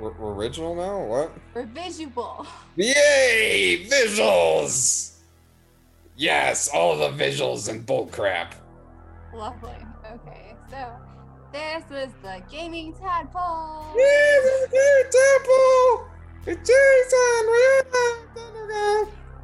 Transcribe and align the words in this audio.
We're, 0.00 0.12
we're 0.12 0.32
original 0.32 0.74
now? 0.74 1.04
What? 1.04 1.32
We're 1.52 1.66
visual. 1.66 2.46
Yay! 2.76 3.86
Visuals! 3.86 5.18
Yes, 6.16 6.70
all 6.72 6.96
the 6.96 7.10
visuals 7.10 7.68
and 7.68 7.84
bullcrap. 7.86 8.54
Lovely. 9.34 9.76
Okay, 10.10 10.56
so 10.70 10.90
this 11.52 11.82
was 11.90 12.08
the 12.22 12.42
gaming 12.50 12.94
tadpole. 12.94 13.92
Yeah, 13.94 14.66
the 14.70 15.04
temple! 15.12 16.08
It's 16.46 16.66
Jason! 16.66 17.46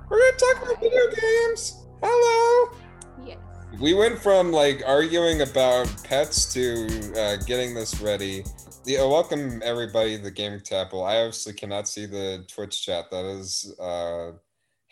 We're 0.09 0.19
gonna 0.19 0.39
talk 0.39 0.63
about 0.63 0.81
video 0.81 1.07
games. 1.11 1.85
Hello! 2.03 2.77
Yes. 3.27 3.39
We 3.79 3.93
went 3.93 4.19
from 4.19 4.53
like 4.53 4.83
arguing 4.87 5.43
about 5.43 5.95
pets 6.03 6.53
to 6.55 7.13
uh, 7.19 7.37
getting 7.45 7.75
this 7.75 8.01
ready. 8.01 8.45
Yeah, 8.87 9.03
welcome 9.03 9.61
everybody 9.65 10.17
to 10.17 10.23
the 10.23 10.31
Gaming 10.31 10.61
Tadpole. 10.61 11.03
I 11.03 11.17
obviously 11.17 11.55
cannot 11.55 11.89
see 11.89 12.07
the 12.07 12.45
Twitch 12.47 12.85
chat. 12.85 13.11
That 13.11 13.25
is 13.25 13.75
uh, 13.81 14.31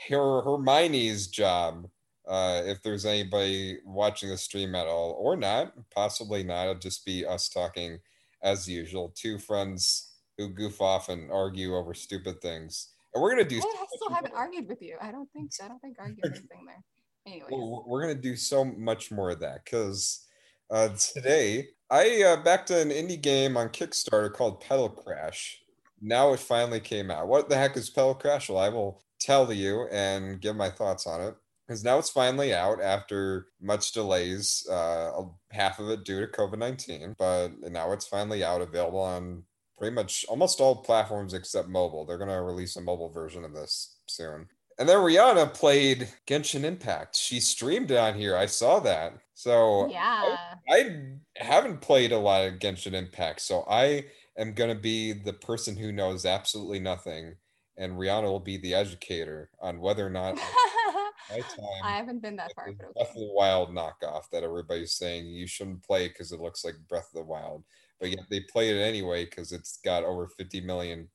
Her- 0.09 0.43
Hermione's 0.43 1.29
job. 1.29 1.87
Uh, 2.27 2.63
if 2.65 2.83
there's 2.83 3.07
anybody 3.07 3.79
watching 3.85 4.31
the 4.31 4.37
stream 4.37 4.75
at 4.75 4.89
all, 4.89 5.15
or 5.21 5.37
not, 5.37 5.75
possibly 5.95 6.43
not. 6.43 6.63
It'll 6.65 6.75
just 6.81 7.07
be 7.07 7.25
us 7.25 7.49
talking 7.49 8.01
as 8.43 8.69
usual. 8.69 9.13
Two 9.15 9.39
friends 9.39 10.15
who 10.39 10.49
goof 10.49 10.81
off 10.81 11.09
and 11.09 11.31
argue 11.31 11.77
over 11.77 11.95
stupid 11.95 12.41
things. 12.43 12.95
And 13.15 13.23
we're 13.23 13.31
gonna 13.31 13.49
do. 13.49 13.59
I, 13.59 13.61
I 13.61 13.87
still 13.95 14.13
haven't 14.13 14.35
argued 14.35 14.67
with 14.67 14.83
you. 14.83 14.97
I 15.01 15.13
don't 15.13 15.31
think 15.33 15.53
so. 15.53 15.67
I 15.67 15.69
don't 15.69 15.79
think 15.79 15.99
argued 16.01 16.19
anything 16.25 16.67
there. 16.67 16.83
Anyway. 17.29 17.47
Well, 17.49 17.85
we're 17.87 18.01
gonna 18.01 18.17
do 18.17 18.35
so 18.35 18.65
much 18.65 19.13
more 19.13 19.31
of 19.31 19.39
that 19.39 19.65
because 19.65 20.27
uh, 20.69 20.89
today 20.89 21.69
I 21.91 22.23
uh, 22.23 22.43
backed 22.43 22.71
an 22.71 22.91
indie 22.91 23.21
game 23.21 23.57
on 23.57 23.69
Kickstarter 23.69 24.33
called 24.33 24.61
Petal 24.61 24.89
Crash. 24.89 25.61
Now 26.01 26.33
it 26.33 26.41
finally 26.41 26.81
came 26.81 27.11
out. 27.11 27.29
What 27.29 27.49
the 27.49 27.57
heck 27.57 27.77
is 27.77 27.91
Petal 27.91 28.15
Crash? 28.15 28.49
Well, 28.49 28.59
I 28.59 28.69
will 28.69 29.03
tell 29.21 29.53
you 29.53 29.87
and 29.91 30.41
give 30.41 30.57
my 30.57 30.71
thoughts 30.71 31.07
on 31.07 31.21
it 31.21 31.35
because 31.67 31.85
now 31.85 31.99
it's 31.99 32.11
finally 32.11 32.53
out 32.53 32.81
after 32.83 33.47
much 33.61 33.93
delays. 33.93 34.67
Uh, 34.71 35.23
half 35.51 35.79
of 35.79 35.89
it 35.91 36.05
due 36.05 36.21
to 36.21 36.33
COVID 36.33 36.59
nineteen, 36.59 37.15
but 37.19 37.53
now 37.61 37.93
it's 37.93 38.07
finally 38.07 38.43
out, 38.43 38.61
available 38.61 39.01
on 39.01 39.45
pretty 39.79 39.95
much 39.95 40.25
almost 40.29 40.61
all 40.61 40.77
platforms 40.77 41.35
except 41.35 41.69
mobile. 41.69 42.05
They're 42.05 42.19
gonna 42.19 42.43
release 42.43 42.77
a 42.77 42.81
mobile 42.81 43.11
version 43.11 43.45
of 43.45 43.55
this 43.55 43.97
soon. 44.07 44.49
And 44.79 44.89
then 44.89 44.99
Rihanna 44.99 45.55
played 45.55 46.09
Genshin 46.27 46.65
Impact. 46.65 47.17
She 47.17 47.41
streamed 47.41 47.93
it 47.93 47.97
on 47.97 48.15
here. 48.15 48.37
I 48.37 48.47
saw 48.47 48.81
that. 48.81 49.15
So 49.35 49.89
yeah. 49.91 50.37
I 50.71 51.01
haven't 51.37 51.81
played 51.81 52.13
a 52.13 52.19
lot 52.19 52.47
of 52.47 52.59
Genshin 52.61 52.95
Impact, 52.95 53.41
so 53.41 53.65
I 53.69 54.07
am 54.39 54.55
gonna 54.55 54.75
be 54.75 55.13
the 55.13 55.33
person 55.33 55.77
who 55.77 55.93
knows 55.93 56.25
absolutely 56.25 56.81
nothing, 56.81 57.35
and 57.77 57.95
Rihanna 57.95 58.25
will 58.25 58.41
be 58.41 58.57
the 58.57 58.75
educator 58.75 59.51
on 59.61 59.81
whether 59.81 60.07
or 60.07 60.11
not 60.11 60.37
my 61.31 61.41
time 61.41 61.83
I 61.83 61.97
haven't 61.97 62.23
been 62.23 62.37
that 62.37 62.53
far, 62.55 62.73
but 62.73 62.95
Breath 62.95 63.11
of 63.11 63.15
the 63.15 63.33
Wild 63.33 63.71
knockoff 63.71 64.31
that 64.33 64.45
everybody's 64.45 64.95
saying 64.95 65.27
you 65.27 65.49
shouldn't 65.49 65.83
play 65.83 66.09
because 66.09 66.31
it 66.31 66.41
looks 66.41 66.65
like 66.65 66.75
Breath 66.89 67.09
of 67.13 67.21
the 67.21 67.25
Wild, 67.25 67.65
but 67.99 68.11
yet 68.11 68.27
they 68.31 68.41
played 68.41 68.77
it 68.77 68.83
anyway 68.83 69.25
because 69.25 69.51
it's 69.51 69.81
got 69.85 70.05
over 70.05 70.29
50 70.29 70.61
million 70.61 71.09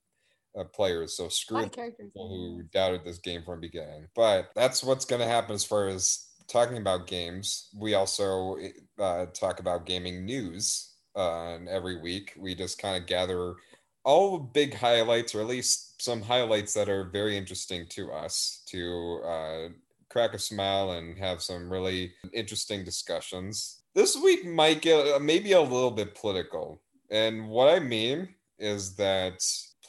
uh, 0.58 0.64
players. 0.66 1.16
So 1.16 1.30
screw 1.30 1.70
people 1.70 2.30
who 2.30 2.64
doubted 2.73 3.03
this 3.03 3.20
game 3.20 3.44
from 3.44 3.62
the 3.62 3.67
beginning. 3.67 4.08
But 4.16 4.50
that's 4.56 4.84
what's 4.84 5.06
going 5.06 5.22
to 5.22 5.28
happen 5.28 5.56
as 5.56 5.64
far 5.64 5.88
as 5.88 6.28
talking 6.50 6.78
about 6.78 7.08
games. 7.08 7.69
We 7.75 7.94
also 7.94 8.58
uh, 9.00 9.28
talk 9.28 9.59
about 9.59 9.86
gaming 9.86 10.25
news 10.25 10.94
uh, 11.16 11.58
every 11.69 12.02
week. 12.02 12.33
We 12.38 12.56
just 12.56 12.81
kind 12.81 12.97
of 12.97 13.08
gather 13.08 13.56
all 14.03 14.39
big 14.39 14.73
highlights, 14.73 15.36
or 15.36 15.41
at 15.41 15.47
least 15.47 16.02
some 16.02 16.22
highlights 16.22 16.73
that 16.73 16.89
are 16.89 17.09
very 17.09 17.38
interesting 17.38 17.86
to 17.89 18.11
us 18.11 18.64
to 18.67 19.22
uh, 19.25 19.69
crack 20.09 20.33
a 20.33 20.39
smile 20.39 20.94
and 20.94 21.17
have 21.17 21.41
some 21.41 21.72
really 21.72 22.14
interesting 22.34 22.84
discussions. 22.84 23.81
This 23.94 24.18
week 24.18 24.45
might 24.45 24.81
get 24.81 25.16
uh, 25.16 25.19
maybe 25.19 25.53
a 25.53 25.62
little 25.62 25.91
bit 25.91 26.16
political. 26.16 26.81
And 27.12 27.50
what 27.50 27.69
I 27.69 27.79
mean 27.79 28.29
is 28.57 28.95
that 28.95 29.40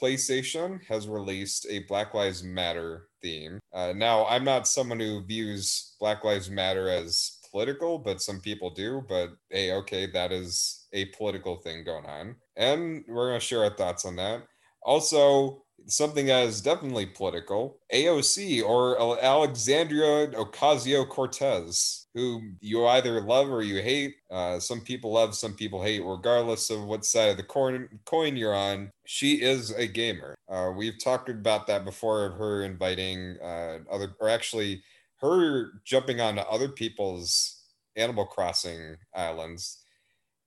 PlayStation 0.00 0.84
has 0.86 1.06
released 1.06 1.66
a 1.68 1.80
Black 1.80 2.14
Lives 2.14 2.42
Matter 2.42 3.09
theme. 3.22 3.60
Uh, 3.72 3.92
now, 3.94 4.26
I'm 4.26 4.44
not 4.44 4.69
someone 4.69 5.00
who 5.00 5.25
views 5.25 5.94
Black 6.00 6.25
Lives 6.25 6.50
Matter 6.50 6.88
as 6.88 7.38
political, 7.50 7.98
but 7.98 8.20
some 8.20 8.41
people 8.41 8.70
do. 8.70 9.03
But 9.08 9.31
hey, 9.50 9.72
okay, 9.72 10.06
that 10.12 10.32
is 10.32 10.86
a 10.92 11.06
political 11.06 11.56
thing 11.56 11.84
going 11.84 12.06
on. 12.06 12.36
And 12.56 13.04
we're 13.09 13.30
going 13.30 13.41
to 13.41 13.47
share 13.47 13.64
our 13.64 13.76
thoughts 13.76 14.04
on 14.04 14.16
that. 14.16 14.42
Also, 14.82 15.64
something 15.86 16.26
that 16.26 16.46
is 16.46 16.60
definitely 16.60 17.06
political 17.06 17.78
AOC 17.92 18.62
or 18.64 19.20
Alexandria 19.22 20.28
Ocasio 20.28 21.08
Cortez, 21.08 22.06
who 22.14 22.41
you 22.60 22.86
either 22.86 23.20
love 23.20 23.50
or 23.50 23.62
you 23.62 23.82
hate. 23.82 24.16
Uh, 24.30 24.58
some 24.58 24.80
people 24.80 25.12
love, 25.12 25.34
some 25.34 25.54
people 25.54 25.82
hate, 25.82 26.02
regardless 26.04 26.70
of 26.70 26.84
what 26.84 27.04
side 27.04 27.30
of 27.30 27.36
the 27.36 27.42
coin, 27.42 28.36
you're 28.36 28.54
on. 28.54 28.91
She 29.06 29.42
is 29.42 29.70
a 29.70 29.86
gamer. 29.86 30.34
Uh, 30.48 30.72
we've 30.76 31.02
talked 31.02 31.28
about 31.28 31.66
that 31.66 31.84
before 31.84 32.26
of 32.26 32.34
her 32.34 32.64
inviting 32.64 33.36
uh, 33.42 33.78
other, 33.91 34.14
or 34.20 34.28
actually, 34.28 34.82
her 35.16 35.72
jumping 35.84 36.20
onto 36.20 36.41
other 36.42 36.68
people's 36.68 37.62
Animal 37.97 38.26
Crossing 38.26 38.97
islands. 39.14 39.78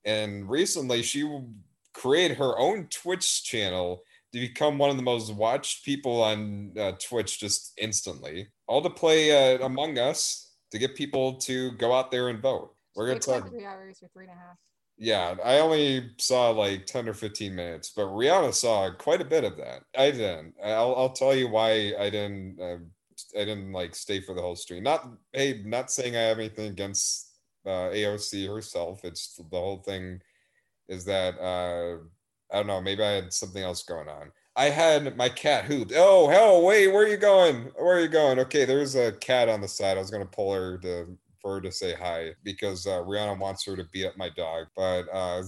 And 0.06 0.50
recently, 0.50 1.04
she 1.04 1.30
created 1.94 2.38
her 2.38 2.58
own 2.58 2.88
Twitch 2.88 3.44
channel 3.44 4.04
become 4.40 4.78
one 4.78 4.90
of 4.90 4.98
the 4.98 5.04
most 5.04 5.34
watched 5.34 5.86
people 5.86 6.22
on 6.24 6.74
uh, 6.78 6.94
Twitch 6.94 7.40
just 7.40 7.74
instantly. 7.78 8.48
All 8.68 8.82
to 8.82 8.90
play 8.90 9.56
uh, 9.56 9.66
Among 9.66 9.98
Us 9.98 10.52
to 10.72 10.80
get 10.80 10.96
people 10.96 11.36
to 11.36 11.72
go 11.74 11.94
out 11.94 12.12
there 12.12 12.30
and 12.30 12.42
vote. 12.42 12.76
We're 12.96 13.08
gonna 13.08 13.20
talk. 13.20 13.50
three 13.50 13.66
hours 13.66 14.00
or 14.02 14.10
three 14.14 14.26
and 14.26 14.34
a 14.34 14.36
half. 14.36 14.58
Yeah, 14.98 15.36
I 15.44 15.60
only 15.60 16.12
saw 16.20 16.50
like 16.52 16.86
ten 16.86 17.08
or 17.08 17.14
fifteen 17.14 17.56
minutes, 17.56 17.92
but 17.96 18.06
Rihanna 18.06 18.54
saw 18.54 18.92
quite 18.92 19.22
a 19.22 19.26
bit 19.26 19.44
of 19.44 19.58
that. 19.58 19.84
I 19.98 20.12
didn't. 20.12 20.54
I'll, 20.64 20.96
I'll 20.96 21.14
tell 21.14 21.36
you 21.36 21.48
why 21.50 21.94
I 22.00 22.10
didn't. 22.10 22.60
Uh, 22.62 22.78
I 23.40 23.46
didn't 23.46 23.72
like 23.72 23.96
stay 23.96 24.20
for 24.20 24.36
the 24.36 24.42
whole 24.42 24.56
stream. 24.56 24.84
Not 24.84 25.08
hey, 25.32 25.62
not 25.66 25.92
saying 25.92 26.16
I 26.16 26.22
have 26.22 26.40
anything 26.40 26.68
against 26.68 27.32
uh, 27.66 27.90
AOC 27.90 28.48
herself. 28.54 29.04
It's 29.04 29.36
the 29.36 29.58
whole 29.58 29.78
thing 29.78 30.20
is 30.88 31.06
that 31.06 31.40
uh, 31.40 32.04
I 32.54 32.58
don't 32.58 32.68
know. 32.68 32.82
Maybe 32.82 33.04
I 33.04 33.12
had 33.12 33.34
something 33.34 33.64
else 33.64 33.84
going 33.84 34.08
on. 34.08 34.32
I 34.56 34.66
had 34.66 35.18
my 35.18 35.30
cat 35.30 35.66
hooped. 35.66 35.94
Oh 35.96 36.30
hell! 36.30 36.64
Wait, 36.64 36.88
where 36.88 37.04
are 37.04 37.08
you 37.08 37.18
going? 37.18 37.72
Where 37.76 37.98
are 37.98 38.02
you 38.02 38.08
going? 38.08 38.40
Okay, 38.40 38.66
there's 38.66 38.96
a 38.96 39.14
cat 39.14 39.50
on 39.50 39.62
the 39.62 39.68
side. 39.68 39.98
I 39.98 40.02
was 40.02 40.12
gonna 40.12 40.26
pull 40.26 40.54
her 40.54 40.78
to 40.80 41.18
for 41.42 41.56
her 41.56 41.62
to 41.62 41.72
say 41.72 41.94
hi 41.94 42.32
because 42.44 42.86
uh, 42.86 43.02
Rihanna 43.02 43.40
wants 43.40 43.66
her 43.66 43.76
to 43.76 43.86
beat 43.92 44.06
up 44.06 44.16
my 44.16 44.30
dog, 44.30 44.68
but 44.76 45.06
uh, 45.12 45.42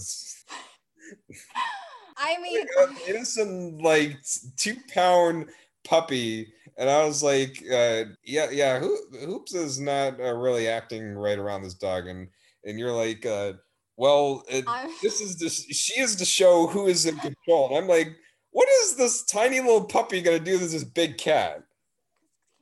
I 2.18 2.38
mean, 2.42 2.66
an 2.80 2.98
innocent 3.08 3.82
like 3.82 4.18
two 4.58 4.78
pound 4.92 5.50
puppy 5.86 6.52
and 6.78 6.90
i 6.90 7.06
was 7.06 7.24
like 7.24 7.64
uh 7.72 8.04
yeah 8.24 8.50
yeah 8.52 8.80
Ho- 8.80 9.20
hoops 9.26 9.54
is 9.54 9.80
not 9.80 10.20
uh, 10.20 10.34
really 10.34 10.68
acting 10.68 11.14
right 11.14 11.38
around 11.38 11.64
this 11.64 11.76
dog 11.76 12.08
and 12.08 12.28
and 12.66 12.80
you're 12.80 12.92
like 12.92 13.26
uh 13.26 13.54
well 13.98 14.44
it, 14.48 14.66
this 15.02 15.22
is 15.22 15.38
the 15.38 15.50
she 15.50 16.00
is 16.00 16.16
to 16.16 16.26
show 16.26 16.68
who 16.68 16.88
is 16.88 17.06
in 17.06 17.16
control 17.28 17.68
and 17.70 17.78
i'm 17.78 17.88
like 17.88 18.16
what 18.52 18.68
is 18.70 18.96
this 18.96 19.24
tiny 19.24 19.60
little 19.60 19.86
puppy 19.86 20.22
gonna 20.22 20.40
do 20.40 20.58
to 20.58 20.66
this 20.66 20.84
big 20.84 21.18
cat 21.18 21.64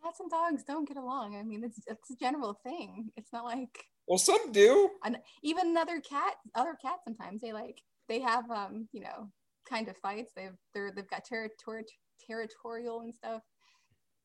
cats 0.03 0.19
and 0.19 0.29
dogs 0.29 0.63
don't 0.63 0.87
get 0.87 0.97
along. 0.97 1.37
I 1.37 1.43
mean, 1.43 1.63
it's 1.63 1.79
it's 1.87 2.11
a 2.11 2.15
general 2.15 2.59
thing. 2.63 3.09
It's 3.15 3.31
not 3.31 3.45
like 3.45 3.85
well 4.07 4.17
some 4.17 4.51
do 4.51 4.89
and 5.05 5.17
even 5.43 5.77
other 5.77 5.99
cat 5.99 6.35
other 6.55 6.75
cats 6.81 7.03
sometimes 7.05 7.41
they 7.41 7.53
like 7.53 7.79
they 8.09 8.19
have 8.19 8.49
um 8.51 8.87
you 8.91 9.01
know 9.01 9.29
kind 9.67 9.87
of 9.87 9.97
fights 9.97 10.33
they've 10.35 10.57
they're 10.73 10.91
they've 10.93 11.09
got 11.09 11.23
territory 11.23 11.85
territorial 12.25 13.01
and 13.01 13.13
stuff 13.13 13.41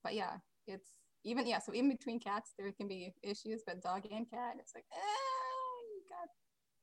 but 0.03 0.15
yeah 0.15 0.37
it's 0.67 0.88
even 1.25 1.47
yeah 1.47 1.59
so 1.59 1.73
in 1.73 1.88
between 1.88 2.19
cats 2.19 2.53
there 2.59 2.73
can 2.73 2.88
be 2.88 3.12
issues 3.23 3.62
but 3.67 3.83
dog 3.83 4.05
and 4.11 4.29
cat 4.31 4.55
it's 4.59 4.73
like 4.75 4.85
eh, 4.93 5.48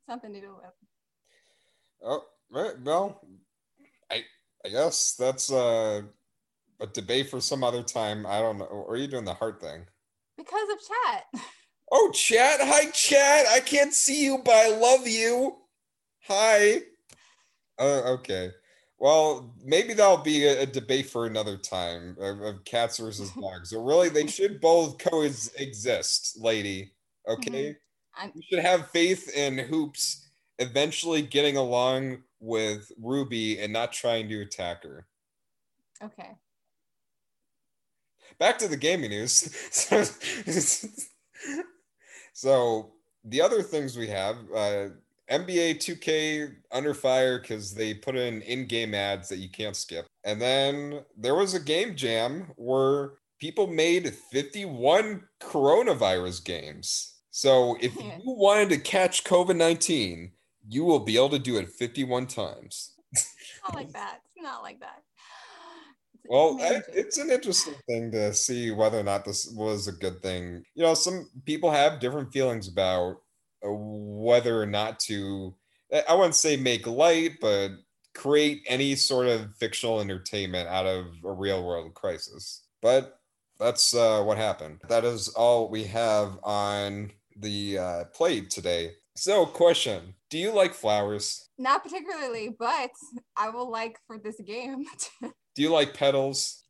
something 0.05 0.33
to 0.33 0.41
do 0.41 0.55
with 0.55 0.73
oh 2.03 2.23
right 2.51 2.73
well 2.83 3.21
i 4.11 4.23
i 4.65 4.69
guess 4.69 5.15
that's 5.17 5.51
uh 5.51 6.01
a 6.81 6.87
debate 6.87 7.29
for 7.29 7.39
some 7.39 7.63
other 7.63 7.83
time 7.83 8.25
i 8.25 8.39
don't 8.39 8.57
know 8.57 8.65
or 8.65 8.91
are 8.91 8.97
you 8.97 9.07
doing 9.07 9.25
the 9.25 9.33
heart 9.33 9.61
thing 9.61 9.85
because 10.37 10.67
of 10.71 10.77
chat 10.79 11.43
Oh, 11.91 12.11
chat. 12.11 12.59
Hi, 12.61 12.89
chat. 12.91 13.45
I 13.47 13.59
can't 13.59 13.93
see 13.93 14.25
you, 14.25 14.39
but 14.43 14.53
I 14.53 14.75
love 14.75 15.07
you. 15.07 15.55
Hi. 16.27 16.81
Uh, 17.79 18.01
okay. 18.13 18.51
Well, 18.97 19.53
maybe 19.63 19.93
that'll 19.93 20.17
be 20.17 20.45
a, 20.45 20.63
a 20.63 20.65
debate 20.65 21.09
for 21.09 21.25
another 21.27 21.57
time 21.57 22.17
of, 22.19 22.41
of 22.41 22.65
cats 22.65 22.97
versus 22.97 23.29
dogs. 23.39 23.69
So 23.69 23.83
really, 23.83 24.09
they 24.09 24.25
should 24.25 24.61
both 24.61 24.97
coexist, 24.97 26.39
lady. 26.41 26.91
Okay. 27.27 27.75
I'm- 28.17 28.31
You 28.35 28.41
should 28.49 28.59
have 28.63 28.89
faith 28.91 29.29
in 29.35 29.57
hoops 29.57 30.27
eventually 30.59 31.21
getting 31.21 31.57
along 31.57 32.23
with 32.39 32.91
Ruby 32.97 33.59
and 33.59 33.73
not 33.73 33.91
trying 33.91 34.29
to 34.29 34.41
attack 34.41 34.83
her. 34.83 35.07
Okay. 36.01 36.31
Back 38.37 38.57
to 38.59 38.67
the 38.67 38.77
gaming 38.77 39.09
news. 39.11 39.55
so 42.33 42.93
the 43.23 43.41
other 43.41 43.61
things 43.61 43.97
we 43.97 44.07
have, 44.07 44.37
uh, 44.53 44.89
NBA 45.29 45.75
2K 45.75 46.53
under 46.71 46.93
fire 46.93 47.39
because 47.39 47.73
they 47.73 47.93
put 47.93 48.15
in 48.15 48.41
in-game 48.43 48.93
ads 48.93 49.29
that 49.29 49.37
you 49.39 49.49
can't 49.49 49.75
skip. 49.75 50.05
And 50.23 50.39
then 50.39 51.03
there 51.17 51.35
was 51.35 51.53
a 51.55 51.59
game 51.59 51.95
jam 51.95 52.51
where 52.57 53.13
people 53.39 53.67
made 53.67 54.13
51 54.13 55.23
coronavirus 55.41 56.43
games. 56.45 57.14
So 57.35 57.75
if 57.81 57.93
you 58.01 58.21
wanted 58.23 58.69
to 58.69 58.77
catch 58.77 59.25
COVID-19, 59.25 60.31
you 60.69 60.85
will 60.85 61.01
be 61.01 61.17
able 61.17 61.31
to 61.31 61.39
do 61.39 61.57
it 61.57 61.69
51 61.69 62.27
times. 62.27 62.93
Not 63.67 63.75
like 63.75 63.91
that. 63.91 64.21
Not 64.37 64.63
like 64.63 64.79
that. 64.79 65.03
Well, 66.29 66.57
I, 66.61 66.79
it's 66.93 67.17
an 67.17 67.29
interesting 67.29 67.75
thing 67.87 68.09
to 68.11 68.33
see 68.33 68.71
whether 68.71 68.97
or 68.97 69.03
not 69.03 69.25
this 69.25 69.51
was 69.51 69.87
a 69.87 69.91
good 69.91 70.23
thing. 70.23 70.63
You 70.75 70.83
know, 70.83 70.93
some 70.93 71.29
people 71.45 71.69
have 71.69 71.99
different 71.99 72.31
feelings 72.31 72.69
about 72.69 73.17
uh, 73.63 73.69
whether 73.69 74.59
or 74.59 74.65
not 74.65 74.99
to, 75.01 75.53
I 76.07 76.15
wouldn't 76.15 76.35
say 76.35 76.55
make 76.55 76.87
light, 76.87 77.33
but 77.41 77.71
create 78.15 78.63
any 78.65 78.95
sort 78.95 79.27
of 79.27 79.53
fictional 79.57 79.99
entertainment 79.99 80.69
out 80.69 80.87
of 80.87 81.07
a 81.23 81.31
real 81.31 81.63
world 81.63 81.93
crisis. 81.93 82.63
But 82.81 83.19
that's 83.59 83.93
uh, 83.93 84.23
what 84.23 84.37
happened. 84.37 84.79
That 84.87 85.03
is 85.03 85.27
all 85.29 85.69
we 85.69 85.83
have 85.83 86.39
on 86.43 87.11
the 87.35 87.77
uh, 87.77 88.03
plate 88.05 88.49
today. 88.49 88.91
So, 89.15 89.45
question 89.45 90.15
Do 90.29 90.37
you 90.37 90.51
like 90.51 90.73
flowers? 90.73 91.49
Not 91.57 91.83
particularly, 91.83 92.55
but 92.57 92.91
I 93.37 93.49
will 93.49 93.69
like 93.69 93.97
for 94.07 94.17
this 94.17 94.39
game. 94.45 94.85
Do 95.21 95.61
you 95.61 95.71
like 95.71 95.93
petals? 95.93 96.63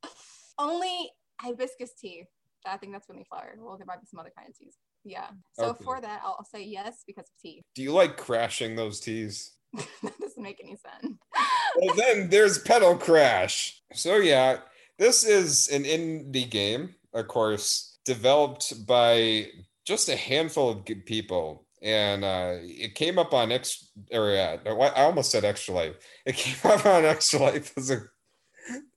Only 0.59 1.11
hibiscus 1.41 1.91
tea. 1.99 2.25
I 2.67 2.77
think 2.77 2.93
that's 2.93 3.09
really 3.09 3.25
flower. 3.29 3.55
Well, 3.59 3.77
there 3.77 3.85
might 3.85 4.01
be 4.01 4.07
some 4.07 4.19
other 4.19 4.31
kind 4.35 4.49
of 4.49 4.57
teas. 4.57 4.75
Yeah. 5.03 5.27
So 5.53 5.65
okay. 5.65 5.83
for 5.83 6.01
that, 6.01 6.21
I'll 6.23 6.45
say 6.51 6.63
yes 6.63 7.03
because 7.05 7.25
of 7.25 7.41
tea. 7.41 7.63
Do 7.75 7.83
you 7.83 7.91
like 7.91 8.17
crashing 8.17 8.75
those 8.75 8.99
teas? 8.99 9.53
that 9.73 10.19
doesn't 10.19 10.41
make 10.41 10.59
any 10.63 10.75
sense. 10.75 11.15
well, 11.77 11.95
then 11.95 12.29
there's 12.29 12.59
Petal 12.59 12.97
Crash. 12.97 13.81
So 13.93 14.17
yeah, 14.17 14.59
this 14.97 15.23
is 15.23 15.69
an 15.69 15.83
indie 15.83 16.49
game, 16.49 16.95
of 17.13 17.27
course, 17.27 17.97
developed 18.05 18.85
by 18.87 19.47
just 19.85 20.09
a 20.09 20.15
handful 20.15 20.69
of 20.69 20.85
people. 21.05 21.65
And 21.81 22.23
uh, 22.23 22.55
it 22.61 22.95
came 22.95 23.19
up 23.19 23.33
on 23.33 23.51
X, 23.51 23.91
or 24.11 24.31
uh, 24.31 24.57
I 24.65 25.03
almost 25.03 25.31
said 25.31 25.45
Extra 25.45 25.75
Life. 25.75 25.95
It 26.25 26.35
came 26.35 26.71
up 26.71 26.85
on 26.85 27.05
Extra 27.05 27.39
Life 27.39 27.73
as 27.77 27.91
a 27.91 28.01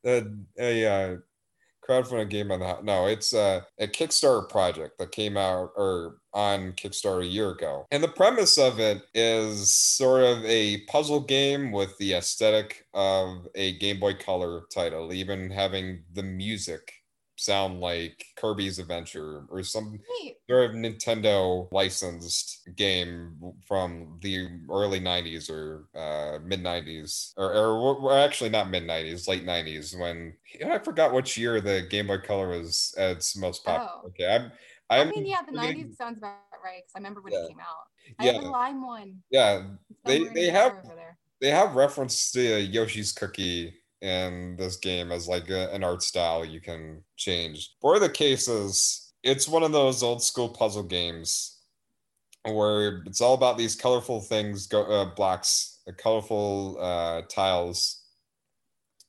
a, 0.05 0.25
a 0.59 0.87
uh, 0.87 1.17
crowdfunding 1.89 2.29
game 2.29 2.51
on 2.51 2.61
the 2.61 2.81
no 2.83 3.07
it's 3.07 3.33
uh, 3.35 3.61
a 3.79 3.87
kickstarter 3.87 4.49
project 4.49 4.99
that 4.99 5.11
came 5.11 5.37
out 5.37 5.71
or 5.77 6.17
on 6.35 6.73
kickstarter 6.73 7.23
a 7.23 7.27
year 7.27 7.51
ago 7.51 7.87
and 7.91 8.03
the 8.03 8.09
premise 8.09 8.59
of 8.59 8.79
it 8.79 9.03
is 9.15 9.73
sort 9.73 10.23
of 10.23 10.45
a 10.45 10.83
puzzle 10.87 11.21
game 11.21 11.73
with 11.73 11.97
the 11.99 12.13
aesthetic 12.13 12.87
of 12.95 13.49
a 13.55 13.77
game 13.79 13.99
boy 13.99 14.15
color 14.15 14.63
title 14.73 15.13
even 15.13 15.51
having 15.51 16.03
the 16.13 16.23
music 16.23 16.93
sound 17.39 17.81
like 17.81 18.25
Kirby's 18.37 18.79
Adventure 18.79 19.45
or 19.49 19.63
some 19.63 20.01
sort 20.49 20.71
of 20.71 20.77
Nintendo 20.77 21.69
licensed 21.73 22.69
game 22.77 23.35
from 23.67 24.19
the 24.23 24.49
early 24.71 25.01
90s 25.01 25.49
or 25.49 25.89
uh, 25.95 26.39
mid 26.45 26.63
90s, 26.63 27.33
or, 27.37 27.53
or, 27.53 28.19
actually 28.19 28.51
not 28.51 28.71
mid 28.71 28.85
90s, 28.85 29.29
late 29.29 29.47
90s 29.47 29.99
when 29.99 30.35
you 30.53 30.67
know, 30.67 30.75
I 30.75 30.79
forgot 30.79 31.13
which 31.13 31.37
year 31.37 31.61
the 31.61 31.87
Game 31.89 32.09
Boy 32.09 32.19
Color 32.19 32.49
was 32.59 32.95
at 32.99 33.13
its 33.13 33.37
most 33.37 33.65
popular. 33.65 33.91
Oh. 34.05 34.09
Okay, 34.09 34.27
I'm. 34.27 34.53
I'm 34.91 35.09
i 35.09 35.11
mean, 35.11 35.27
yeah, 35.27 35.43
the 35.45 35.53
'90s 35.53 35.97
sounds 35.97 36.17
about 36.17 36.37
right 36.65 36.81
because 36.81 36.93
I 36.95 36.99
remember 36.99 37.21
when 37.21 37.35
yeah. 37.35 37.41
it 37.41 37.49
came 37.49 37.61
out. 37.61 37.67
I 38.19 38.25
yeah. 38.25 38.33
have 38.33 38.43
the 38.43 38.49
lime 38.49 38.87
one. 38.87 39.17
Yeah, 39.31 39.65
they 40.07 40.25
they 40.29 40.49
have 40.49 40.83
they 41.43 41.51
have 41.51 41.77
reference 41.77 42.33
to 42.33 42.61
Yoshi's 42.61 43.13
Cookie 43.13 43.75
in 44.01 44.57
this 44.57 44.77
game 44.77 45.11
as 45.11 45.29
like 45.29 45.51
a, 45.51 45.73
an 45.73 45.83
art 45.85 46.03
style 46.03 46.45
you 46.45 46.61
can 46.61 47.03
change. 47.17 47.75
For 47.81 47.99
the 47.99 48.09
cases, 48.09 49.13
it's 49.23 49.49
one 49.49 49.63
of 49.63 49.73
those 49.73 50.03
old 50.03 50.23
school 50.23 50.49
puzzle 50.49 50.85
games 50.85 51.59
where 52.45 53.03
it's 53.07 53.21
all 53.21 53.35
about 53.35 53.59
these 53.59 53.77
colorful 53.77 54.21
things, 54.21 54.67
go, 54.67 54.85
uh, 54.85 55.15
blocks, 55.15 55.81
uh, 55.89 55.93
colorful 55.97 56.79
uh, 56.81 57.23
tiles. 57.29 58.03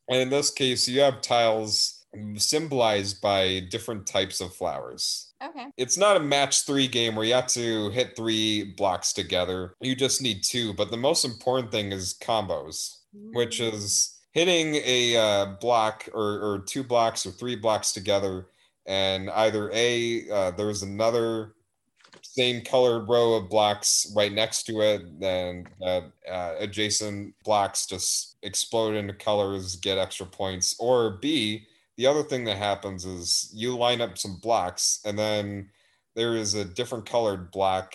And 0.09 0.19
in 0.19 0.29
this 0.29 0.49
case, 0.49 0.87
you 0.87 1.01
have 1.01 1.21
tiles 1.21 2.05
symbolized 2.35 3.21
by 3.21 3.61
different 3.69 4.07
types 4.07 4.41
of 4.41 4.53
flowers. 4.53 5.33
Okay. 5.43 5.67
It's 5.77 5.97
not 5.97 6.17
a 6.17 6.19
match 6.19 6.65
three 6.65 6.87
game 6.87 7.15
where 7.15 7.25
you 7.25 7.33
have 7.33 7.47
to 7.47 7.91
hit 7.91 8.15
three 8.15 8.73
blocks 8.75 9.13
together. 9.13 9.75
You 9.79 9.95
just 9.95 10.21
need 10.21 10.43
two. 10.43 10.73
But 10.73 10.89
the 10.89 10.97
most 10.97 11.23
important 11.23 11.71
thing 11.71 11.91
is 11.91 12.17
combos, 12.19 12.97
which 13.13 13.59
is 13.59 14.18
hitting 14.31 14.75
a 14.85 15.15
uh, 15.17 15.45
block 15.59 16.07
or, 16.13 16.39
or 16.39 16.63
two 16.65 16.83
blocks 16.83 17.25
or 17.25 17.31
three 17.31 17.55
blocks 17.55 17.91
together 17.91 18.47
and 18.85 19.29
either 19.31 19.69
a 19.73 20.29
uh, 20.29 20.51
there's 20.51 20.83
another 20.83 21.53
same 22.21 22.61
colored 22.61 23.09
row 23.09 23.33
of 23.33 23.49
blocks 23.49 24.11
right 24.15 24.33
next 24.33 24.63
to 24.63 24.81
it 24.81 25.19
then 25.19 25.65
uh, 25.83 26.01
adjacent 26.59 27.33
blocks 27.43 27.85
just 27.85 28.37
explode 28.43 28.95
into 28.95 29.13
colors 29.13 29.75
get 29.77 29.97
extra 29.97 30.25
points 30.25 30.75
or 30.79 31.11
b 31.21 31.65
the 31.97 32.07
other 32.07 32.23
thing 32.23 32.45
that 32.45 32.57
happens 32.57 33.03
is 33.05 33.51
you 33.53 33.75
line 33.75 33.99
up 33.99 34.17
some 34.17 34.37
blocks 34.37 34.99
and 35.05 35.17
then 35.17 35.69
there 36.15 36.35
is 36.35 36.53
a 36.53 36.65
different 36.65 37.05
colored 37.05 37.51
block 37.51 37.93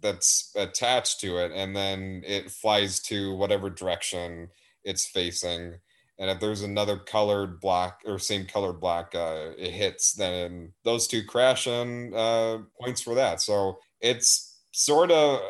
that's 0.00 0.52
attached 0.56 1.20
to 1.20 1.38
it 1.38 1.52
and 1.54 1.74
then 1.74 2.22
it 2.26 2.50
flies 2.50 3.00
to 3.00 3.34
whatever 3.36 3.70
direction 3.70 4.48
it's 4.84 5.06
facing. 5.06 5.74
And 6.18 6.30
if 6.30 6.38
there's 6.38 6.62
another 6.62 6.96
colored 6.96 7.60
black 7.60 8.00
or 8.04 8.18
same 8.18 8.46
colored 8.46 8.80
black, 8.80 9.14
uh, 9.14 9.50
it 9.58 9.72
hits, 9.72 10.12
then 10.12 10.72
those 10.84 11.08
two 11.08 11.24
crash 11.24 11.66
and 11.66 12.14
uh, 12.14 12.58
points 12.80 13.00
for 13.00 13.16
that. 13.16 13.40
So 13.40 13.78
it's 14.00 14.60
sort 14.70 15.10
of, 15.10 15.40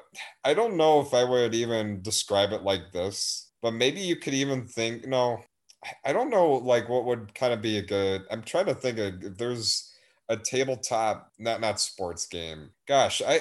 I 0.43 0.55
don't 0.55 0.77
know 0.77 1.01
if 1.01 1.13
I 1.13 1.25
would 1.25 1.55
even 1.55 2.01
describe 2.01 2.53
it 2.53 2.63
like 2.63 2.93
this, 2.93 3.51
but 3.61 3.73
maybe 3.73 4.01
you 4.01 4.17
could 4.17 4.35
even 4.35 4.67
think, 4.67 5.07
no, 5.07 5.43
I 6.05 6.15
don't 6.15 6.31
know, 6.31 6.53
like 6.53 6.89
what 6.89 7.05
would 7.05 7.35
kind 7.35 7.53
of 7.53 7.61
be 7.61 7.77
a 7.77 7.83
good, 7.83 8.23
I'm 8.31 8.43
trying 8.43 8.67
to 8.67 8.75
think 8.75 8.99
of 8.99 9.23
if 9.23 9.37
there's 9.37 9.93
a 10.31 10.37
tabletop, 10.37 11.31
not, 11.39 11.61
not 11.61 11.79
sports 11.79 12.27
game. 12.27 12.71
Gosh, 12.89 13.21
I, 13.21 13.41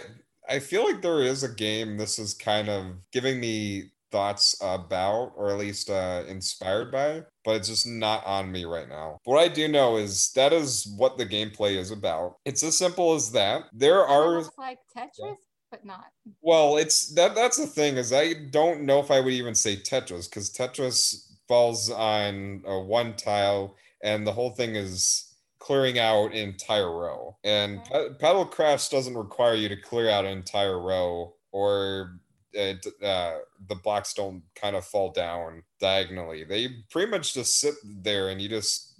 I 0.49 0.59
feel 0.59 0.83
like 0.83 1.01
there 1.01 1.21
is 1.21 1.43
a 1.43 1.49
game 1.49 1.95
this 1.95 2.19
is 2.19 2.33
kind 2.33 2.67
of 2.67 2.95
giving 3.13 3.39
me 3.39 3.91
thoughts 4.13 4.55
about 4.61 5.33
or 5.35 5.49
at 5.51 5.57
least 5.57 5.89
uh, 5.89 6.23
inspired 6.27 6.91
by 6.91 7.23
but 7.43 7.57
it's 7.57 7.67
just 7.67 7.85
not 7.85 8.25
on 8.25 8.49
me 8.49 8.63
right 8.63 8.87
now. 8.87 9.19
What 9.25 9.39
i 9.39 9.47
do 9.47 9.67
know 9.67 9.97
is 9.97 10.31
that 10.35 10.53
is 10.53 10.93
what 10.97 11.17
the 11.17 11.25
gameplay 11.25 11.75
is 11.75 11.91
about. 11.91 12.37
It's 12.45 12.63
as 12.63 12.77
simple 12.77 13.15
as 13.15 13.31
that. 13.31 13.63
There 13.73 14.05
are 14.05 14.43
like 14.57 14.77
tetris 14.95 15.09
yeah. 15.19 15.33
but 15.71 15.83
not. 15.83 16.05
Well 16.41 16.77
it's 16.77 17.13
that 17.15 17.35
that's 17.35 17.57
the 17.57 17.67
thing 17.67 17.97
is 17.97 18.13
i 18.13 18.33
don't 18.51 18.81
know 18.83 18.99
if 18.99 19.11
i 19.11 19.19
would 19.19 19.33
even 19.33 19.55
say 19.55 19.75
tetris 19.75 20.29
because 20.29 20.53
tetris 20.53 21.33
falls 21.47 21.89
on 21.89 22.61
one 22.65 23.15
tile 23.15 23.75
and 24.03 24.27
the 24.27 24.31
whole 24.31 24.51
thing 24.51 24.75
is 24.75 25.33
clearing 25.63 25.97
out 25.97 26.31
an 26.31 26.37
entire 26.37 26.91
row. 26.91 27.37
And 27.43 27.79
okay. 27.89 28.13
Petal 28.19 28.45
Crash 28.45 28.89
doesn't 28.89 29.15
require 29.15 29.55
you 29.55 29.69
to 29.69 29.77
clear 29.77 30.09
out 30.09 30.25
an 30.25 30.37
entire 30.37 30.79
row 30.79 31.35
or 31.53 32.19
it, 32.53 32.85
uh, 33.03 33.39
the 33.67 33.75
blocks 33.75 34.13
don't 34.13 34.43
kind 34.55 34.75
of 34.75 34.85
fall 34.85 35.11
down 35.11 35.63
diagonally. 35.79 36.43
They 36.43 36.69
pretty 36.89 37.11
much 37.11 37.33
just 37.33 37.59
sit 37.59 37.75
there 37.83 38.29
and 38.29 38.41
you 38.41 38.49
just 38.49 38.95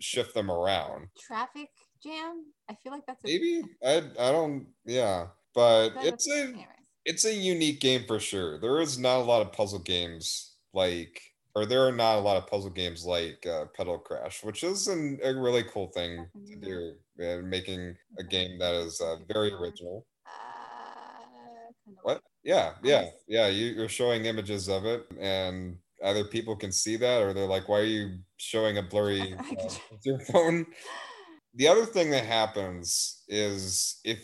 shift 0.00 0.34
them 0.34 0.50
around. 0.50 1.08
Traffic 1.18 1.68
jam? 2.02 2.46
I 2.68 2.74
feel 2.74 2.92
like 2.92 3.06
that's 3.06 3.24
a- 3.24 3.28
maybe. 3.28 3.62
I 3.84 3.96
I 4.18 4.32
don't. 4.32 4.68
Yeah, 4.84 5.28
but 5.54 5.92
it's 5.96 6.28
a 6.30 6.54
it's 7.04 7.24
a 7.24 7.34
unique 7.34 7.80
game 7.80 8.04
for 8.06 8.18
sure. 8.20 8.58
There 8.60 8.80
is 8.80 8.98
not 8.98 9.18
a 9.18 9.24
lot 9.24 9.42
of 9.42 9.52
puzzle 9.52 9.80
games 9.80 10.56
like, 10.72 11.20
or 11.54 11.66
there 11.66 11.86
are 11.86 11.92
not 11.92 12.18
a 12.18 12.20
lot 12.20 12.36
of 12.36 12.46
puzzle 12.46 12.70
games 12.70 13.04
like 13.04 13.44
uh, 13.46 13.66
Petal 13.76 13.98
Crash, 13.98 14.42
which 14.44 14.62
is 14.62 14.86
an, 14.88 15.18
a 15.22 15.34
really 15.34 15.64
cool 15.64 15.88
thing 15.88 16.26
to 16.46 16.56
do. 16.56 16.94
And 17.18 17.48
making 17.50 17.96
a 18.18 18.24
game 18.24 18.58
that 18.58 18.74
is 18.74 19.00
uh, 19.00 19.16
very 19.28 19.52
original. 19.52 20.06
Uh, 20.26 21.72
what? 22.02 22.22
Yeah, 22.44 22.72
yeah, 22.82 23.06
yeah. 23.28 23.46
You, 23.48 23.82
are 23.82 23.88
showing 23.88 24.24
images 24.24 24.68
of 24.68 24.84
it, 24.84 25.06
and 25.18 25.76
other 26.02 26.24
people 26.24 26.56
can 26.56 26.72
see 26.72 26.96
that, 26.96 27.22
or 27.22 27.32
they're 27.32 27.46
like, 27.46 27.68
"Why 27.68 27.80
are 27.80 27.84
you 27.84 28.18
showing 28.36 28.78
a 28.78 28.82
blurry 28.82 29.34
uh, 29.34 29.68
your 30.04 30.18
phone?" 30.18 30.66
The 31.54 31.68
other 31.68 31.84
thing 31.84 32.10
that 32.10 32.24
happens 32.24 33.22
is 33.28 34.00
if 34.04 34.18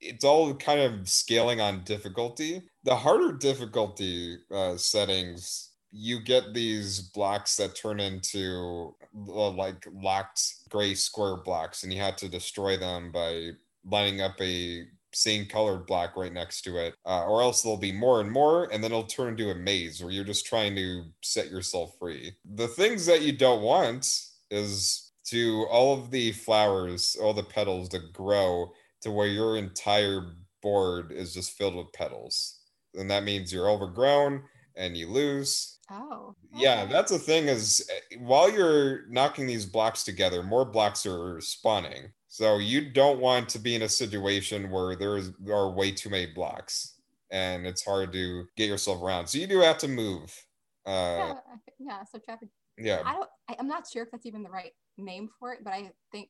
it's 0.00 0.24
all 0.24 0.54
kind 0.54 0.80
of 0.80 1.08
scaling 1.08 1.60
on 1.60 1.82
difficulty. 1.84 2.62
the 2.84 2.94
harder 2.94 3.32
difficulty 3.32 4.38
uh, 4.52 4.76
settings 4.76 5.72
you 5.90 6.20
get 6.20 6.52
these 6.52 7.00
blocks 7.00 7.56
that 7.56 7.74
turn 7.74 8.00
into 8.00 8.94
uh, 9.28 9.50
like 9.50 9.86
locked 9.92 10.42
gray 10.68 10.94
square 10.94 11.36
blocks 11.38 11.82
and 11.82 11.92
you 11.92 12.00
have 12.00 12.16
to 12.16 12.28
destroy 12.28 12.76
them 12.76 13.10
by 13.10 13.50
lining 13.84 14.20
up 14.20 14.34
a 14.40 14.84
same 15.16 15.46
colored 15.46 15.86
black 15.86 16.16
right 16.16 16.32
next 16.32 16.62
to 16.62 16.76
it 16.76 16.94
uh, 17.06 17.24
or 17.24 17.42
else 17.42 17.62
there'll 17.62 17.78
be 17.78 17.92
more 17.92 18.20
and 18.20 18.30
more 18.30 18.64
and 18.72 18.82
then 18.82 18.90
it'll 18.92 19.04
turn 19.04 19.30
into 19.30 19.50
a 19.50 19.54
maze 19.54 20.02
where 20.02 20.12
you're 20.12 20.24
just 20.24 20.46
trying 20.46 20.74
to 20.74 21.04
set 21.22 21.50
yourself 21.50 21.96
free 21.98 22.32
the 22.54 22.68
things 22.68 23.06
that 23.06 23.22
you 23.22 23.32
don't 23.32 23.62
want 23.62 24.06
is 24.50 25.12
to 25.24 25.66
all 25.70 25.94
of 25.94 26.10
the 26.10 26.32
flowers 26.32 27.16
all 27.20 27.32
the 27.32 27.42
petals 27.42 27.88
to 27.88 28.00
grow 28.12 28.70
to 29.00 29.10
where 29.10 29.26
your 29.26 29.56
entire 29.56 30.36
board 30.62 31.12
is 31.12 31.34
just 31.34 31.52
filled 31.52 31.74
with 31.74 31.92
petals 31.92 32.60
and 32.94 33.10
that 33.10 33.24
means 33.24 33.52
you're 33.52 33.70
overgrown 33.70 34.42
and 34.76 34.96
you 34.96 35.08
lose. 35.08 35.78
Oh. 35.90 36.34
Okay. 36.54 36.64
Yeah, 36.64 36.84
that's 36.86 37.12
the 37.12 37.18
thing 37.18 37.48
is 37.48 37.88
eh, 37.90 38.16
while 38.18 38.50
you're 38.50 39.06
knocking 39.08 39.46
these 39.46 39.66
blocks 39.66 40.04
together, 40.04 40.42
more 40.42 40.64
blocks 40.64 41.06
are 41.06 41.40
spawning. 41.40 42.10
So 42.36 42.58
you 42.58 42.90
don't 42.90 43.18
want 43.18 43.48
to 43.48 43.58
be 43.58 43.76
in 43.76 43.80
a 43.80 43.88
situation 43.88 44.70
where 44.70 44.94
there 44.94 45.18
are 45.56 45.70
way 45.70 45.90
too 45.90 46.10
many 46.10 46.26
blocks 46.26 47.00
and 47.30 47.66
it's 47.66 47.82
hard 47.82 48.12
to 48.12 48.44
get 48.58 48.68
yourself 48.68 49.02
around. 49.02 49.26
So 49.26 49.38
you 49.38 49.46
do 49.46 49.60
have 49.60 49.78
to 49.78 49.88
move. 49.88 50.36
Uh, 50.84 50.90
yeah, 50.90 51.34
yeah, 51.78 52.04
so 52.04 52.18
traffic. 52.18 52.50
Yeah. 52.76 53.00
I 53.06 53.14
don't 53.14 53.30
I, 53.48 53.56
I'm 53.58 53.66
not 53.66 53.88
sure 53.90 54.02
if 54.02 54.10
that's 54.10 54.26
even 54.26 54.42
the 54.42 54.50
right 54.50 54.72
name 54.98 55.30
for 55.38 55.54
it, 55.54 55.60
but 55.64 55.72
I 55.72 55.90
think 56.12 56.28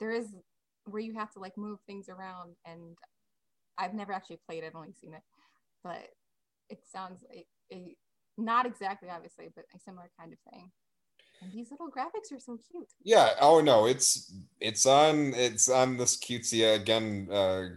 there 0.00 0.10
is 0.10 0.26
where 0.86 1.00
you 1.00 1.14
have 1.14 1.30
to 1.34 1.38
like 1.38 1.56
move 1.56 1.78
things 1.86 2.08
around 2.08 2.56
and 2.66 2.98
I've 3.78 3.94
never 3.94 4.12
actually 4.12 4.40
played 4.48 4.64
it, 4.64 4.66
I've 4.66 4.74
only 4.74 4.92
seen 5.00 5.14
it. 5.14 5.22
But 5.84 6.08
it 6.68 6.80
sounds 6.84 7.22
a, 7.32 7.46
a 7.72 7.94
not 8.36 8.66
exactly 8.66 9.08
obviously, 9.08 9.50
but 9.54 9.66
a 9.72 9.78
similar 9.78 10.10
kind 10.18 10.32
of 10.32 10.38
thing. 10.52 10.72
And 11.44 11.52
these 11.52 11.70
little 11.70 11.90
graphics 11.90 12.32
are 12.32 12.40
so 12.40 12.58
cute. 12.70 12.88
Yeah. 13.02 13.30
Oh 13.40 13.60
no, 13.60 13.86
it's 13.86 14.32
it's 14.60 14.86
on 14.86 15.34
it's 15.34 15.68
on 15.68 15.96
this 15.96 16.16
cutesy 16.16 16.74
again 16.74 17.28
uh 17.30 17.68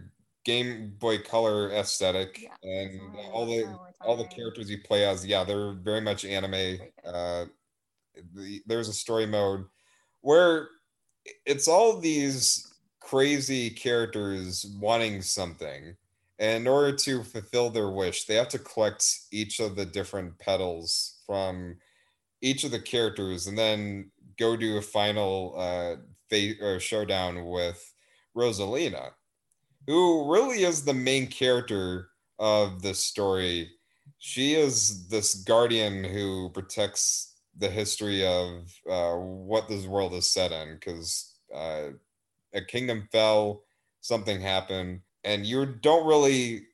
Game 0.48 0.94
Boy 0.98 1.18
Color 1.18 1.72
aesthetic, 1.72 2.40
yeah, 2.42 2.54
and 2.62 2.98
all 3.32 3.44
the 3.44 3.66
all 4.00 4.16
the 4.16 4.24
characters 4.24 4.70
you 4.70 4.78
play 4.82 5.04
as, 5.04 5.26
yeah, 5.26 5.44
they're 5.44 5.72
very 5.74 6.00
much 6.00 6.24
anime. 6.24 6.78
Uh, 7.04 7.44
the, 8.34 8.62
there's 8.66 8.88
a 8.88 8.94
story 8.94 9.26
mode 9.26 9.66
where 10.22 10.68
it's 11.44 11.68
all 11.68 12.00
these 12.00 12.72
crazy 13.00 13.68
characters 13.68 14.64
wanting 14.80 15.20
something, 15.20 15.94
and 16.38 16.62
in 16.62 16.66
order 16.66 16.96
to 16.96 17.22
fulfill 17.24 17.68
their 17.68 17.90
wish, 17.90 18.24
they 18.24 18.36
have 18.36 18.48
to 18.48 18.58
collect 18.58 19.04
each 19.30 19.60
of 19.60 19.76
the 19.76 19.84
different 19.84 20.38
petals 20.38 21.18
from 21.26 21.76
each 22.40 22.64
of 22.64 22.70
the 22.70 22.80
characters 22.80 23.46
and 23.46 23.58
then 23.58 24.10
go 24.38 24.56
do 24.56 24.78
a 24.78 24.82
final 24.82 25.54
uh, 25.58 25.96
fate 26.30 26.58
or 26.62 26.78
showdown 26.78 27.46
with 27.46 27.92
Rosalina, 28.36 29.10
who 29.86 30.32
really 30.32 30.62
is 30.62 30.84
the 30.84 30.94
main 30.94 31.26
character 31.26 32.10
of 32.38 32.82
this 32.82 33.00
story. 33.00 33.70
She 34.18 34.54
is 34.54 35.08
this 35.08 35.34
guardian 35.34 36.04
who 36.04 36.50
protects 36.50 37.34
the 37.56 37.68
history 37.68 38.24
of 38.24 38.72
uh, 38.88 39.14
what 39.16 39.68
this 39.68 39.86
world 39.86 40.14
is 40.14 40.30
set 40.30 40.52
in 40.52 40.74
because 40.74 41.34
uh, 41.54 41.88
a 42.54 42.64
kingdom 42.64 43.08
fell, 43.10 43.62
something 44.00 44.40
happened, 44.40 45.00
and 45.24 45.44
you 45.44 45.66
don't 45.66 46.06
really 46.06 46.66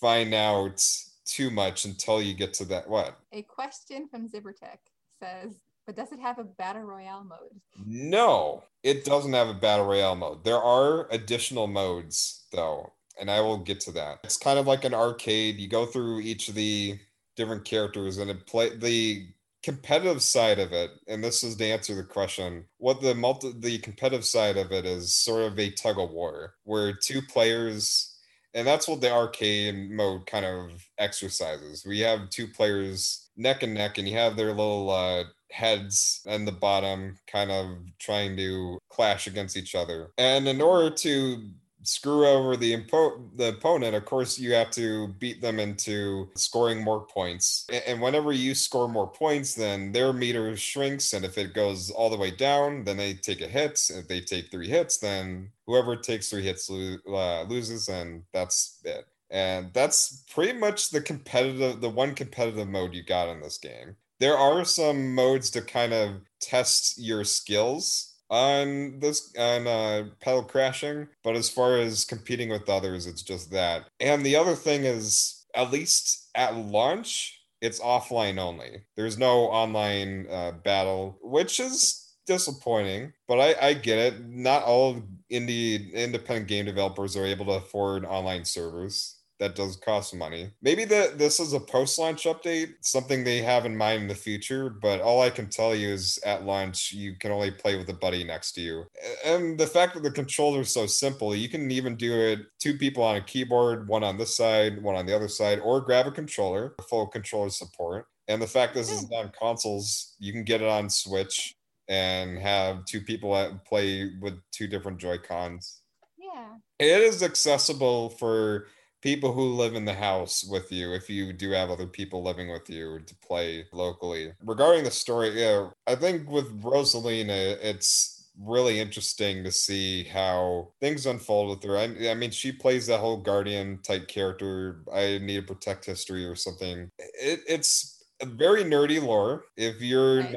find 0.00 0.34
out 0.34 0.84
too 1.24 1.50
much 1.50 1.84
until 1.84 2.22
you 2.22 2.34
get 2.34 2.54
to 2.54 2.64
that 2.64 2.88
what 2.88 3.18
a 3.32 3.42
question 3.42 4.08
from 4.08 4.28
Zibertech 4.28 4.78
says 5.20 5.54
but 5.86 5.96
does 5.96 6.12
it 6.12 6.20
have 6.20 6.38
a 6.38 6.44
battle 6.44 6.82
royale 6.82 7.24
mode? 7.24 7.60
No 7.84 8.64
it 8.82 9.04
doesn't 9.04 9.32
have 9.32 9.48
a 9.48 9.54
battle 9.54 9.86
royale 9.86 10.16
mode. 10.16 10.44
There 10.44 10.62
are 10.62 11.08
additional 11.10 11.66
modes 11.66 12.44
though 12.52 12.92
and 13.20 13.30
i 13.30 13.40
will 13.40 13.58
get 13.58 13.80
to 13.80 13.92
that. 13.92 14.18
It's 14.22 14.36
kind 14.36 14.58
of 14.58 14.66
like 14.66 14.84
an 14.84 14.94
arcade. 14.94 15.56
You 15.56 15.68
go 15.68 15.86
through 15.86 16.20
each 16.20 16.48
of 16.48 16.54
the 16.54 16.98
different 17.36 17.64
characters 17.64 18.18
and 18.18 18.30
it 18.30 18.46
play 18.46 18.76
the 18.76 19.28
competitive 19.62 20.22
side 20.22 20.58
of 20.58 20.72
it, 20.72 20.90
and 21.06 21.22
this 21.22 21.42
is 21.42 21.56
to 21.56 21.64
answer 21.66 21.94
the 21.94 22.04
question, 22.04 22.64
what 22.78 23.00
the 23.00 23.14
multi 23.14 23.52
the 23.58 23.78
competitive 23.78 24.24
side 24.24 24.56
of 24.56 24.72
it 24.72 24.84
is 24.84 25.14
sort 25.14 25.42
of 25.42 25.58
a 25.58 25.70
tug 25.70 25.98
of 25.98 26.10
war 26.10 26.54
where 26.64 26.92
two 26.92 27.20
players 27.22 28.07
and 28.54 28.66
that's 28.66 28.88
what 28.88 29.00
the 29.00 29.12
arcade 29.12 29.90
mode 29.90 30.26
kind 30.26 30.44
of 30.44 30.70
exercises. 30.98 31.84
We 31.86 32.00
have 32.00 32.30
two 32.30 32.48
players 32.48 33.28
neck 33.36 33.62
and 33.62 33.74
neck, 33.74 33.98
and 33.98 34.08
you 34.08 34.16
have 34.16 34.36
their 34.36 34.48
little 34.48 34.90
uh, 34.90 35.24
heads 35.50 36.20
and 36.26 36.46
the 36.46 36.52
bottom 36.52 37.18
kind 37.30 37.50
of 37.50 37.78
trying 37.98 38.36
to 38.36 38.78
clash 38.90 39.26
against 39.26 39.56
each 39.56 39.74
other. 39.74 40.10
And 40.18 40.46
in 40.48 40.60
order 40.60 40.94
to 40.94 41.50
screw 41.82 42.26
over 42.26 42.56
the 42.56 42.76
impo- 42.76 43.28
the 43.36 43.48
opponent, 43.50 43.94
of 43.94 44.04
course 44.04 44.38
you 44.38 44.52
have 44.52 44.70
to 44.72 45.08
beat 45.18 45.40
them 45.40 45.58
into 45.58 46.28
scoring 46.34 46.82
more 46.82 47.06
points. 47.06 47.66
And 47.86 48.00
whenever 48.00 48.32
you 48.32 48.54
score 48.54 48.88
more 48.88 49.08
points, 49.08 49.54
then 49.54 49.92
their 49.92 50.12
meter 50.12 50.56
shrinks. 50.56 51.12
And 51.12 51.24
if 51.24 51.38
it 51.38 51.54
goes 51.54 51.90
all 51.90 52.10
the 52.10 52.16
way 52.16 52.30
down, 52.30 52.84
then 52.84 52.96
they 52.96 53.14
take 53.14 53.40
a 53.40 53.48
hit. 53.48 53.80
If 53.90 54.08
they 54.08 54.20
take 54.20 54.50
three 54.50 54.68
hits, 54.68 54.98
then 54.98 55.50
whoever 55.66 55.96
takes 55.96 56.28
three 56.28 56.42
hits 56.42 56.68
lo- 56.68 56.98
uh, 57.08 57.42
loses, 57.48 57.88
and 57.88 58.22
that's 58.32 58.80
it. 58.84 59.06
And 59.30 59.72
that's 59.74 60.24
pretty 60.32 60.58
much 60.58 60.90
the 60.90 61.02
competitive, 61.02 61.80
the 61.80 61.90
one 61.90 62.14
competitive 62.14 62.68
mode 62.68 62.94
you 62.94 63.02
got 63.02 63.28
in 63.28 63.40
this 63.42 63.58
game. 63.58 63.96
There 64.20 64.36
are 64.36 64.64
some 64.64 65.14
modes 65.14 65.50
to 65.50 65.62
kind 65.62 65.92
of 65.92 66.22
test 66.40 66.98
your 66.98 67.24
skills 67.24 68.07
on 68.30 69.00
this 69.00 69.32
on 69.38 69.66
uh 69.66 70.04
petal 70.20 70.42
crashing 70.42 71.08
but 71.24 71.34
as 71.34 71.48
far 71.48 71.78
as 71.78 72.04
competing 72.04 72.50
with 72.50 72.68
others 72.68 73.06
it's 73.06 73.22
just 73.22 73.50
that. 73.50 73.86
And 74.00 74.24
the 74.24 74.36
other 74.36 74.54
thing 74.54 74.84
is 74.84 75.46
at 75.54 75.70
least 75.70 76.28
at 76.34 76.56
launch 76.56 77.34
it's 77.60 77.80
offline 77.80 78.38
only. 78.38 78.82
There's 78.96 79.18
no 79.18 79.46
online 79.46 80.28
uh, 80.30 80.52
battle 80.52 81.18
which 81.22 81.58
is 81.58 82.14
disappointing 82.26 83.12
but 83.26 83.40
I, 83.40 83.68
I 83.68 83.74
get 83.74 83.98
it. 83.98 84.26
Not 84.26 84.64
all 84.64 85.02
indie 85.32 85.92
independent 85.92 86.48
game 86.48 86.66
developers 86.66 87.16
are 87.16 87.26
able 87.26 87.46
to 87.46 87.52
afford 87.52 88.04
online 88.04 88.44
servers 88.44 89.17
that 89.38 89.54
does 89.54 89.76
cost 89.76 90.14
money. 90.14 90.50
Maybe 90.62 90.84
that 90.86 91.18
this 91.18 91.40
is 91.40 91.52
a 91.52 91.60
post-launch 91.60 92.24
update, 92.24 92.74
something 92.80 93.22
they 93.22 93.40
have 93.42 93.66
in 93.66 93.76
mind 93.76 94.02
in 94.02 94.08
the 94.08 94.14
future. 94.14 94.68
But 94.70 95.00
all 95.00 95.22
I 95.22 95.30
can 95.30 95.48
tell 95.48 95.74
you 95.74 95.88
is 95.88 96.18
at 96.24 96.44
launch, 96.44 96.92
you 96.92 97.14
can 97.14 97.30
only 97.30 97.50
play 97.50 97.76
with 97.76 97.88
a 97.88 97.94
buddy 97.94 98.24
next 98.24 98.52
to 98.52 98.60
you. 98.60 98.84
And 99.24 99.58
the 99.58 99.66
fact 99.66 99.94
that 99.94 100.02
the 100.02 100.10
controller 100.10 100.60
is 100.60 100.72
so 100.72 100.86
simple, 100.86 101.34
you 101.34 101.48
can 101.48 101.70
even 101.70 101.96
do 101.96 102.12
it 102.14 102.40
two 102.58 102.76
people 102.76 103.02
on 103.02 103.16
a 103.16 103.20
keyboard, 103.20 103.88
one 103.88 104.04
on 104.04 104.18
this 104.18 104.36
side, 104.36 104.82
one 104.82 104.96
on 104.96 105.06
the 105.06 105.14
other 105.14 105.28
side, 105.28 105.60
or 105.60 105.80
grab 105.80 106.06
a 106.06 106.12
controller, 106.12 106.74
full 106.88 107.06
controller 107.06 107.50
support. 107.50 108.06
And 108.26 108.42
the 108.42 108.46
fact 108.46 108.74
this 108.74 108.90
is 108.90 109.06
hmm. 109.06 109.14
on 109.14 109.32
consoles, 109.38 110.16
you 110.18 110.32
can 110.32 110.44
get 110.44 110.60
it 110.60 110.68
on 110.68 110.90
Switch 110.90 111.54
and 111.88 112.38
have 112.38 112.84
two 112.84 113.00
people 113.00 113.60
play 113.66 114.10
with 114.20 114.34
two 114.52 114.66
different 114.66 114.98
Joy 114.98 115.16
Cons. 115.18 115.80
Yeah. 116.18 116.48
It 116.78 117.00
is 117.00 117.22
accessible 117.22 118.10
for 118.10 118.66
people 119.00 119.32
who 119.32 119.54
live 119.54 119.74
in 119.74 119.84
the 119.84 119.94
house 119.94 120.44
with 120.44 120.72
you 120.72 120.92
if 120.92 121.08
you 121.08 121.32
do 121.32 121.50
have 121.50 121.70
other 121.70 121.86
people 121.86 122.22
living 122.22 122.50
with 122.50 122.68
you 122.68 123.00
to 123.06 123.14
play 123.16 123.64
locally. 123.72 124.32
Regarding 124.44 124.84
the 124.84 124.90
story, 124.90 125.40
yeah, 125.40 125.68
I 125.86 125.94
think 125.94 126.30
with 126.30 126.62
Rosalina, 126.62 127.56
it's 127.62 128.30
really 128.40 128.78
interesting 128.78 129.42
to 129.44 129.50
see 129.50 130.04
how 130.04 130.68
things 130.80 131.06
unfold 131.06 131.50
with 131.50 131.64
her. 131.64 131.76
I, 131.76 132.10
I 132.10 132.14
mean, 132.14 132.30
she 132.30 132.52
plays 132.52 132.86
that 132.86 133.00
whole 133.00 133.16
guardian 133.16 133.80
type 133.82 134.08
character. 134.08 134.82
I 134.92 135.18
need 135.18 135.46
to 135.46 135.54
protect 135.54 135.84
history 135.84 136.24
or 136.24 136.36
something. 136.36 136.90
It, 136.98 137.40
it's 137.48 138.04
a 138.20 138.26
very 138.26 138.64
nerdy 138.64 139.02
lore. 139.02 139.44
If 139.56 139.80
you're, 139.80 140.22
nice. 140.22 140.36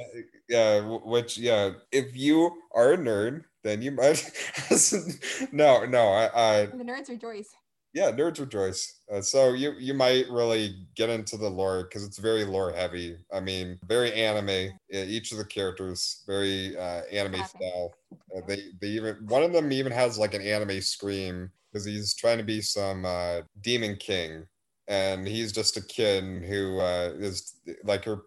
yeah, 0.50 0.80
which 1.03 1.38
yeah, 1.38 1.72
if 1.91 2.15
you 2.15 2.51
are 2.74 2.94
a 2.94 2.98
nerd, 2.98 3.44
then 3.63 3.82
you 3.82 3.91
might. 3.91 4.32
no, 5.51 5.86
no, 5.86 6.08
I, 6.08 6.30
I. 6.34 6.65
The 6.65 6.84
nerds 6.84 7.10
rejoice 7.10 7.50
yeah 7.93 8.12
nerds 8.12 8.39
rejoice. 8.39 9.01
Uh, 9.12 9.21
so 9.21 9.53
you 9.53 9.74
you 9.79 9.93
might 9.93 10.29
really 10.29 10.88
get 10.95 11.10
into 11.10 11.38
the 11.38 11.50
lore 11.50 11.83
because 11.83 12.05
it's 12.05 12.17
very 12.17 12.45
lore 12.45 12.71
heavy. 12.71 13.17
I 13.33 13.39
mean 13.39 13.79
very 13.86 14.13
anime. 14.13 14.71
Each 14.89 15.31
of 15.31 15.38
the 15.38 15.45
characters 15.45 16.24
very 16.27 16.77
uh, 16.77 17.01
anime 17.12 17.43
style. 17.43 17.93
Uh, 18.36 18.41
they 18.48 18.62
they 18.79 18.88
even 18.88 19.15
one 19.27 19.43
of 19.43 19.53
them 19.53 19.71
even 19.71 19.91
has 19.91 20.17
like 20.17 20.33
an 20.33 20.41
anime 20.41 20.81
scream 20.81 21.51
because 21.71 21.86
he's 21.86 22.13
trying 22.13 22.38
to 22.38 22.43
be 22.43 22.62
some 22.62 23.05
uh, 23.05 23.41
demon 23.62 23.95
king. 23.98 24.45
And 24.88 25.25
he's 25.25 25.53
just 25.53 25.77
a 25.77 25.81
kid 25.81 26.43
who 26.43 26.79
uh, 26.79 27.13
is 27.19 27.55
like 27.83 28.03
her 28.05 28.24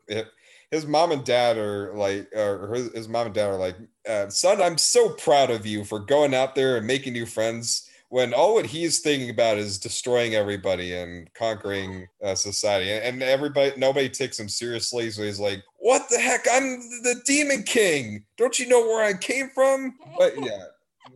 his 0.71 0.87
mom 0.87 1.13
and 1.13 1.25
dad 1.25 1.57
are 1.57 1.95
like 1.95 2.29
or 2.35 2.91
his 2.95 3.09
mom 3.09 3.27
and 3.27 3.35
dad 3.35 3.49
are 3.49 3.57
like 3.57 3.77
uh, 4.09 4.29
son 4.29 4.61
i'm 4.61 4.79
so 4.79 5.11
proud 5.11 5.51
of 5.51 5.65
you 5.65 5.85
for 5.85 6.01
going 6.01 6.35
out 6.35 6.55
there 6.55 6.77
and 6.77 6.87
making 6.87 7.13
new 7.13 7.27
friends 7.27 7.89
when 8.15 8.33
all 8.33 8.55
what 8.55 8.65
he's 8.65 9.01
thinking 9.01 9.29
about 9.29 9.59
is 9.59 9.77
destroying 9.77 10.37
everybody 10.37 10.95
and 10.95 11.29
conquering 11.35 12.07
uh, 12.23 12.37
society, 12.37 12.89
and 12.89 13.21
everybody 13.25 13.73
nobody 13.77 14.09
takes 14.09 14.39
him 14.39 14.49
seriously. 14.49 15.11
So 15.11 15.25
he's 15.25 15.41
like, 15.41 15.65
"What 15.79 16.09
the 16.09 16.21
heck? 16.21 16.47
I'm 16.49 16.79
the 17.03 17.21
Demon 17.27 17.65
King. 17.65 18.25
Don't 18.37 18.57
you 18.57 18.69
know 18.69 18.83
where 18.83 19.05
I 19.05 19.15
came 19.15 19.51
from?" 19.53 19.97
But 20.17 20.35
yeah, 20.41 20.63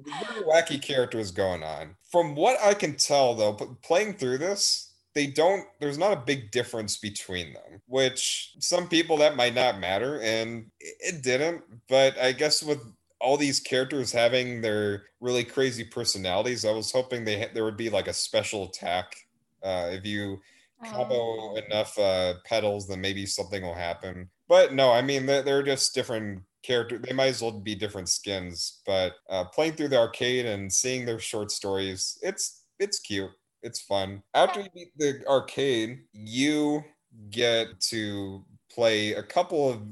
very 0.06 0.42
wacky 0.42 0.82
characters 0.82 1.30
going 1.30 1.62
on. 1.62 1.94
From 2.10 2.34
what 2.34 2.60
I 2.60 2.74
can 2.74 2.96
tell, 2.96 3.36
though, 3.36 3.52
playing 3.84 4.14
through 4.14 4.38
this, 4.38 4.94
they 5.14 5.28
don't. 5.28 5.66
There's 5.78 5.98
not 5.98 6.12
a 6.14 6.24
big 6.26 6.50
difference 6.50 6.96
between 6.96 7.52
them. 7.52 7.80
Which 7.86 8.54
some 8.58 8.88
people 8.88 9.18
that 9.18 9.36
might 9.36 9.54
not 9.54 9.78
matter, 9.78 10.20
and 10.20 10.66
it 10.80 11.22
didn't. 11.22 11.62
But 11.88 12.18
I 12.18 12.32
guess 12.32 12.60
with 12.60 12.80
all 13.20 13.36
these 13.36 13.60
characters 13.60 14.12
having 14.12 14.60
their 14.60 15.04
really 15.20 15.44
crazy 15.44 15.84
personalities. 15.84 16.64
I 16.64 16.72
was 16.72 16.92
hoping 16.92 17.24
they 17.24 17.40
ha- 17.40 17.50
there 17.52 17.64
would 17.64 17.76
be 17.76 17.90
like 17.90 18.08
a 18.08 18.12
special 18.12 18.64
attack. 18.64 19.14
Uh, 19.62 19.88
if 19.90 20.06
you 20.06 20.38
combo 20.84 21.14
oh. 21.14 21.60
enough 21.66 21.98
uh, 21.98 22.34
petals, 22.44 22.86
then 22.86 23.00
maybe 23.00 23.26
something 23.26 23.62
will 23.62 23.74
happen. 23.74 24.28
But 24.48 24.72
no, 24.72 24.92
I 24.92 25.02
mean 25.02 25.26
they're, 25.26 25.42
they're 25.42 25.62
just 25.62 25.94
different 25.94 26.42
characters. 26.62 27.00
They 27.02 27.12
might 27.12 27.26
as 27.26 27.42
well 27.42 27.52
be 27.52 27.74
different 27.74 28.08
skins. 28.08 28.80
But 28.86 29.14
uh, 29.28 29.44
playing 29.44 29.74
through 29.74 29.88
the 29.88 29.98
arcade 29.98 30.46
and 30.46 30.72
seeing 30.72 31.04
their 31.04 31.18
short 31.18 31.50
stories, 31.50 32.18
it's 32.22 32.62
it's 32.78 33.00
cute. 33.00 33.30
It's 33.62 33.80
fun. 33.80 34.22
After 34.34 34.60
you 34.60 34.68
beat 34.74 34.92
the 34.96 35.26
arcade, 35.26 36.00
you 36.12 36.84
get 37.30 37.80
to 37.80 38.44
play 38.70 39.14
a 39.14 39.22
couple 39.22 39.68
of 39.68 39.82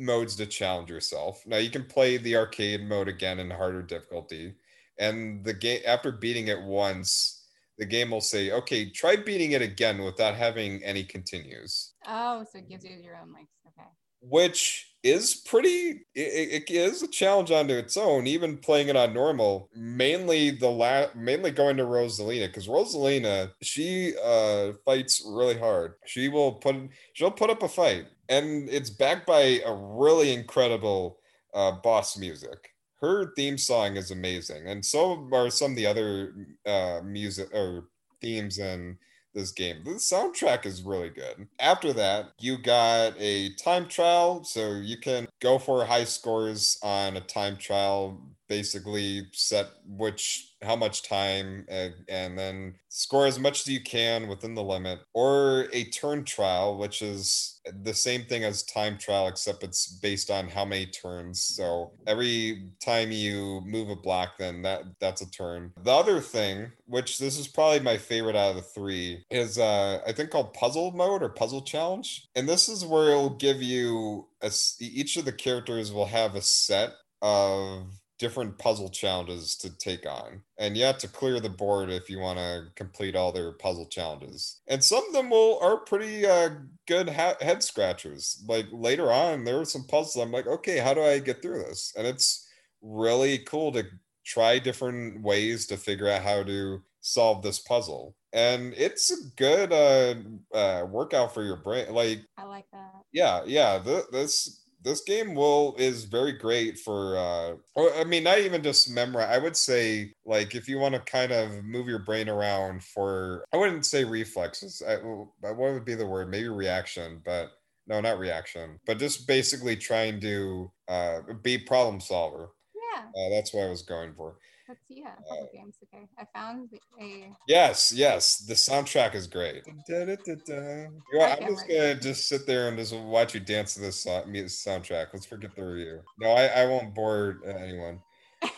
modes 0.00 0.36
to 0.36 0.46
challenge 0.46 0.90
yourself. 0.90 1.42
Now 1.46 1.58
you 1.58 1.70
can 1.70 1.84
play 1.84 2.16
the 2.16 2.36
arcade 2.36 2.88
mode 2.88 3.08
again 3.08 3.38
in 3.38 3.50
harder 3.50 3.82
difficulty, 3.82 4.54
and 4.98 5.44
the 5.44 5.54
game 5.54 5.80
after 5.86 6.10
beating 6.10 6.48
it 6.48 6.62
once, 6.62 7.46
the 7.78 7.86
game 7.86 8.10
will 8.10 8.20
say, 8.20 8.50
"Okay, 8.50 8.90
try 8.90 9.16
beating 9.16 9.52
it 9.52 9.62
again 9.62 10.02
without 10.02 10.34
having 10.34 10.82
any 10.82 11.04
continues." 11.04 11.92
Oh, 12.06 12.44
so 12.50 12.58
it 12.58 12.68
gives 12.68 12.84
you 12.84 12.96
your 12.96 13.16
own 13.16 13.32
like 13.32 13.46
okay. 13.66 13.88
Which 14.22 14.90
is 15.02 15.34
pretty 15.34 16.02
it, 16.14 16.68
it 16.68 16.70
is 16.70 17.02
a 17.02 17.08
challenge 17.08 17.50
onto 17.50 17.74
its 17.74 17.96
own 17.96 18.26
even 18.26 18.58
playing 18.58 18.88
it 18.88 18.96
on 18.96 19.14
normal 19.14 19.70
mainly 19.74 20.50
the 20.50 20.68
la 20.68 21.06
mainly 21.14 21.50
going 21.50 21.76
to 21.76 21.84
rosalina 21.84 22.46
because 22.46 22.68
rosalina 22.68 23.50
she 23.62 24.14
uh 24.22 24.72
fights 24.84 25.22
really 25.26 25.58
hard 25.58 25.94
she 26.04 26.28
will 26.28 26.52
put 26.52 26.76
she'll 27.14 27.30
put 27.30 27.48
up 27.48 27.62
a 27.62 27.68
fight 27.68 28.06
and 28.30 28.68
it's 28.70 28.90
backed 28.90 29.26
by 29.26 29.60
a 29.66 29.74
really 29.74 30.32
incredible 30.32 31.18
uh 31.54 31.72
boss 31.72 32.16
music 32.16 32.70
her 33.00 33.32
theme 33.36 33.58
song 33.58 33.96
is 33.96 34.10
amazing 34.10 34.66
and 34.68 34.84
so 34.84 35.28
are 35.32 35.50
some 35.50 35.72
of 35.72 35.76
the 35.76 35.86
other 35.86 36.34
uh 36.66 37.00
music 37.04 37.48
or 37.54 37.88
themes 38.22 38.58
in 38.58 38.98
this 39.34 39.52
game. 39.52 39.82
The 39.84 39.92
soundtrack 39.92 40.66
is 40.66 40.82
really 40.82 41.10
good. 41.10 41.46
After 41.60 41.92
that, 41.92 42.32
you 42.40 42.58
got 42.58 43.14
a 43.18 43.54
time 43.54 43.86
trial, 43.86 44.44
so 44.44 44.72
you 44.72 44.96
can 44.98 45.28
go 45.40 45.58
for 45.58 45.84
high 45.84 46.04
scores 46.04 46.78
on 46.82 47.16
a 47.16 47.20
time 47.20 47.56
trial 47.56 48.20
basically 48.50 49.28
set 49.32 49.68
which 49.86 50.56
how 50.62 50.76
much 50.76 51.08
time 51.08 51.64
and, 51.68 51.94
and, 52.08 52.36
then 52.36 52.74
score 52.88 53.26
as 53.26 53.38
much 53.38 53.60
as 53.60 53.68
you 53.68 53.80
can 53.80 54.28
within 54.28 54.54
the 54.54 54.62
limit 54.62 54.98
or 55.14 55.68
a 55.72 55.84
turn 55.84 56.24
trial 56.24 56.76
which 56.76 57.00
is 57.00 57.60
the 57.82 57.94
same 57.94 58.24
thing 58.24 58.44
as 58.44 58.64
time 58.64 58.98
trial 58.98 59.28
except 59.28 59.62
it's 59.62 59.86
based 59.86 60.30
on 60.30 60.48
how 60.48 60.64
many 60.64 60.86
turns. 60.86 61.40
So 61.40 61.92
every 62.06 62.70
time 62.84 63.12
you 63.12 63.62
move 63.64 63.88
a 63.88 63.96
block 63.96 64.36
then 64.38 64.62
that 64.62 64.82
that's 65.00 65.22
a 65.22 65.30
turn. 65.30 65.72
The 65.82 65.92
other 65.92 66.20
thing 66.20 66.72
which 66.86 67.18
this 67.18 67.38
is 67.38 67.46
probably 67.46 67.80
my 67.80 67.96
favorite 67.96 68.36
out 68.36 68.50
of 68.50 68.56
the 68.56 68.62
three 68.62 69.24
is 69.30 69.58
uh 69.58 70.00
i 70.06 70.12
think 70.12 70.30
called 70.30 70.52
puzzle 70.54 70.90
mode 70.90 71.22
or 71.22 71.28
puzzle 71.28 71.62
challenge. 71.62 72.28
And 72.34 72.48
this 72.48 72.68
is 72.68 72.84
where 72.84 73.10
it'll 73.10 73.36
give 73.36 73.62
you 73.62 74.26
a, 74.42 74.50
each 74.80 75.16
of 75.16 75.24
the 75.24 75.32
characters 75.32 75.92
will 75.92 76.06
have 76.06 76.34
a 76.34 76.42
set 76.42 76.94
of 77.22 77.99
different 78.20 78.58
puzzle 78.58 78.90
challenges 78.90 79.56
to 79.56 79.76
take 79.78 80.06
on. 80.06 80.42
And 80.58 80.76
you 80.76 80.84
have 80.84 80.98
to 80.98 81.08
clear 81.08 81.40
the 81.40 81.48
board 81.48 81.88
if 81.90 82.10
you 82.10 82.20
want 82.20 82.38
to 82.38 82.66
complete 82.76 83.16
all 83.16 83.32
their 83.32 83.52
puzzle 83.52 83.86
challenges. 83.86 84.60
And 84.68 84.84
some 84.84 85.04
of 85.08 85.14
them 85.14 85.30
will 85.30 85.58
are 85.60 85.78
pretty 85.78 86.26
uh, 86.26 86.50
good 86.86 87.08
ha- 87.08 87.38
head 87.40 87.62
scratchers. 87.62 88.44
Like 88.46 88.66
later 88.70 89.10
on, 89.10 89.44
there 89.44 89.56
were 89.56 89.64
some 89.64 89.84
puzzles. 89.84 90.22
I'm 90.22 90.30
like, 90.30 90.46
okay, 90.46 90.78
how 90.78 90.92
do 90.92 91.02
I 91.02 91.18
get 91.18 91.40
through 91.40 91.60
this? 91.60 91.94
And 91.96 92.06
it's 92.06 92.46
really 92.82 93.38
cool 93.38 93.72
to 93.72 93.86
try 94.24 94.58
different 94.58 95.22
ways 95.22 95.66
to 95.68 95.78
figure 95.78 96.08
out 96.08 96.22
how 96.22 96.42
to 96.42 96.82
solve 97.00 97.42
this 97.42 97.58
puzzle. 97.58 98.14
And 98.34 98.74
it's 98.76 99.10
a 99.10 99.16
good 99.36 99.72
uh, 99.72 100.56
uh, 100.56 100.84
workout 100.84 101.32
for 101.32 101.42
your 101.42 101.56
brain. 101.56 101.92
Like 101.94 102.20
I 102.36 102.44
like 102.44 102.66
that. 102.72 103.02
Yeah, 103.12 103.42
yeah. 103.46 103.80
Th- 103.82 104.04
this 104.12 104.66
this 104.82 105.02
game 105.02 105.34
will 105.34 105.74
is 105.78 106.04
very 106.04 106.32
great 106.32 106.78
for 106.78 107.16
uh 107.16 107.54
or 107.74 107.94
i 107.96 108.04
mean 108.04 108.24
not 108.24 108.38
even 108.38 108.62
just 108.62 108.90
memory 108.90 109.24
i 109.24 109.38
would 109.38 109.56
say 109.56 110.12
like 110.24 110.54
if 110.54 110.68
you 110.68 110.78
want 110.78 110.94
to 110.94 111.00
kind 111.00 111.32
of 111.32 111.64
move 111.64 111.86
your 111.86 111.98
brain 111.98 112.28
around 112.28 112.82
for 112.82 113.44
i 113.52 113.56
wouldn't 113.56 113.86
say 113.86 114.04
reflexes 114.04 114.82
I, 114.86 114.96
what 114.96 115.58
would 115.58 115.84
be 115.84 115.94
the 115.94 116.06
word 116.06 116.30
maybe 116.30 116.48
reaction 116.48 117.20
but 117.24 117.50
no 117.86 118.00
not 118.00 118.18
reaction 118.18 118.78
but 118.86 118.98
just 118.98 119.26
basically 119.26 119.76
trying 119.76 120.20
to 120.20 120.70
uh 120.88 121.20
be 121.42 121.58
problem 121.58 122.00
solver. 122.00 122.50
Yeah. 122.74 123.02
Uh, 123.02 123.30
that's 123.30 123.52
what 123.52 123.64
i 123.64 123.70
was 123.70 123.82
going 123.82 124.14
for 124.14 124.36
Let's 124.70 124.86
see. 124.86 125.00
Yeah, 125.00 125.16
puzzle 125.28 125.50
uh, 125.52 125.56
games. 125.56 125.74
Okay, 125.82 126.06
I 126.16 126.24
found 126.32 126.70
a. 127.00 127.32
Yes, 127.48 127.92
yes. 127.92 128.36
The 128.36 128.54
soundtrack 128.54 129.16
is 129.16 129.26
great. 129.26 129.64
Da, 129.88 130.04
da, 130.04 130.14
da, 130.46 130.86
I'm 131.24 131.48
just 131.48 131.66
gonna 131.66 131.96
just 131.96 132.28
sit 132.28 132.46
there 132.46 132.68
and 132.68 132.78
just 132.78 132.94
watch 132.94 133.34
you 133.34 133.40
dance 133.40 133.74
to 133.74 133.80
this 133.80 134.04
soundtrack. 134.04 135.06
Let's 135.12 135.26
forget 135.26 135.56
the 135.56 135.66
review. 135.66 136.02
No, 136.20 136.30
I, 136.30 136.44
I 136.46 136.66
won't 136.66 136.94
bore 136.94 137.38
anyone. 137.44 138.00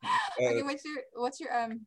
Uh, 0.00 0.50
okay, 0.50 0.62
what's 0.62 0.84
your 0.84 0.94
what's 1.16 1.40
your 1.40 1.54
um 1.54 1.80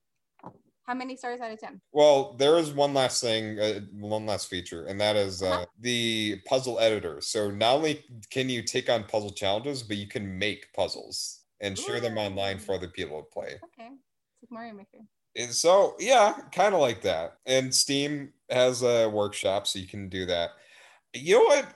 how 0.84 0.94
many 0.94 1.16
stars 1.16 1.40
out 1.40 1.52
of 1.52 1.60
10 1.60 1.80
well 1.92 2.36
there 2.38 2.60
is 2.60 2.72
one 2.72 2.94
last 2.94 3.22
thing 3.22 3.58
uh, 3.58 3.80
one 3.94 4.26
last 4.26 4.48
feature 4.48 4.86
and 4.86 5.00
that 5.00 5.16
is 5.16 5.42
uh, 5.42 5.50
uh-huh. 5.50 5.66
the 5.80 6.40
puzzle 6.46 6.78
editor 6.80 7.20
so 7.22 7.50
not 7.50 7.76
only 7.76 8.04
can 8.30 8.50
you 8.50 8.62
take 8.62 8.90
on 8.90 9.06
puzzle 9.06 9.32
challenges 9.32 9.82
but 9.82 9.98
you 9.98 10.08
can 10.08 10.38
make 10.38 10.72
puzzles 10.74 11.41
and 11.62 11.78
share 11.78 12.00
them 12.00 12.18
online 12.18 12.60
for 12.60 12.76
other 12.76 12.88
people 12.88 13.22
to 13.22 13.30
play. 13.32 13.60
Okay. 13.64 13.90
It's 13.90 14.42
like 14.44 14.52
Mario 14.52 14.74
Maker. 14.74 15.06
And 15.38 15.52
so 15.54 15.96
yeah, 16.00 16.34
kind 16.52 16.74
of 16.74 16.82
like 16.82 17.02
that. 17.04 17.38
And 17.46 17.74
Steam 17.74 18.34
has 18.50 18.84
a 18.84 19.08
workshop, 19.08 19.68
so 19.68 19.80
you 19.80 19.88
can 19.88 20.10
do 20.10 20.26
that. 20.26 20.52
You 21.14 21.36
know 21.36 21.46
what? 21.46 21.68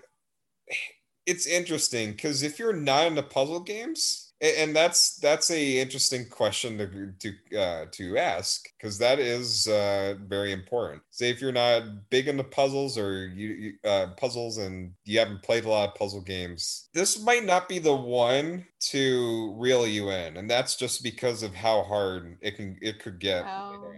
It's 1.25 1.47
interesting 1.47 2.11
because 2.11 2.43
if 2.43 2.59
you're 2.59 2.73
not 2.73 3.07
into 3.07 3.23
puzzle 3.23 3.61
games, 3.61 4.24
and 4.41 4.75
that's 4.75 5.17
that's 5.17 5.49
a 5.49 5.79
interesting 5.79 6.27
question 6.29 6.77
to 6.77 7.11
to 7.19 7.57
uh, 7.57 7.85
to 7.91 8.17
ask 8.17 8.65
because 8.77 8.97
that 8.97 9.19
is 9.19 9.67
uh, 9.67 10.15
very 10.27 10.51
important. 10.51 11.01
Say 11.09 11.29
if 11.29 11.41
you're 11.41 11.51
not 11.51 12.09
big 12.09 12.27
into 12.27 12.43
puzzles 12.43 12.97
or 12.97 13.27
you, 13.27 13.47
you 13.49 13.89
uh, 13.89 14.07
puzzles 14.17 14.57
and 14.57 14.91
you 15.05 15.19
haven't 15.19 15.43
played 15.43 15.65
a 15.65 15.69
lot 15.69 15.89
of 15.89 15.95
puzzle 15.95 16.21
games, 16.21 16.89
this 16.93 17.21
might 17.21 17.45
not 17.45 17.69
be 17.69 17.79
the 17.79 17.95
one 17.95 18.65
to 18.91 19.55
reel 19.57 19.87
you 19.87 20.09
in, 20.09 20.37
and 20.37 20.49
that's 20.49 20.75
just 20.75 21.01
because 21.01 21.41
of 21.41 21.55
how 21.55 21.83
hard 21.83 22.37
it 22.41 22.57
can 22.57 22.77
it 22.81 22.99
could 22.99 23.19
get. 23.19 23.45
Oh, 23.47 23.93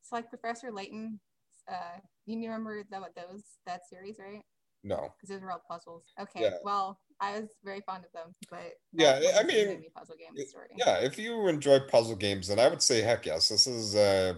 it's 0.00 0.12
like 0.12 0.30
Professor 0.30 0.72
Layton. 0.72 1.20
Uh, 1.70 1.98
you 2.26 2.36
remember 2.40 2.82
that 2.90 3.00
those 3.14 3.42
that 3.66 3.82
series, 3.88 4.16
right? 4.18 4.42
No, 4.84 5.12
because 5.16 5.28
those 5.28 5.42
were 5.42 5.52
all 5.52 5.62
puzzles. 5.68 6.04
Okay, 6.18 6.42
yeah. 6.42 6.54
well, 6.64 6.98
I 7.22 7.38
was 7.38 7.50
very 7.64 7.80
fond 7.86 8.04
of 8.04 8.12
them, 8.12 8.34
but 8.50 8.74
yeah, 8.92 9.20
I 9.38 9.44
mean, 9.44 9.84
puzzle 9.94 10.16
game 10.16 10.46
story. 10.46 10.66
Yeah, 10.76 10.98
if 10.98 11.18
you 11.18 11.46
enjoy 11.46 11.78
puzzle 11.80 12.16
games, 12.16 12.48
then 12.48 12.58
I 12.58 12.68
would 12.68 12.82
say 12.82 13.00
heck 13.00 13.26
yes, 13.26 13.48
this 13.48 13.66
is 13.66 13.94
a 13.94 14.36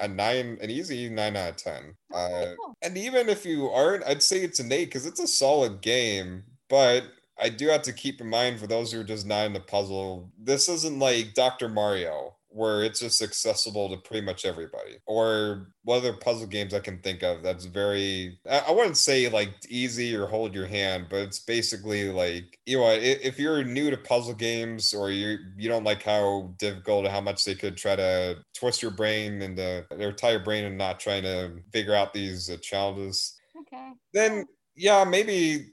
a 0.00 0.08
nine, 0.08 0.58
an 0.60 0.68
easy 0.68 1.08
nine 1.08 1.36
out 1.36 1.50
of 1.50 1.56
ten. 1.56 1.94
uh, 2.12 2.54
cool. 2.58 2.76
And 2.82 2.98
even 2.98 3.28
if 3.28 3.46
you 3.46 3.68
aren't, 3.68 4.04
I'd 4.04 4.22
say 4.22 4.38
it's 4.38 4.58
an 4.58 4.72
eight 4.72 4.86
because 4.86 5.06
it's 5.06 5.20
a 5.20 5.28
solid 5.28 5.80
game, 5.80 6.44
but. 6.68 7.04
I 7.38 7.50
do 7.50 7.68
have 7.68 7.82
to 7.82 7.92
keep 7.92 8.22
in 8.22 8.30
mind 8.30 8.58
for 8.58 8.66
those 8.66 8.90
who 8.90 9.00
are 9.02 9.04
just 9.04 9.26
not 9.26 9.44
into 9.44 9.60
puzzle, 9.60 10.32
this 10.38 10.70
isn't 10.70 10.98
like 10.98 11.34
Dr. 11.34 11.68
Mario 11.68 12.35
where 12.56 12.82
it's 12.82 13.00
just 13.00 13.20
accessible 13.20 13.90
to 13.90 13.98
pretty 13.98 14.24
much 14.24 14.46
everybody. 14.46 14.96
Or 15.06 15.68
what 15.84 15.98
other 15.98 16.14
puzzle 16.14 16.46
games 16.46 16.72
I 16.72 16.80
can 16.80 17.00
think 17.00 17.22
of 17.22 17.42
that's 17.42 17.66
very, 17.66 18.38
I 18.50 18.72
wouldn't 18.72 18.96
say 18.96 19.28
like 19.28 19.50
easy 19.68 20.16
or 20.16 20.26
hold 20.26 20.54
your 20.54 20.66
hand, 20.66 21.06
but 21.10 21.18
it's 21.18 21.38
basically 21.38 22.10
like, 22.10 22.58
you 22.64 22.78
know, 22.78 22.90
if 22.90 23.38
you're 23.38 23.62
new 23.62 23.90
to 23.90 23.98
puzzle 23.98 24.34
games 24.34 24.94
or 24.94 25.10
you 25.10 25.38
you 25.56 25.68
don't 25.68 25.84
like 25.84 26.02
how 26.02 26.54
difficult 26.58 27.04
or 27.06 27.10
how 27.10 27.20
much 27.20 27.44
they 27.44 27.54
could 27.54 27.76
try 27.76 27.94
to 27.94 28.38
twist 28.54 28.80
your 28.82 28.90
brain 28.90 29.42
and 29.42 29.58
or 29.58 30.12
tie 30.12 30.30
your 30.30 30.40
brain 30.40 30.64
and 30.64 30.78
not 30.78 30.98
trying 30.98 31.22
to 31.24 31.52
figure 31.72 31.94
out 31.94 32.14
these 32.14 32.48
uh, 32.48 32.56
challenges. 32.62 33.38
Okay. 33.60 33.90
Then, 34.12 34.46
yeah, 34.74 35.04
maybe. 35.04 35.72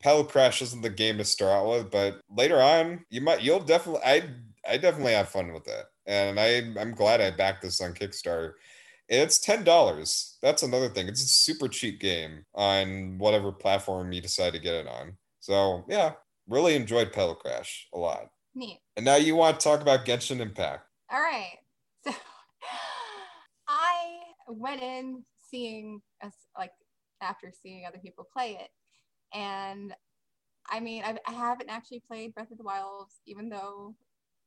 Petal 0.00 0.24
Crash 0.24 0.62
isn't 0.62 0.82
the 0.82 0.90
game 0.90 1.18
to 1.18 1.24
start 1.24 1.52
out 1.52 1.68
with, 1.68 1.90
but 1.90 2.20
later 2.28 2.60
on, 2.60 3.04
you 3.10 3.20
might 3.20 3.42
you'll 3.42 3.60
definitely 3.60 4.02
I 4.04 4.22
I 4.68 4.76
definitely 4.76 5.12
have 5.12 5.28
fun 5.28 5.52
with 5.52 5.64
that. 5.64 5.91
And 6.06 6.38
I 6.38 6.62
I'm 6.80 6.92
glad 6.94 7.20
I 7.20 7.30
backed 7.30 7.62
this 7.62 7.80
on 7.80 7.94
Kickstarter. 7.94 8.52
It's 9.08 9.38
ten 9.38 9.64
dollars. 9.64 10.38
That's 10.42 10.62
another 10.62 10.88
thing. 10.88 11.08
It's 11.08 11.22
a 11.22 11.28
super 11.28 11.68
cheap 11.68 12.00
game 12.00 12.44
on 12.54 13.18
whatever 13.18 13.52
platform 13.52 14.12
you 14.12 14.20
decide 14.20 14.52
to 14.54 14.58
get 14.58 14.74
it 14.74 14.86
on. 14.86 15.16
So 15.40 15.84
yeah, 15.88 16.12
really 16.48 16.74
enjoyed 16.74 17.12
Petal 17.12 17.34
Crash 17.34 17.88
a 17.94 17.98
lot. 17.98 18.30
Neat. 18.54 18.80
And 18.96 19.04
now 19.04 19.16
you 19.16 19.36
want 19.36 19.58
to 19.58 19.64
talk 19.64 19.80
about 19.80 20.04
Genshin 20.04 20.40
Impact. 20.40 20.86
All 21.10 21.20
right. 21.20 21.58
So 22.14 22.14
I 23.68 24.18
went 24.48 24.82
in 24.82 25.22
seeing 25.50 26.02
us 26.22 26.34
like 26.58 26.72
after 27.22 27.52
seeing 27.62 27.86
other 27.86 27.98
people 27.98 28.26
play 28.30 28.58
it, 28.60 28.68
and 29.32 29.94
I 30.70 30.80
mean 30.80 31.04
I've, 31.04 31.18
I 31.26 31.32
haven't 31.32 31.70
actually 31.70 32.02
played 32.06 32.34
Breath 32.34 32.50
of 32.50 32.58
the 32.58 32.64
Wild, 32.64 33.08
even 33.26 33.48
though 33.48 33.94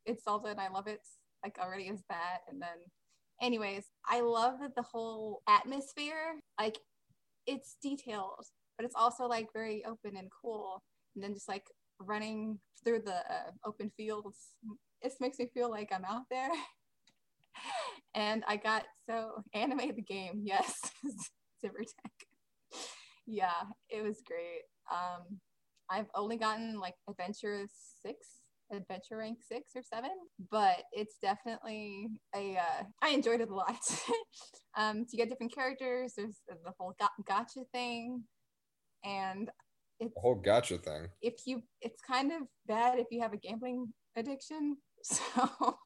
it's 0.04 0.24
Zelda 0.24 0.48
and 0.48 0.60
I 0.60 0.68
love 0.68 0.86
it 0.86 1.00
like 1.46 1.58
already 1.64 1.88
as 1.88 2.02
that, 2.08 2.38
and 2.48 2.60
then 2.60 2.78
anyways, 3.40 3.84
I 4.08 4.20
love 4.20 4.54
that 4.60 4.74
the 4.74 4.82
whole 4.82 5.42
atmosphere, 5.48 6.40
like 6.60 6.78
it's 7.46 7.76
detailed, 7.82 8.44
but 8.76 8.84
it's 8.84 8.94
also 8.96 9.26
like 9.26 9.48
very 9.52 9.84
open 9.84 10.16
and 10.16 10.28
cool. 10.42 10.82
And 11.14 11.22
then 11.22 11.34
just 11.34 11.48
like 11.48 11.66
running 12.00 12.58
through 12.84 13.02
the 13.04 13.16
uh, 13.16 13.50
open 13.64 13.90
fields, 13.96 14.36
it 15.02 15.12
makes 15.20 15.38
me 15.38 15.48
feel 15.54 15.70
like 15.70 15.92
I'm 15.92 16.04
out 16.04 16.24
there. 16.30 16.50
and 18.14 18.44
I 18.48 18.56
got 18.56 18.84
so 19.08 19.42
anime 19.54 19.94
the 19.94 20.02
game, 20.02 20.42
yes, 20.44 20.80
Tech. 21.62 22.12
Yeah, 23.26 23.62
it 23.88 24.02
was 24.02 24.22
great. 24.26 24.62
Um, 24.90 25.40
I've 25.90 26.06
only 26.14 26.36
gotten 26.36 26.78
like 26.78 26.94
adventure 27.08 27.66
six 28.02 28.26
adventure 28.72 29.18
rank 29.18 29.38
six 29.46 29.72
or 29.74 29.82
seven, 29.82 30.10
but 30.50 30.82
it's 30.92 31.16
definitely 31.20 32.08
a. 32.34 32.56
Uh, 32.56 32.84
I 33.02 33.10
enjoyed 33.10 33.40
it 33.40 33.50
a 33.50 33.54
lot. 33.54 33.76
um, 34.76 35.06
to 35.08 35.16
get 35.16 35.28
different 35.28 35.54
characters, 35.54 36.14
there's 36.16 36.36
the 36.48 36.72
whole 36.78 36.94
gacha 37.28 37.64
thing, 37.72 38.24
and 39.04 39.50
it's 40.00 40.14
the 40.14 40.20
whole 40.20 40.42
gacha 40.42 40.82
thing. 40.82 41.08
If 41.22 41.34
you, 41.46 41.62
it's 41.80 42.00
kind 42.02 42.32
of 42.32 42.42
bad 42.66 42.98
if 42.98 43.06
you 43.10 43.20
have 43.22 43.32
a 43.32 43.38
gambling 43.38 43.92
addiction. 44.16 44.76
So, 45.08 45.78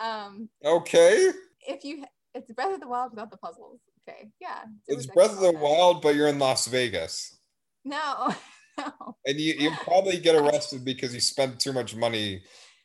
um, 0.00 0.48
okay. 0.64 1.30
If 1.66 1.82
you, 1.82 2.04
it's 2.34 2.52
Breath 2.52 2.74
of 2.74 2.80
the 2.80 2.86
Wild 2.86 3.10
without 3.10 3.32
the 3.32 3.36
puzzles. 3.36 3.80
Okay, 4.08 4.30
yeah. 4.40 4.62
It's 4.86 5.06
Breath 5.06 5.32
of 5.32 5.40
the 5.40 5.50
Wild, 5.50 6.02
but 6.02 6.14
you're 6.14 6.28
in 6.28 6.38
Las 6.38 6.68
Vegas. 6.68 7.36
No. 7.84 8.32
And 9.26 9.38
you, 9.38 9.54
you 9.58 9.70
probably 9.84 10.18
get 10.18 10.34
arrested 10.34 10.82
because 10.84 11.12
you 11.12 11.20
spent 11.20 11.60
too 11.60 11.74
much 11.74 11.94
money 11.94 12.42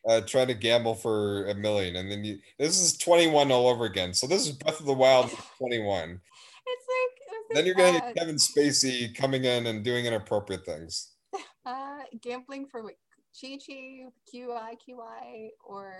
uh, 0.07 0.21
trying 0.21 0.47
to 0.47 0.53
gamble 0.53 0.93
for 0.93 1.47
a 1.47 1.55
million. 1.55 1.95
And 1.95 2.11
then 2.11 2.25
you, 2.25 2.39
this 2.59 2.79
is 2.79 2.97
21 2.97 3.51
all 3.51 3.69
over 3.69 3.85
again. 3.85 4.13
So 4.13 4.27
this 4.27 4.45
is 4.45 4.51
Breath 4.51 4.79
of 4.79 4.85
the 4.85 4.93
Wild 4.93 5.31
21. 5.57 6.19
It's 6.67 6.85
like, 6.89 7.15
then 7.55 7.65
you're 7.65 7.75
going 7.75 7.93
to 7.93 7.99
get 8.01 8.15
Kevin 8.15 8.35
Spacey 8.35 9.15
coming 9.15 9.45
in 9.45 9.67
and 9.67 9.83
doing 9.83 10.05
inappropriate 10.05 10.65
things. 10.65 11.11
Uh, 11.65 12.03
gambling 12.21 12.67
for 12.67 12.83
like 12.83 12.99
Chi 13.41 13.57
Chi, 13.57 14.05
QI, 14.31 14.75
QI, 14.87 15.47
or 15.67 15.95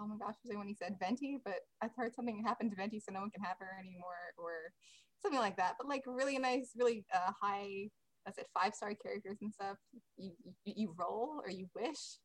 oh 0.00 0.06
my 0.06 0.16
gosh, 0.16 0.36
was 0.42 0.50
it 0.50 0.56
when 0.56 0.66
he 0.66 0.74
said 0.74 0.96
Venti? 0.98 1.36
But 1.44 1.56
I've 1.82 1.94
heard 1.94 2.14
something 2.14 2.42
happened 2.42 2.70
to 2.70 2.76
Venti, 2.76 2.98
so 2.98 3.12
no 3.12 3.20
one 3.20 3.30
can 3.30 3.42
have 3.42 3.58
her 3.58 3.76
anymore, 3.78 4.32
or 4.38 4.72
something 5.20 5.38
like 5.38 5.58
that. 5.58 5.74
But 5.78 5.86
like 5.86 6.04
really 6.06 6.38
nice, 6.38 6.70
really 6.76 7.04
uh, 7.14 7.30
high 7.38 7.90
that's 8.24 8.38
it 8.38 8.46
five 8.54 8.74
star 8.74 8.94
characters 8.94 9.38
and 9.40 9.52
stuff. 9.52 9.76
You, 10.16 10.32
you, 10.64 10.94
roll 10.98 11.40
or 11.44 11.50
you 11.50 11.66
wish. 11.74 12.18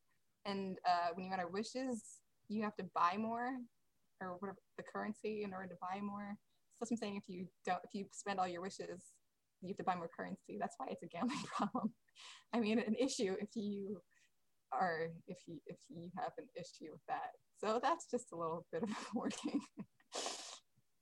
And 0.46 0.78
uh, 0.88 1.10
when 1.14 1.26
you 1.26 1.34
enter 1.34 1.48
wishes 1.48 2.04
you 2.50 2.64
have 2.64 2.76
to 2.78 2.86
buy 2.96 3.16
more 3.18 3.52
or 4.22 4.38
whatever 4.40 4.58
the 4.78 4.84
currency 4.84 5.44
in 5.44 5.54
order 5.54 5.68
to 5.68 5.76
buy 5.82 6.00
more. 6.02 6.36
So 6.36 6.78
that's 6.82 6.92
what 6.92 6.96
i'm 6.96 6.98
saying. 6.98 7.18
If 7.18 7.24
you 7.28 7.48
don't 7.66 7.80
if 7.84 7.94
you 7.94 8.06
spend 8.12 8.40
all 8.40 8.48
your 8.48 8.62
wishes 8.62 9.12
you 9.62 9.70
have 9.70 9.78
to 9.78 9.84
buy 9.84 9.96
more 9.96 10.10
currency. 10.16 10.58
That's 10.60 10.76
why 10.78 10.88
it's 10.92 11.04
a 11.04 11.08
gambling 11.08 11.44
problem. 11.56 11.94
I 12.54 12.60
mean 12.60 12.80
an 12.80 12.96
issue 12.96 13.36
if 13.40 13.50
you 13.56 14.00
are 14.74 15.08
if 15.28 15.38
you 15.48 15.60
if 15.66 15.78
you 15.90 16.10
have 16.18 16.32
an 16.38 16.48
issue 16.56 16.92
with 16.92 17.02
that. 17.08 17.32
So 17.60 17.80
that's 17.82 18.10
just 18.10 18.32
a 18.34 18.36
little 18.36 18.66
bit 18.72 18.84
of 18.84 18.90
wording 19.14 19.62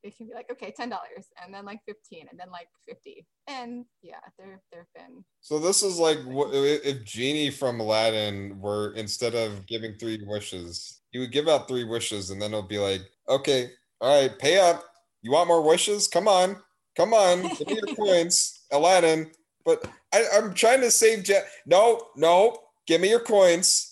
it 0.06 0.16
can 0.16 0.28
be 0.28 0.34
like 0.34 0.50
okay 0.52 0.74
ten 0.76 0.90
dollars 0.90 1.28
and 1.44 1.54
then 1.54 1.66
like 1.66 1.80
15 1.86 2.28
and 2.30 2.40
then 2.40 2.50
like 2.52 2.68
50 2.88 3.26
and 3.48 3.86
yeah 4.02 4.16
there 4.38 4.62
there've 4.72 4.86
been 4.94 5.24
so 5.42 5.60
this 5.60 5.84
is 5.84 5.98
like 5.98 6.20
if 6.26 7.04
genie 7.04 7.50
from 7.50 7.80
aladdin 7.80 8.60
were 8.60 8.94
instead 8.94 9.36
of 9.36 9.66
giving 9.66 9.96
three 9.96 10.24
wishes 10.26 11.02
he 11.12 11.20
would 11.20 11.32
give 11.32 11.48
out 11.48 11.68
three 11.68 11.84
wishes 11.84 12.30
and 12.30 12.42
then 12.42 12.52
it'll 12.52 12.62
be 12.62 12.78
like 12.78 13.02
okay 13.28 13.72
all 14.02 14.22
right 14.22 14.38
pay 14.38 14.60
up. 14.60 14.84
You 15.22 15.32
want 15.32 15.48
more 15.48 15.62
wishes? 15.62 16.08
Come 16.08 16.28
on. 16.28 16.58
Come 16.96 17.14
on. 17.14 17.42
Give 17.56 17.68
me 17.68 17.80
your 17.86 17.96
coins 17.96 18.62
aladdin. 18.72 19.32
But 19.66 19.84
I, 20.14 20.24
i'm 20.36 20.54
trying 20.54 20.82
to 20.82 20.92
save 20.92 21.24
jet 21.24 21.48
no 21.66 22.02
no. 22.16 22.58
Give 22.86 23.02
me 23.02 23.10
your 23.10 23.22
coins. 23.22 23.92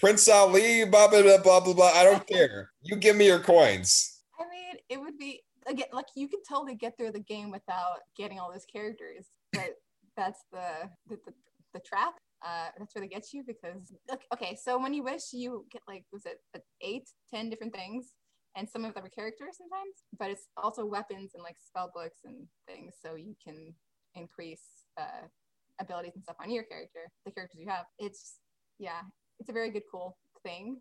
Prince 0.00 0.28
Ali, 0.28 0.84
blah, 0.86 1.08
blah, 1.08 1.22
blah, 1.22 1.60
blah, 1.60 1.74
blah. 1.74 1.92
I 1.94 2.04
don't 2.04 2.26
care. 2.34 2.70
You 2.82 2.96
give 2.96 3.14
me 3.14 3.26
your 3.26 3.38
coins 3.38 4.09
it 4.90 5.00
would 5.00 5.16
be 5.16 5.40
again 5.66 5.86
like 5.92 6.06
you 6.16 6.28
could 6.28 6.40
totally 6.46 6.74
get 6.74 6.98
through 6.98 7.12
the 7.12 7.20
game 7.20 7.50
without 7.50 8.00
getting 8.16 8.38
all 8.38 8.52
those 8.52 8.66
characters, 8.70 9.26
but 9.52 9.76
that's 10.16 10.40
the 10.52 10.90
the, 11.08 11.16
the, 11.24 11.32
the 11.74 11.80
trap. 11.80 12.14
Uh, 12.44 12.68
that's 12.78 12.94
where 12.94 13.02
they 13.02 13.08
get 13.08 13.32
you 13.32 13.44
because 13.46 13.94
okay, 14.34 14.58
so 14.60 14.78
when 14.78 14.92
you 14.92 15.02
wish, 15.02 15.32
you 15.32 15.64
get 15.70 15.82
like 15.86 16.04
was 16.12 16.26
it 16.26 16.38
eight, 16.82 17.08
ten 17.32 17.48
different 17.48 17.74
things, 17.74 18.14
and 18.56 18.68
some 18.68 18.84
of 18.84 18.94
them 18.94 19.04
are 19.04 19.10
characters 19.10 19.56
sometimes, 19.58 20.04
but 20.18 20.30
it's 20.30 20.48
also 20.56 20.84
weapons 20.84 21.30
and 21.34 21.42
like 21.42 21.56
spell 21.64 21.90
books 21.94 22.20
and 22.24 22.46
things, 22.66 22.94
so 23.00 23.14
you 23.14 23.34
can 23.42 23.74
increase 24.14 24.86
uh, 24.98 25.26
abilities 25.80 26.12
and 26.14 26.24
stuff 26.24 26.36
on 26.42 26.50
your 26.50 26.64
character, 26.64 27.10
the 27.24 27.30
characters 27.30 27.60
you 27.60 27.68
have. 27.68 27.84
It's 27.98 28.38
yeah, 28.78 29.02
it's 29.38 29.50
a 29.50 29.52
very 29.52 29.70
good 29.70 29.84
cool 29.90 30.16
thing 30.42 30.78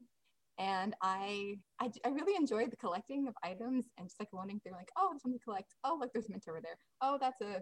and 0.59 0.93
I, 1.01 1.55
I, 1.81 1.89
I 2.05 2.09
really 2.09 2.35
enjoyed 2.35 2.69
the 2.69 2.75
collecting 2.77 3.27
of 3.27 3.33
items 3.43 3.85
and 3.97 4.07
just 4.07 4.19
like 4.19 4.31
wandering 4.33 4.59
through 4.59 4.73
like 4.73 4.89
oh 4.97 5.13
something 5.21 5.39
to 5.39 5.43
collect. 5.43 5.73
Oh 5.83 5.97
look 5.99 6.11
there's 6.13 6.29
mint 6.29 6.43
over 6.49 6.61
there. 6.61 6.77
Oh 7.01 7.17
that's 7.19 7.41
a 7.41 7.61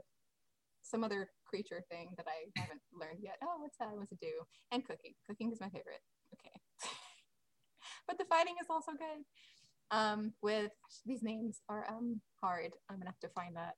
some 0.82 1.04
other 1.04 1.30
creature 1.46 1.84
thing 1.92 2.10
that 2.18 2.26
I 2.28 2.62
haven't 2.62 2.82
learned 2.94 3.20
yet. 3.22 3.38
Oh 3.44 3.58
what's 3.60 3.78
that 3.80 3.90
what's 3.96 4.12
it 4.12 4.20
do? 4.22 4.34
And 4.72 4.86
cooking. 4.86 5.14
Cooking 5.30 5.52
is 5.52 5.60
my 5.62 5.70
favorite. 5.70 6.02
Okay. 6.34 6.56
But 8.08 8.18
the 8.18 8.26
fighting 8.26 8.56
is 8.62 8.68
also 8.70 8.92
good. 8.94 9.24
Um 9.92 10.34
with 10.42 10.72
these 11.06 11.24
names 11.24 11.62
are 11.70 11.86
um 11.90 12.22
hard. 12.42 12.74
I'm 12.90 12.98
gonna 12.98 13.10
have 13.10 13.20
to 13.20 13.30
find 13.30 13.56
that 13.56 13.76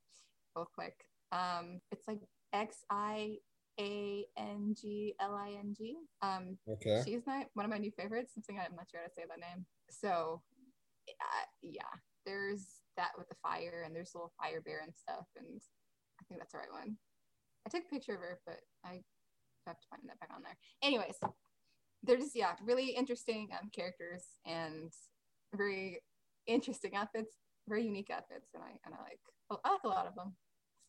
real 0.55 0.69
quick. 0.73 0.95
Um 1.32 1.82
it's 1.91 2.08
like 2.08 2.19
X 2.53 2.77
I 2.91 3.38
a 3.79 4.25
N 4.37 4.75
G 4.79 5.15
L 5.19 5.35
I 5.35 5.55
N 5.57 5.73
G. 5.77 5.95
Um, 6.21 6.57
okay. 6.69 7.01
She's 7.05 7.21
my 7.25 7.45
one 7.53 7.65
of 7.65 7.71
my 7.71 7.77
new 7.77 7.91
favorites. 7.91 8.33
Something 8.33 8.59
I'm 8.59 8.75
not 8.75 8.87
sure 8.91 9.01
how 9.01 9.07
to 9.07 9.13
say 9.13 9.23
that 9.27 9.39
name. 9.39 9.65
So, 9.89 10.41
uh, 11.09 11.45
yeah, 11.61 11.81
there's 12.25 12.65
that 12.97 13.11
with 13.17 13.29
the 13.29 13.35
fire, 13.41 13.83
and 13.85 13.95
there's 13.95 14.13
a 14.13 14.17
little 14.17 14.33
fire 14.39 14.61
bear 14.61 14.81
and 14.83 14.93
stuff, 14.95 15.25
and 15.37 15.61
I 16.19 16.23
think 16.27 16.39
that's 16.39 16.51
the 16.51 16.59
right 16.59 16.71
one. 16.71 16.97
I 17.65 17.69
took 17.69 17.83
a 17.85 17.93
picture 17.93 18.13
of 18.13 18.19
her, 18.19 18.39
but 18.45 18.59
I 18.85 19.01
have 19.65 19.79
to 19.79 19.87
find 19.89 20.03
that 20.07 20.19
back 20.19 20.29
on 20.35 20.43
there. 20.43 20.57
Anyways, 20.83 21.15
they're 22.03 22.17
just 22.17 22.35
yeah, 22.35 22.53
really 22.63 22.89
interesting 22.89 23.49
um, 23.59 23.69
characters 23.73 24.25
and 24.45 24.91
very 25.55 26.01
interesting 26.47 26.95
outfits, 26.95 27.37
very 27.67 27.85
unique 27.85 28.09
outfits, 28.11 28.49
and 28.53 28.63
I 28.63 28.71
and 28.85 28.93
I 28.93 29.01
like 29.01 29.19
I 29.63 29.71
like 29.71 29.83
a 29.83 29.87
lot 29.87 30.07
of 30.07 30.15
them 30.15 30.35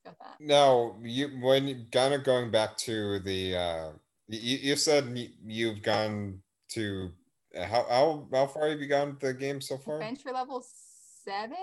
got 0.05 0.19
that. 0.19 0.37
No, 0.41 0.97
you 1.03 1.29
when 1.41 1.87
kind 1.93 2.15
of 2.15 2.25
going 2.25 2.51
back 2.51 2.77
to 2.79 3.21
the 3.21 3.57
uh 3.57 3.91
you, 4.29 4.59
you 4.59 4.77
said 4.77 5.17
you've 5.45 5.83
gone 5.83 6.41
to 6.71 7.11
how 7.57 7.87
how 7.89 8.29
how 8.33 8.47
far 8.47 8.69
have 8.69 8.81
you 8.81 8.87
gone 8.87 9.17
the 9.21 9.35
game 9.35 9.61
so 9.61 9.77
far? 9.79 9.97
Adventure 9.97 10.33
level 10.33 10.65
seven. 11.25 11.57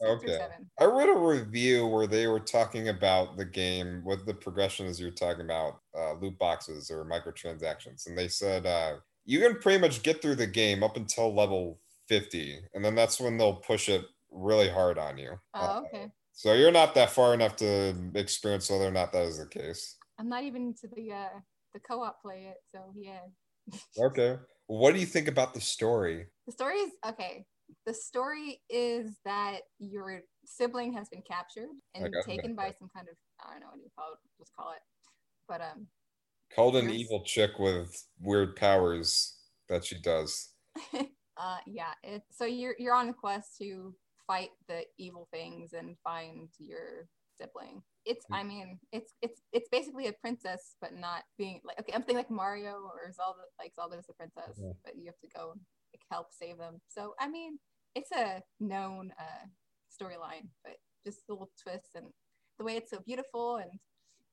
Okay. 0.00 0.38
I 0.78 0.84
read 0.84 1.08
a 1.08 1.18
review 1.18 1.86
where 1.86 2.06
they 2.06 2.28
were 2.28 2.40
talking 2.40 2.88
about 2.88 3.36
the 3.36 3.44
game 3.44 4.02
with 4.04 4.26
the 4.26 4.34
progression 4.34 4.86
as 4.86 5.00
you're 5.00 5.10
talking 5.10 5.44
about 5.44 5.80
uh, 5.96 6.12
loot 6.14 6.38
boxes 6.38 6.90
or 6.90 7.04
microtransactions, 7.04 8.06
and 8.06 8.16
they 8.16 8.28
said 8.28 8.64
uh, 8.64 8.96
you 9.24 9.40
can 9.40 9.58
pretty 9.58 9.80
much 9.80 10.02
get 10.02 10.22
through 10.22 10.36
the 10.36 10.46
game 10.46 10.84
up 10.84 10.96
until 10.96 11.34
level 11.34 11.80
50, 12.08 12.60
and 12.74 12.84
then 12.84 12.94
that's 12.94 13.20
when 13.20 13.36
they'll 13.36 13.56
push 13.56 13.88
it 13.88 14.04
really 14.30 14.68
hard 14.68 14.98
on 14.98 15.18
you. 15.18 15.32
Oh, 15.54 15.84
okay. 15.86 16.04
Uh, 16.04 16.08
so 16.38 16.52
you're 16.52 16.70
not 16.70 16.94
that 16.94 17.10
far 17.10 17.34
enough 17.34 17.56
to 17.56 17.92
experience 18.14 18.70
whether 18.70 18.86
or 18.86 18.92
not 18.92 19.12
that 19.12 19.24
is 19.24 19.40
the 19.40 19.46
case. 19.46 19.96
I'm 20.20 20.28
not 20.28 20.44
even 20.44 20.72
to 20.80 20.86
the 20.86 21.10
uh 21.10 21.40
the 21.74 21.80
co-op 21.80 22.22
play 22.22 22.46
it, 22.48 22.58
so 22.70 22.78
yeah. 22.94 23.18
okay. 23.98 24.36
What 24.68 24.94
do 24.94 25.00
you 25.00 25.06
think 25.06 25.26
about 25.26 25.52
the 25.52 25.60
story? 25.60 26.26
The 26.46 26.52
story 26.52 26.76
is 26.76 26.92
okay. 27.04 27.44
The 27.86 27.92
story 27.92 28.60
is 28.70 29.18
that 29.24 29.62
your 29.80 30.20
sibling 30.44 30.92
has 30.92 31.08
been 31.08 31.22
captured 31.28 31.70
and 31.96 32.14
taken 32.24 32.54
by 32.54 32.72
some 32.78 32.88
kind 32.94 33.08
of 33.08 33.16
I 33.44 33.54
don't 33.54 33.62
know 33.62 33.66
what 33.72 33.82
you 33.82 33.90
call 33.98 34.12
it, 34.12 34.18
just 34.38 34.54
call 34.54 34.70
it. 34.70 34.82
But 35.48 35.60
um 35.60 35.88
called 36.54 36.76
an 36.76 36.88
evil 36.88 37.24
chick 37.24 37.58
with 37.58 38.00
weird 38.20 38.54
powers 38.54 39.38
that 39.68 39.84
she 39.84 40.00
does. 40.00 40.50
Uh, 41.40 41.58
yeah. 41.68 41.92
It, 42.02 42.22
so 42.32 42.46
you're 42.46 42.74
you're 42.80 42.96
on 42.96 43.08
a 43.10 43.14
quest 43.14 43.58
to 43.58 43.94
fight 44.28 44.50
the 44.68 44.84
evil 44.98 45.26
things 45.32 45.72
and 45.72 45.96
find 46.04 46.50
your 46.60 47.08
sibling. 47.40 47.82
It's 48.04 48.24
I 48.30 48.42
mean 48.44 48.78
it's 48.92 49.14
it's 49.22 49.40
it's 49.52 49.68
basically 49.70 50.06
a 50.06 50.12
princess, 50.12 50.76
but 50.80 50.94
not 50.94 51.24
being 51.36 51.60
like 51.64 51.80
okay. 51.80 51.92
I'm 51.94 52.02
thinking 52.02 52.18
like 52.18 52.30
Mario 52.30 52.74
or 52.84 53.10
Zelda. 53.12 53.40
Like 53.58 53.74
Zelda's 53.74 54.06
a 54.08 54.12
princess, 54.12 54.56
Yeah. 54.62 54.72
but 54.84 54.96
you 54.96 55.06
have 55.06 55.18
to 55.20 55.28
go 55.36 55.54
like, 55.92 56.02
help 56.10 56.28
save 56.30 56.58
them. 56.58 56.80
So 56.88 57.14
I 57.18 57.28
mean 57.28 57.58
it's 57.94 58.12
a 58.12 58.42
known 58.60 59.12
uh, 59.18 59.46
storyline, 59.90 60.48
but 60.64 60.76
just 61.04 61.20
a 61.28 61.32
little 61.32 61.50
twist 61.62 61.88
and 61.96 62.06
the 62.58 62.64
way 62.64 62.76
it's 62.76 62.90
so 62.90 63.00
beautiful 63.06 63.56
and 63.56 63.70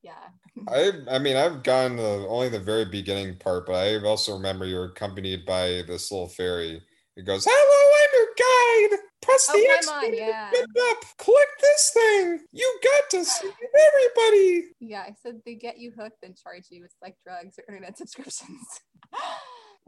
yeah. 0.03 0.29
I 0.67 0.91
I 1.15 1.19
mean 1.19 1.35
I've 1.37 1.63
gone 1.63 1.95
the 1.95 2.25
only 2.29 2.49
the 2.49 2.59
very 2.59 2.85
beginning 2.85 3.37
part, 3.37 3.65
but 3.65 3.75
I 3.75 3.97
also 4.05 4.33
remember 4.33 4.65
you're 4.65 4.85
accompanied 4.85 5.45
by 5.45 5.83
this 5.87 6.11
little 6.11 6.29
fairy. 6.29 6.81
It 7.17 7.25
goes, 7.25 7.47
"Hello, 7.49 7.79
I'm 8.01 8.09
your 8.13 8.89
guide. 8.89 8.99
Press 9.25 9.47
Oh, 9.49 9.53
the 9.57 9.65
come 9.67 9.77
X 9.77 9.87
on, 9.87 10.01
button 10.01 10.15
yeah. 10.17 10.51
get 10.51 10.63
up. 10.63 10.97
Click 11.17 11.47
this 11.61 11.89
thing. 11.93 12.39
You 12.51 12.79
got 12.83 13.09
to 13.11 13.25
save 13.25 13.51
everybody." 13.87 14.63
Yeah, 14.79 15.01
I 15.01 15.13
said 15.21 15.41
they 15.45 15.55
get 15.55 15.77
you 15.79 15.91
hooked 15.97 16.23
and 16.23 16.37
charge 16.37 16.65
you 16.69 16.81
with 16.83 16.93
like 17.01 17.15
drugs 17.25 17.57
or 17.57 17.63
internet 17.73 17.97
subscriptions. 18.01 18.81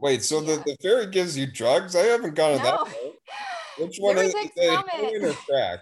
Wait, 0.00 0.22
so 0.24 0.40
Yeah. 0.40 0.56
the, 0.56 0.62
the 0.64 0.76
fairy 0.82 1.06
gives 1.06 1.36
you 1.36 1.46
drugs? 1.46 1.94
I 1.96 2.00
haven't 2.02 2.34
gone 2.34 2.56
to 2.56 2.62
that. 2.64 2.74
No. 2.74 2.84
part. 2.84 2.96
Which 3.78 3.96
one 3.98 4.18
is 4.18 4.34
was 4.34 4.46
it? 4.46 4.52
They 4.56 4.68
or 5.28 5.32
crack? 5.32 5.80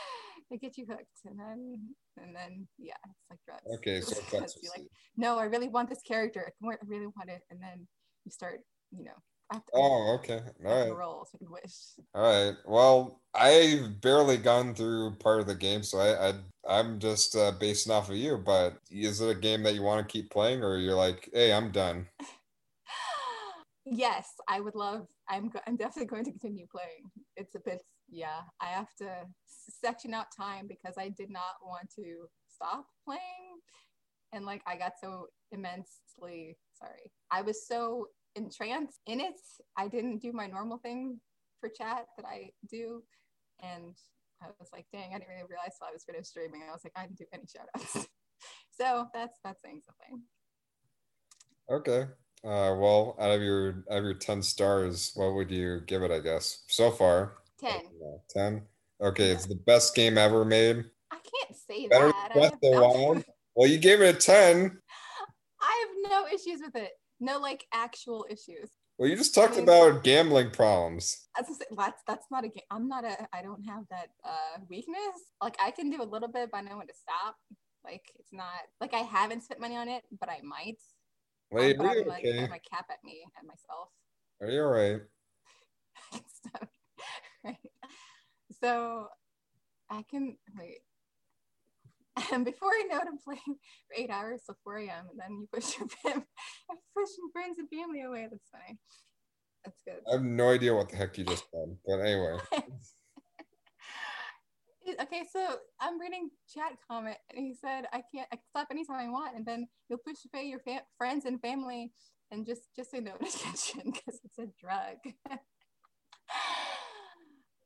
they 0.50 0.58
get 0.58 0.76
you 0.76 0.86
hooked 0.86 1.04
and 1.24 1.38
then 1.38 1.78
and 2.20 2.34
then 2.36 2.66
yeah, 2.78 2.92
it's 3.08 3.30
like 3.30 3.38
drugs. 3.46 3.78
Okay, 3.78 4.00
so 4.02 4.16
it's 4.18 4.68
like, 4.76 4.86
no, 5.16 5.38
I 5.38 5.44
really 5.44 5.68
want 5.68 5.88
this 5.88 6.02
character. 6.02 6.52
I 6.62 6.74
really 6.86 7.06
want 7.06 7.30
it, 7.30 7.42
and 7.50 7.60
then 7.62 7.86
you 8.24 8.30
start, 8.30 8.60
you 8.90 9.04
know, 9.04 9.12
I 9.12 9.12
have 9.12 9.16
to 9.16 9.37
Oh, 9.72 10.18
okay. 10.18 10.40
All 10.66 10.86
right. 10.86 10.94
roll 10.94 11.26
so 11.30 11.38
you 11.40 11.50
wish. 11.50 11.74
All 12.14 12.22
right. 12.22 12.56
Well, 12.66 13.22
I've 13.34 14.00
barely 14.00 14.36
gone 14.36 14.74
through 14.74 15.16
part 15.16 15.40
of 15.40 15.46
the 15.46 15.54
game, 15.54 15.82
so 15.82 15.98
I, 15.98 16.28
I 16.28 16.34
I'm 16.68 16.98
just 16.98 17.34
uh, 17.34 17.52
basing 17.58 17.92
off 17.92 18.10
of 18.10 18.16
you. 18.16 18.36
But 18.36 18.78
is 18.90 19.20
it 19.20 19.30
a 19.30 19.40
game 19.40 19.62
that 19.62 19.74
you 19.74 19.82
want 19.82 20.06
to 20.06 20.12
keep 20.12 20.30
playing, 20.30 20.62
or 20.62 20.76
you're 20.76 20.94
like, 20.94 21.30
hey, 21.32 21.52
I'm 21.52 21.70
done? 21.70 22.06
yes, 23.86 24.28
I 24.48 24.60
would 24.60 24.74
love. 24.74 25.06
I'm 25.28 25.50
I'm 25.66 25.76
definitely 25.76 26.06
going 26.06 26.24
to 26.24 26.30
continue 26.30 26.66
playing. 26.70 27.10
It's 27.36 27.54
a 27.54 27.60
bit 27.60 27.82
yeah. 28.10 28.40
I 28.60 28.66
have 28.66 28.94
to 28.98 29.26
section 29.48 30.12
out 30.12 30.26
time 30.36 30.66
because 30.66 30.96
I 30.98 31.08
did 31.10 31.30
not 31.30 31.56
want 31.62 31.90
to 31.96 32.26
stop 32.54 32.86
playing, 33.04 33.60
and 34.32 34.44
like 34.44 34.62
I 34.66 34.76
got 34.76 34.92
so 35.00 35.28
immensely 35.52 36.58
sorry. 36.78 37.12
I 37.30 37.42
was 37.42 37.66
so 37.66 38.08
entranced 38.38 39.00
in 39.06 39.20
it. 39.20 39.34
I 39.76 39.88
didn't 39.88 40.18
do 40.18 40.32
my 40.32 40.46
normal 40.46 40.78
thing 40.78 41.20
for 41.60 41.68
chat 41.68 42.06
that 42.16 42.24
I 42.24 42.50
do, 42.70 43.02
and 43.62 43.94
I 44.42 44.46
was 44.58 44.70
like, 44.72 44.86
dang, 44.92 45.10
I 45.10 45.18
didn't 45.18 45.28
really 45.28 45.48
realize 45.48 45.74
while 45.78 45.90
I 45.90 45.92
was 45.92 46.04
finished 46.04 46.30
streaming. 46.30 46.62
I 46.68 46.72
was 46.72 46.82
like, 46.84 46.92
I 46.96 47.02
didn't 47.02 47.18
do 47.18 47.26
any 47.32 47.44
shout 47.44 47.68
outs. 47.76 48.08
so 48.70 49.06
that's 49.12 49.38
that's 49.44 49.60
saying 49.62 49.82
something. 49.84 50.22
Okay. 51.70 52.10
Uh, 52.44 52.74
well, 52.78 53.16
out 53.18 53.32
of 53.32 53.42
your 53.42 53.84
out 53.90 53.98
of 53.98 54.04
your 54.04 54.14
ten 54.14 54.42
stars, 54.42 55.12
what 55.14 55.34
would 55.34 55.50
you 55.50 55.80
give 55.86 56.02
it? 56.02 56.10
I 56.10 56.20
guess 56.20 56.62
so 56.68 56.90
far. 56.90 57.38
Ten. 57.58 57.80
Ten. 58.30 58.62
Okay, 59.02 59.30
it's 59.30 59.46
the 59.46 59.56
best 59.66 59.94
game 59.94 60.16
ever 60.16 60.44
made. 60.44 60.84
I 61.10 61.16
can't 61.16 61.56
say 61.56 61.88
Better 61.88 62.08
that. 62.08 62.32
Breath 62.32 62.52
of 62.54 62.60
the 62.60 62.70
Wild. 62.70 63.24
Well, 63.56 63.68
you 63.68 63.78
gave 63.78 64.00
it 64.00 64.14
a 64.14 64.16
ten. 64.16 64.78
I 65.60 65.86
have 66.04 66.12
no 66.12 66.26
issues 66.28 66.60
with 66.64 66.76
it. 66.76 66.92
No, 67.20 67.38
like 67.38 67.66
actual 67.72 68.26
issues. 68.30 68.70
Well, 68.98 69.08
you 69.08 69.16
just 69.16 69.34
talked 69.34 69.54
mean- 69.54 69.64
about 69.64 70.02
gambling 70.02 70.50
problems. 70.50 71.28
That's 71.36 71.62
that's 71.76 72.02
that's 72.06 72.26
not 72.30 72.44
a 72.44 72.48
game. 72.48 72.64
I'm 72.70 72.88
not 72.88 73.04
a. 73.04 73.28
I 73.32 73.42
don't 73.42 73.62
have 73.64 73.84
that 73.90 74.08
uh 74.24 74.60
weakness. 74.68 74.98
Like 75.40 75.56
I 75.64 75.70
can 75.70 75.90
do 75.90 76.02
a 76.02 76.04
little 76.04 76.28
bit, 76.28 76.50
but 76.50 76.58
I 76.58 76.60
know 76.62 76.78
when 76.78 76.88
to 76.88 76.94
stop. 76.94 77.36
Like 77.84 78.02
it's 78.18 78.32
not 78.32 78.60
like 78.80 78.94
I 78.94 78.98
haven't 78.98 79.44
spent 79.44 79.60
money 79.60 79.76
on 79.76 79.88
it, 79.88 80.02
but 80.20 80.28
I 80.28 80.40
might. 80.42 80.78
Um, 81.52 81.58
Wait, 81.58 81.76
you 81.76 81.88
I'm 81.88 82.06
like 82.06 82.24
okay? 82.24 82.44
A 82.44 82.48
cap 82.48 82.86
at 82.90 83.02
me 83.04 83.24
and 83.38 83.46
myself. 83.46 83.88
Are 84.40 84.48
you 84.48 84.62
all 84.62 84.70
right? 84.70 85.00
so, 86.12 86.66
right. 87.44 87.56
so 88.60 89.08
I 89.90 90.02
can 90.10 90.36
wait. 90.58 90.80
And 92.32 92.44
before 92.44 92.70
I 92.70 92.86
know 92.90 92.98
it, 92.98 93.08
I'm 93.08 93.18
playing 93.18 93.40
for 93.46 93.94
eight 93.96 94.10
hours 94.10 94.42
till 94.46 94.56
4 94.64 94.78
a.m. 94.78 95.06
And 95.10 95.18
then 95.18 95.38
you 95.40 95.48
push 95.52 95.78
your 95.78 95.88
fam- 96.02 96.24
friends 97.32 97.58
and 97.58 97.68
family 97.68 98.02
away. 98.02 98.26
That's 98.30 98.48
funny. 98.50 98.78
That's 99.64 99.82
good. 99.84 100.02
I 100.08 100.12
have 100.14 100.22
no 100.22 100.50
idea 100.50 100.74
what 100.74 100.88
the 100.88 100.96
heck 100.96 101.18
you 101.18 101.24
just 101.24 101.44
said, 101.50 101.76
but 101.86 102.00
anyway. 102.00 102.38
okay, 105.00 105.22
so 105.30 105.56
I'm 105.80 106.00
reading 106.00 106.30
chat 106.52 106.72
comment, 106.88 107.16
and 107.34 107.46
he 107.46 107.54
said, 107.54 107.86
"I 107.92 108.02
can't. 108.14 108.28
I 108.32 108.36
can 108.36 108.44
stop 108.50 108.68
anytime 108.70 108.96
I 108.96 109.08
want, 109.08 109.36
and 109.36 109.44
then 109.44 109.68
you'll 109.88 109.98
push 109.98 110.16
away 110.32 110.44
your 110.44 110.60
fa- 110.60 110.84
friends 110.96 111.24
and 111.24 111.40
family, 111.40 111.92
and 112.30 112.46
just 112.46 112.62
just 112.74 112.90
say 112.90 113.00
no 113.00 113.12
to 113.18 113.26
attention 113.26 113.82
because 113.84 114.20
it's 114.24 114.38
a 114.38 114.46
drug." 114.60 114.96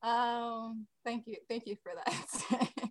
um, 0.02 0.86
thank 1.04 1.26
you, 1.26 1.36
thank 1.48 1.66
you 1.66 1.76
for 1.82 1.92
that. 1.94 2.88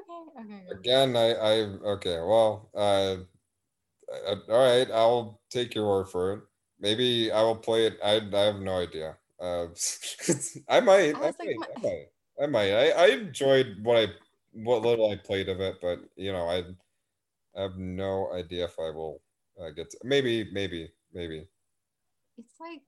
Okay, 0.00 0.40
okay, 0.40 0.64
good. 0.66 0.78
Again, 0.78 1.16
I, 1.16 1.32
I 1.32 1.52
okay. 1.96 2.18
Well, 2.20 2.70
uh, 2.74 3.16
uh, 4.12 4.36
all 4.48 4.64
right. 4.64 4.90
I'll 4.90 5.40
take 5.50 5.74
your 5.74 5.88
word 5.88 6.08
for 6.08 6.32
it. 6.34 6.44
Maybe 6.80 7.30
I 7.32 7.42
will 7.42 7.56
play 7.56 7.86
it. 7.86 7.98
I, 8.02 8.16
I 8.16 8.40
have 8.42 8.60
no 8.60 8.78
idea. 8.80 9.18
Uh, 9.40 9.68
I 10.68 10.80
might. 10.80 11.16
I 11.16 11.20
I, 11.22 11.32
like, 11.38 11.38
might, 11.38 11.68
I 11.76 11.80
might. 11.82 12.06
I 12.42 12.46
might. 12.46 12.72
I, 12.72 12.90
I 12.90 13.06
enjoyed 13.08 13.78
what 13.82 13.96
I 13.96 14.06
what 14.52 14.82
little 14.82 15.10
I 15.10 15.16
played 15.16 15.48
of 15.48 15.60
it, 15.60 15.78
but 15.80 16.00
you 16.16 16.32
know, 16.32 16.48
I, 16.48 16.64
I 17.56 17.62
have 17.62 17.76
no 17.76 18.32
idea 18.32 18.66
if 18.66 18.78
I 18.78 18.90
will 18.90 19.22
uh, 19.60 19.70
get. 19.70 19.90
To, 19.90 19.98
maybe, 20.04 20.50
maybe, 20.52 20.92
maybe. 21.12 21.48
it's 22.38 22.58
like 22.60 22.82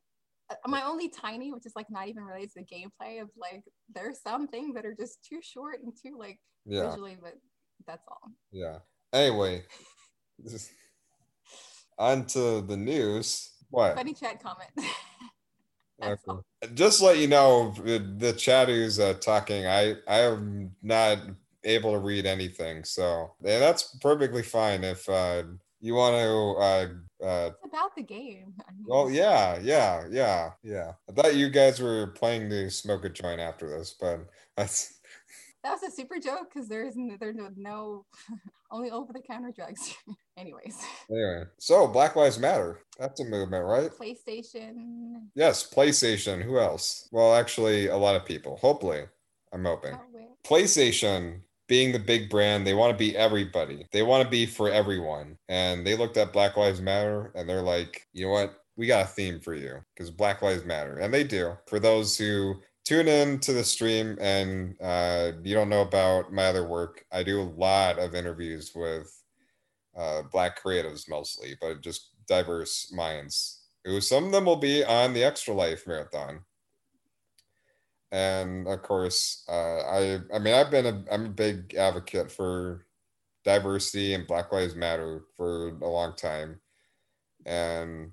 my 0.67 0.83
only 0.85 1.09
tiny, 1.09 1.53
which 1.53 1.67
is 1.67 1.73
like 1.77 1.91
not 1.91 2.09
even 2.09 2.25
related 2.25 2.53
to 2.55 2.61
the 2.61 2.67
gameplay 2.67 3.21
of 3.21 3.29
like 3.37 3.65
there's 3.95 4.21
some 4.21 4.49
things 4.49 4.75
that 4.75 4.87
are 4.87 4.95
just 4.95 5.25
too 5.25 5.41
short 5.43 5.81
and 5.83 5.93
too 5.95 6.17
like 6.19 6.39
Yeah, 6.67 6.91
visually, 6.91 7.17
but 7.21 7.35
that's 7.87 8.07
all. 8.09 8.33
yeah. 8.51 8.79
Anyway, 9.13 9.65
on 11.99 12.27
to 12.27 12.61
the 12.63 12.77
news. 12.77 13.51
What? 13.71 13.97
Funny 13.97 14.15
chat 14.15 14.43
comment. 14.43 14.71
Okay. 16.01 16.33
Just 16.75 17.03
let 17.03 17.19
you 17.19 17.27
know, 17.27 17.75
the, 17.77 18.33
chat 18.33 18.69
who's 18.69 19.01
uh, 19.01 19.15
talking, 19.15 19.67
I 19.67 19.97
I 20.07 20.21
am 20.21 20.71
not 20.81 21.19
able 21.65 21.93
to 21.93 21.99
read 21.99 22.25
anything, 22.25 22.85
so 22.85 23.35
and 23.41 23.61
that's 23.61 23.97
perfectly 24.01 24.45
fine 24.45 24.85
if 24.85 25.09
uh, 25.09 25.43
you 25.81 25.95
want 25.95 26.15
to. 26.15 26.61
Uh, 26.61 26.87
uh, 27.23 27.51
It's 27.63 27.73
about 27.73 27.97
the 27.97 28.03
game. 28.03 28.55
I 28.69 28.73
mean, 28.73 28.85
well, 28.87 29.11
yeah, 29.11 29.59
yeah, 29.61 30.05
yeah, 30.11 30.51
yeah. 30.63 30.93
I 31.09 31.13
thought 31.13 31.35
you 31.35 31.51
guys 31.51 31.81
were 31.81 32.09
playing 32.09 32.51
to 32.51 32.71
smoke 32.71 33.05
a 33.05 33.09
joint 33.09 33.41
after 33.41 33.69
this, 33.69 33.95
but 34.01 34.21
that's 34.57 35.01
that 35.65 35.73
was 35.73 35.83
a 35.83 35.91
super 35.95 36.19
joke 36.19 36.53
because 36.53 36.69
there's 36.69 36.97
no, 36.97 37.17
there's 37.19 37.37
no, 37.37 37.49
no 37.57 38.07
only 38.71 38.91
over 38.91 39.13
the 39.13 39.21
counter 39.21 39.53
drugs. 39.55 39.95
Anyways, 40.37 40.79
anyway. 41.11 41.45
So 41.59 41.89
Black 41.89 42.15
Lives 42.15 42.39
Matter. 42.39 42.79
That's 42.99 43.21
a 43.21 43.25
movement, 43.25 43.65
right? 43.65 43.91
PlayStation. 43.91 45.23
Yes, 45.35 45.69
PlayStation. 45.69 46.43
Who 46.43 46.59
else? 46.59 47.09
Well, 47.11 47.35
actually, 47.35 47.89
a 47.89 47.97
lot 47.97 48.15
of 48.15 48.25
people. 48.25 48.57
Hopefully, 48.57 49.03
I'm 49.53 49.65
hoping. 49.65 49.99
PlayStation 50.45 51.41
being 51.69 51.93
the 51.93 51.99
big 51.99 52.29
brand, 52.29 52.67
they 52.67 52.75
want 52.75 52.91
to 52.91 52.99
be 52.99 53.17
everybody. 53.17 53.87
They 53.93 54.03
want 54.03 54.25
to 54.25 54.31
be 54.31 54.47
for 54.47 54.71
everyone. 54.71 55.37
And 55.49 55.87
they 55.87 55.97
looked 55.97 56.17
at 56.17 56.33
Black 56.33 56.57
Lives 56.57 56.81
Matter 56.81 57.31
and 57.35 57.49
they're 57.49 57.63
like, 57.63 58.07
you 58.13 58.27
know 58.27 58.33
what? 58.33 58.55
We 58.77 58.87
got 58.87 59.05
a 59.05 59.09
theme 59.09 59.39
for 59.41 59.55
you 59.55 59.79
because 59.95 60.11
Black 60.11 60.41
Lives 60.43 60.65
Matter. 60.65 60.99
And 60.99 61.13
they 61.13 61.25
do. 61.25 61.57
For 61.67 61.79
those 61.79 62.17
who 62.17 62.57
tune 62.85 63.07
in 63.07 63.39
to 63.41 63.53
the 63.53 63.65
stream 63.65 64.17
and 64.21 64.75
uh, 64.81 65.33
you 65.43 65.55
don't 65.55 65.69
know 65.69 65.83
about 65.83 66.33
my 66.33 66.47
other 66.47 66.67
work, 66.67 67.05
I 67.13 67.23
do 67.23 67.43
a 67.43 67.53
lot 67.57 67.99
of 67.99 68.15
interviews 68.15 68.73
with 68.75 69.13
uh, 69.97 70.23
Black 70.33 70.63
creatives 70.63 71.09
mostly, 71.09 71.57
but 71.61 71.83
just 71.83 72.11
diverse 72.27 72.91
minds. 72.93 73.67
Who 73.85 74.01
some 74.01 74.25
of 74.25 74.33
them 74.33 74.45
will 74.47 74.57
be 74.57 74.85
on 74.85 75.13
the 75.13 75.25
Extra 75.25 75.55
Life 75.55 75.87
Marathon 75.87 76.41
and 78.13 78.67
of 78.67 78.83
course 78.83 79.45
uh, 79.49 79.81
i 79.81 80.19
i 80.35 80.39
mean 80.39 80.55
i've 80.55 80.71
been 80.71 80.87
a 80.87 81.05
i'm 81.13 81.27
a 81.27 81.31
big 81.31 81.75
advocate 81.75 82.31
for 82.31 82.87
diversity 83.49 84.13
and 84.13 84.27
black 84.27 84.53
lives 84.53 84.75
matter 84.75 85.23
for 85.37 85.69
a 85.69 85.89
long 85.89 86.15
time. 86.17 86.61
And 87.47 88.13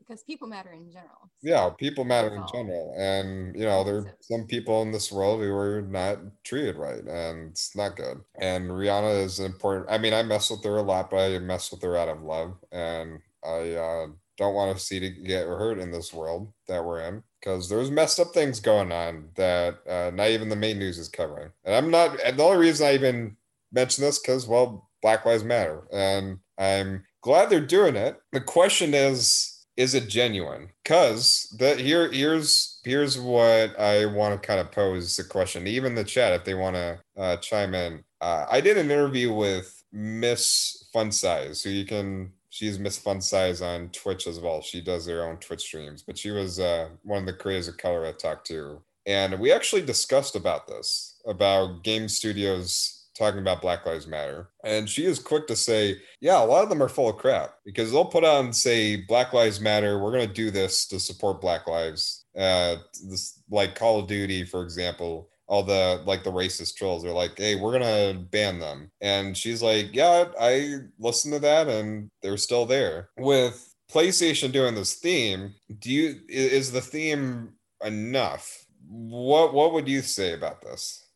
because 0.00 0.24
people 0.24 0.48
matter 0.48 0.72
in 0.72 0.90
general. 0.90 1.30
yeah 1.40 1.70
people 1.78 2.04
matter 2.04 2.34
in 2.34 2.44
general. 2.52 2.92
And 2.98 3.54
you 3.54 3.64
know 3.64 3.84
there 3.84 3.98
are 3.98 4.16
some 4.20 4.46
people 4.46 4.82
in 4.82 4.90
this 4.90 5.12
world 5.12 5.40
who 5.40 5.54
are 5.54 5.82
not 5.82 6.18
treated 6.42 6.76
right 6.76 7.04
and 7.06 7.50
it's 7.50 7.76
not 7.76 7.96
good. 7.96 8.18
And 8.40 8.70
rihanna 8.70 9.24
is 9.24 9.38
important 9.38 9.86
i 9.88 9.98
mean 9.98 10.12
i 10.12 10.22
mess 10.22 10.50
with 10.50 10.64
her 10.64 10.78
a 10.78 10.82
lot 10.82 11.10
but 11.10 11.18
i 11.18 11.38
mess 11.38 11.70
with 11.70 11.82
her 11.82 11.96
out 11.96 12.08
of 12.08 12.22
love. 12.22 12.56
And 12.72 13.20
i 13.44 13.74
uh, 13.74 14.06
don't 14.36 14.54
want 14.54 14.76
to 14.76 14.82
see 14.82 14.98
to 14.98 15.10
get 15.10 15.46
hurt 15.46 15.78
in 15.78 15.92
this 15.92 16.12
world 16.12 16.52
that 16.66 16.84
we're 16.84 17.02
in 17.02 17.22
because 17.42 17.68
there's 17.68 17.90
messed 17.90 18.20
up 18.20 18.32
things 18.32 18.60
going 18.60 18.92
on 18.92 19.28
that 19.34 19.78
uh, 19.88 20.10
not 20.14 20.28
even 20.28 20.48
the 20.48 20.56
main 20.56 20.78
news 20.78 20.98
is 20.98 21.08
covering. 21.08 21.50
And 21.64 21.74
I'm 21.74 21.90
not, 21.90 22.20
and 22.20 22.38
the 22.38 22.42
only 22.42 22.58
reason 22.58 22.86
I 22.86 22.94
even 22.94 23.36
mention 23.72 24.04
this 24.04 24.18
because, 24.18 24.46
well, 24.46 24.88
Black 25.02 25.26
Lives 25.26 25.42
Matter. 25.42 25.82
And 25.92 26.38
I'm 26.56 27.04
glad 27.20 27.50
they're 27.50 27.60
doing 27.60 27.96
it. 27.96 28.20
The 28.32 28.40
question 28.40 28.94
is, 28.94 29.48
is 29.76 29.94
it 29.94 30.08
genuine? 30.08 30.68
Because 30.84 31.54
that 31.58 31.80
here, 31.80 32.12
here's 32.12 32.80
here's 32.84 33.18
what 33.18 33.78
I 33.80 34.04
want 34.04 34.40
to 34.40 34.46
kind 34.46 34.60
of 34.60 34.70
pose 34.70 35.16
the 35.16 35.24
question. 35.24 35.66
Even 35.66 35.94
the 35.94 36.04
chat, 36.04 36.34
if 36.34 36.44
they 36.44 36.52
want 36.52 36.76
to 36.76 37.00
uh, 37.16 37.36
chime 37.38 37.74
in, 37.74 38.04
uh, 38.20 38.44
I 38.50 38.60
did 38.60 38.76
an 38.76 38.90
interview 38.90 39.32
with 39.32 39.82
Miss 39.90 40.88
Fun 40.92 41.10
Size, 41.10 41.62
who 41.62 41.70
you 41.70 41.86
can 41.86 42.32
she's 42.52 42.78
Miss 42.78 42.98
Fun 42.98 43.20
Size 43.20 43.62
on 43.62 43.88
Twitch 43.88 44.26
as 44.26 44.38
well. 44.38 44.60
She 44.60 44.82
does 44.82 45.06
her 45.06 45.24
own 45.24 45.38
Twitch 45.38 45.62
streams, 45.62 46.02
but 46.02 46.18
she 46.18 46.30
was 46.30 46.60
uh, 46.60 46.90
one 47.02 47.20
of 47.20 47.26
the 47.26 47.32
creators 47.32 47.66
of 47.66 47.78
Color 47.78 48.06
I 48.06 48.12
talked 48.12 48.46
to, 48.48 48.82
and 49.06 49.40
we 49.40 49.50
actually 49.50 49.82
discussed 49.82 50.36
about 50.36 50.68
this 50.68 51.20
about 51.26 51.82
game 51.82 52.08
studios 52.08 53.02
talking 53.14 53.40
about 53.40 53.60
Black 53.60 53.84
Lives 53.84 54.06
Matter. 54.06 54.48
And 54.64 54.88
she 54.88 55.04
is 55.04 55.18
quick 55.18 55.46
to 55.48 55.56
say, 55.56 55.96
yeah, 56.20 56.42
a 56.42 56.44
lot 56.44 56.62
of 56.62 56.70
them 56.70 56.82
are 56.82 56.88
full 56.88 57.10
of 57.10 57.16
crap 57.16 57.54
because 57.64 57.92
they'll 57.92 58.04
put 58.04 58.24
on, 58.24 58.52
say, 58.52 58.96
Black 58.96 59.32
Lives 59.32 59.60
Matter, 59.60 59.98
we're 59.98 60.12
going 60.12 60.26
to 60.26 60.34
do 60.34 60.50
this 60.50 60.86
to 60.88 60.98
support 60.98 61.40
Black 61.40 61.66
lives. 61.66 62.24
Uh, 62.36 62.76
this, 63.06 63.42
like 63.50 63.74
Call 63.74 64.00
of 64.00 64.06
Duty, 64.06 64.44
for 64.44 64.62
example, 64.62 65.28
all 65.52 65.62
the 65.62 66.00
like 66.06 66.24
the 66.24 66.32
racist 66.32 66.76
trolls 66.76 67.04
are 67.04 67.12
like, 67.12 67.36
hey, 67.36 67.56
we're 67.56 67.78
gonna 67.78 68.18
ban 68.30 68.58
them. 68.58 68.90
And 69.02 69.36
she's 69.36 69.62
like, 69.62 69.94
yeah, 69.94 70.24
I 70.40 70.76
listened 70.98 71.34
to 71.34 71.40
that 71.40 71.68
and 71.68 72.10
they're 72.22 72.38
still 72.38 72.64
there. 72.64 73.10
With 73.18 73.74
PlayStation 73.92 74.50
doing 74.50 74.74
this 74.74 74.94
theme, 74.94 75.54
do 75.78 75.90
you 75.90 76.20
is 76.26 76.72
the 76.72 76.80
theme 76.80 77.52
enough? 77.84 78.64
What 78.88 79.52
what 79.52 79.74
would 79.74 79.86
you 79.86 80.00
say 80.00 80.32
about 80.32 80.62
this? 80.62 81.06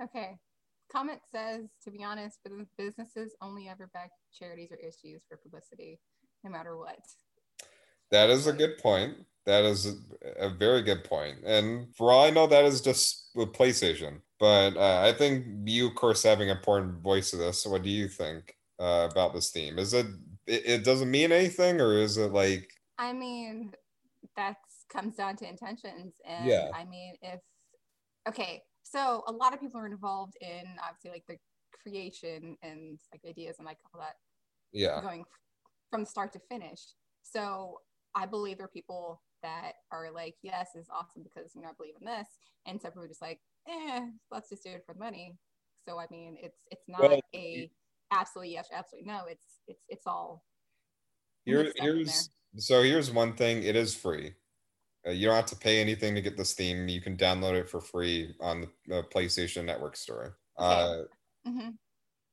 Okay. 0.00 0.36
Comment 0.92 1.20
says, 1.34 1.64
to 1.82 1.90
be 1.90 2.04
honest, 2.04 2.38
but 2.44 2.52
businesses 2.78 3.34
only 3.42 3.68
ever 3.68 3.90
back 3.92 4.12
charities 4.32 4.70
or 4.70 4.76
issues 4.76 5.24
for 5.28 5.36
publicity, 5.36 5.98
no 6.44 6.50
matter 6.50 6.76
what. 6.76 7.00
That 8.12 8.30
is 8.30 8.46
a 8.46 8.52
good 8.52 8.78
point. 8.78 9.16
That 9.46 9.64
is 9.64 9.86
a, 9.86 10.46
a 10.46 10.50
very 10.50 10.82
good 10.82 11.04
point. 11.04 11.38
And 11.44 11.94
for 11.96 12.12
all 12.12 12.24
I 12.24 12.30
know, 12.30 12.46
that 12.46 12.64
is 12.64 12.80
just 12.80 13.30
with 13.34 13.52
PlayStation. 13.52 14.20
But 14.40 14.76
uh, 14.76 15.02
I 15.02 15.12
think 15.12 15.46
you, 15.66 15.88
of 15.88 15.94
course, 15.94 16.22
having 16.22 16.50
an 16.50 16.56
important 16.56 17.02
voice 17.02 17.30
to 17.30 17.36
this. 17.36 17.62
So 17.62 17.70
What 17.70 17.82
do 17.82 17.90
you 17.90 18.08
think 18.08 18.56
uh, 18.80 19.08
about 19.10 19.34
this 19.34 19.50
theme? 19.50 19.78
Is 19.78 19.94
it, 19.94 20.06
it 20.46 20.62
it 20.66 20.84
doesn't 20.84 21.10
mean 21.10 21.32
anything, 21.32 21.80
or 21.80 21.94
is 21.94 22.16
it 22.16 22.32
like? 22.32 22.70
I 22.98 23.12
mean, 23.12 23.72
that 24.36 24.56
comes 24.92 25.16
down 25.16 25.36
to 25.36 25.48
intentions, 25.48 26.14
and 26.26 26.46
yeah. 26.46 26.70
I 26.74 26.84
mean, 26.84 27.14
if 27.22 27.40
okay, 28.28 28.62
so 28.82 29.24
a 29.26 29.32
lot 29.32 29.52
of 29.52 29.60
people 29.60 29.80
are 29.80 29.86
involved 29.86 30.36
in 30.40 30.64
obviously 30.82 31.10
like 31.10 31.24
the 31.28 31.36
creation 31.82 32.56
and 32.62 32.98
like 33.12 33.20
ideas 33.28 33.56
and 33.58 33.66
like 33.66 33.78
all 33.92 34.00
that 34.00 34.14
yeah 34.72 35.00
going 35.02 35.24
from 35.90 36.04
start 36.04 36.32
to 36.32 36.40
finish 36.50 36.80
so 37.22 37.78
i 38.14 38.24
believe 38.24 38.58
there 38.58 38.66
are 38.66 38.68
people 38.68 39.20
that 39.44 39.74
are 39.92 40.10
like 40.10 40.34
yes 40.42 40.70
it's 40.74 40.88
awesome 40.90 41.22
because 41.22 41.54
you 41.54 41.62
know 41.62 41.68
i 41.68 41.72
believe 41.76 41.94
in 42.00 42.06
this 42.06 42.26
and 42.66 42.80
some 42.80 42.90
people 42.90 43.04
are 43.04 43.08
just 43.08 43.22
like 43.22 43.40
eh 43.68 44.00
let's 44.30 44.48
just 44.48 44.64
do 44.64 44.70
it 44.70 44.82
for 44.86 44.94
the 44.94 45.00
money 45.00 45.36
so 45.86 45.98
i 45.98 46.06
mean 46.10 46.36
it's 46.40 46.58
it's 46.70 46.88
not 46.88 47.02
well, 47.02 47.20
a 47.34 47.70
absolutely 48.10 48.54
yes 48.54 48.68
absolutely 48.74 49.10
no 49.10 49.22
it's 49.28 49.60
it's 49.68 49.84
it's 49.88 50.06
all 50.06 50.44
here, 51.44 51.70
here's 51.76 52.30
so 52.56 52.82
here's 52.82 53.10
one 53.10 53.34
thing 53.34 53.62
it 53.62 53.76
is 53.76 53.94
free 53.94 54.32
uh, 55.06 55.10
you 55.10 55.26
don't 55.26 55.36
have 55.36 55.46
to 55.46 55.56
pay 55.56 55.80
anything 55.80 56.14
to 56.14 56.22
get 56.22 56.36
this 56.36 56.54
theme. 56.54 56.88
You 56.88 57.00
can 57.00 57.16
download 57.16 57.54
it 57.54 57.68
for 57.68 57.80
free 57.80 58.34
on 58.40 58.66
the 58.86 59.02
PlayStation 59.14 59.64
Network 59.64 59.96
store. 59.96 60.38
Uh, 60.56 61.02
mm-hmm. 61.46 61.70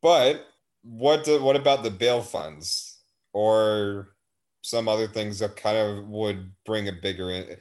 But 0.01 0.45
what 0.83 1.23
do, 1.25 1.43
what 1.43 1.55
about 1.55 1.83
the 1.83 1.91
bail 1.91 2.21
funds 2.21 2.99
or 3.33 4.15
some 4.61 4.87
other 4.87 5.07
things 5.07 5.39
that 5.39 5.55
kind 5.55 5.77
of 5.77 6.07
would 6.07 6.51
bring 6.65 6.87
a 6.87 6.93
bigger 6.93 7.31
in? 7.31 7.57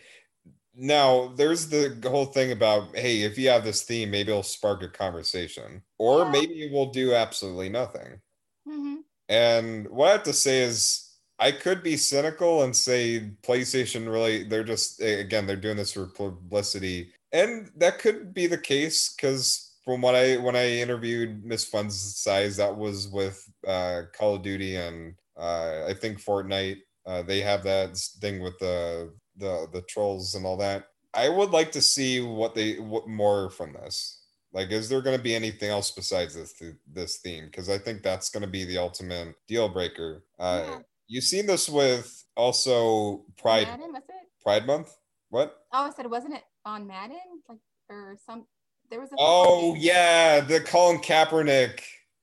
Now, 0.75 1.33
there's 1.37 1.69
the 1.69 1.97
whole 2.09 2.27
thing 2.27 2.53
about 2.53 2.97
hey, 2.97 3.23
if 3.23 3.37
you 3.37 3.49
have 3.51 3.65
this 3.65 3.83
theme, 3.83 4.11
maybe 4.11 4.31
it'll 4.31 4.43
spark 4.43 4.83
a 4.83 4.89
conversation, 4.89 5.83
or 5.99 6.21
yeah. 6.21 6.31
maybe 6.31 6.63
it 6.65 6.73
will 6.73 6.91
do 6.91 7.15
absolutely 7.15 7.69
nothing. 7.69 8.21
Mm-hmm. 8.69 8.97
And 9.29 9.89
what 9.89 10.09
I 10.09 10.13
have 10.13 10.23
to 10.25 10.33
say 10.33 10.63
is, 10.63 11.11
I 11.39 11.53
could 11.53 11.83
be 11.83 11.97
cynical 11.97 12.63
and 12.63 12.77
say 12.77 13.31
PlayStation 13.43 14.07
really 14.07 14.45
they're 14.45 14.63
just 14.63 15.01
again 15.01 15.47
they're 15.47 15.57
doing 15.57 15.77
this 15.77 15.93
for 15.93 16.07
publicity. 16.07 17.13
And 17.33 17.71
that 17.77 17.99
could 17.99 18.35
be 18.35 18.47
the 18.47 18.59
case 18.59 19.15
because 19.15 19.71
from 19.85 20.03
what 20.03 20.15
I 20.15 20.37
when 20.37 20.55
I 20.55 20.69
interviewed 20.69 21.45
Miss 21.45 21.65
Fun 21.65 21.91
Size, 21.91 22.57
that 22.59 22.77
was 22.77 23.09
with 23.09 23.43
uh, 23.67 24.03
Call 24.17 24.37
of 24.37 24.43
Duty 24.43 24.77
and 24.77 25.15
uh, 25.37 25.87
I 25.89 25.95
think 25.95 26.23
Fortnite. 26.23 26.79
Uh, 27.07 27.23
they 27.23 27.41
have 27.41 27.63
that 27.65 27.97
thing 28.21 28.41
with 28.43 28.59
the 28.59 29.13
the 29.37 29.67
the 29.73 29.83
trolls 29.83 30.35
and 30.35 30.45
all 30.45 30.57
that. 30.57 30.87
I 31.15 31.29
would 31.29 31.51
like 31.51 31.73
to 31.73 31.83
see 31.83 32.21
what 32.21 32.55
they 32.55 32.75
what 32.75 33.09
more 33.09 33.51
from 33.51 33.73
this. 33.73 34.19
Like, 34.53 34.71
is 34.71 34.89
there 34.89 35.01
going 35.01 35.17
to 35.17 35.23
be 35.23 35.35
anything 35.35 35.71
else 35.71 35.91
besides 35.93 36.35
this 36.35 36.55
this 36.93 37.19
theme? 37.19 37.47
Because 37.47 37.69
I 37.69 37.79
think 37.79 38.03
that's 38.03 38.31
going 38.31 38.43
to 38.43 38.49
be 38.49 38.65
the 38.65 38.79
ultimate 38.79 39.35
deal 39.47 39.69
breaker. 39.69 40.25
Uh, 40.39 40.65
yeah. 40.67 40.79
You've 41.07 41.25
seen 41.25 41.47
this 41.47 41.69
with 41.69 42.25
also 42.37 43.25
Pride. 43.37 43.67
Madden? 43.67 43.95
Pride 44.43 44.67
Month. 44.67 44.97
What? 45.29 45.57
Oh, 45.73 45.87
I 45.87 45.91
said, 45.91 46.11
wasn't 46.11 46.35
it 46.35 46.43
on 46.65 46.87
Madden? 46.87 47.19
Like, 47.49 47.59
or 47.89 48.17
some? 48.27 48.47
There 48.91 49.01
was 49.01 49.11
a. 49.13 49.17
Oh 49.19 49.77
yeah, 49.77 50.41
the 50.41 50.61
Colin 50.61 50.99
Kaepernick. 50.99 51.81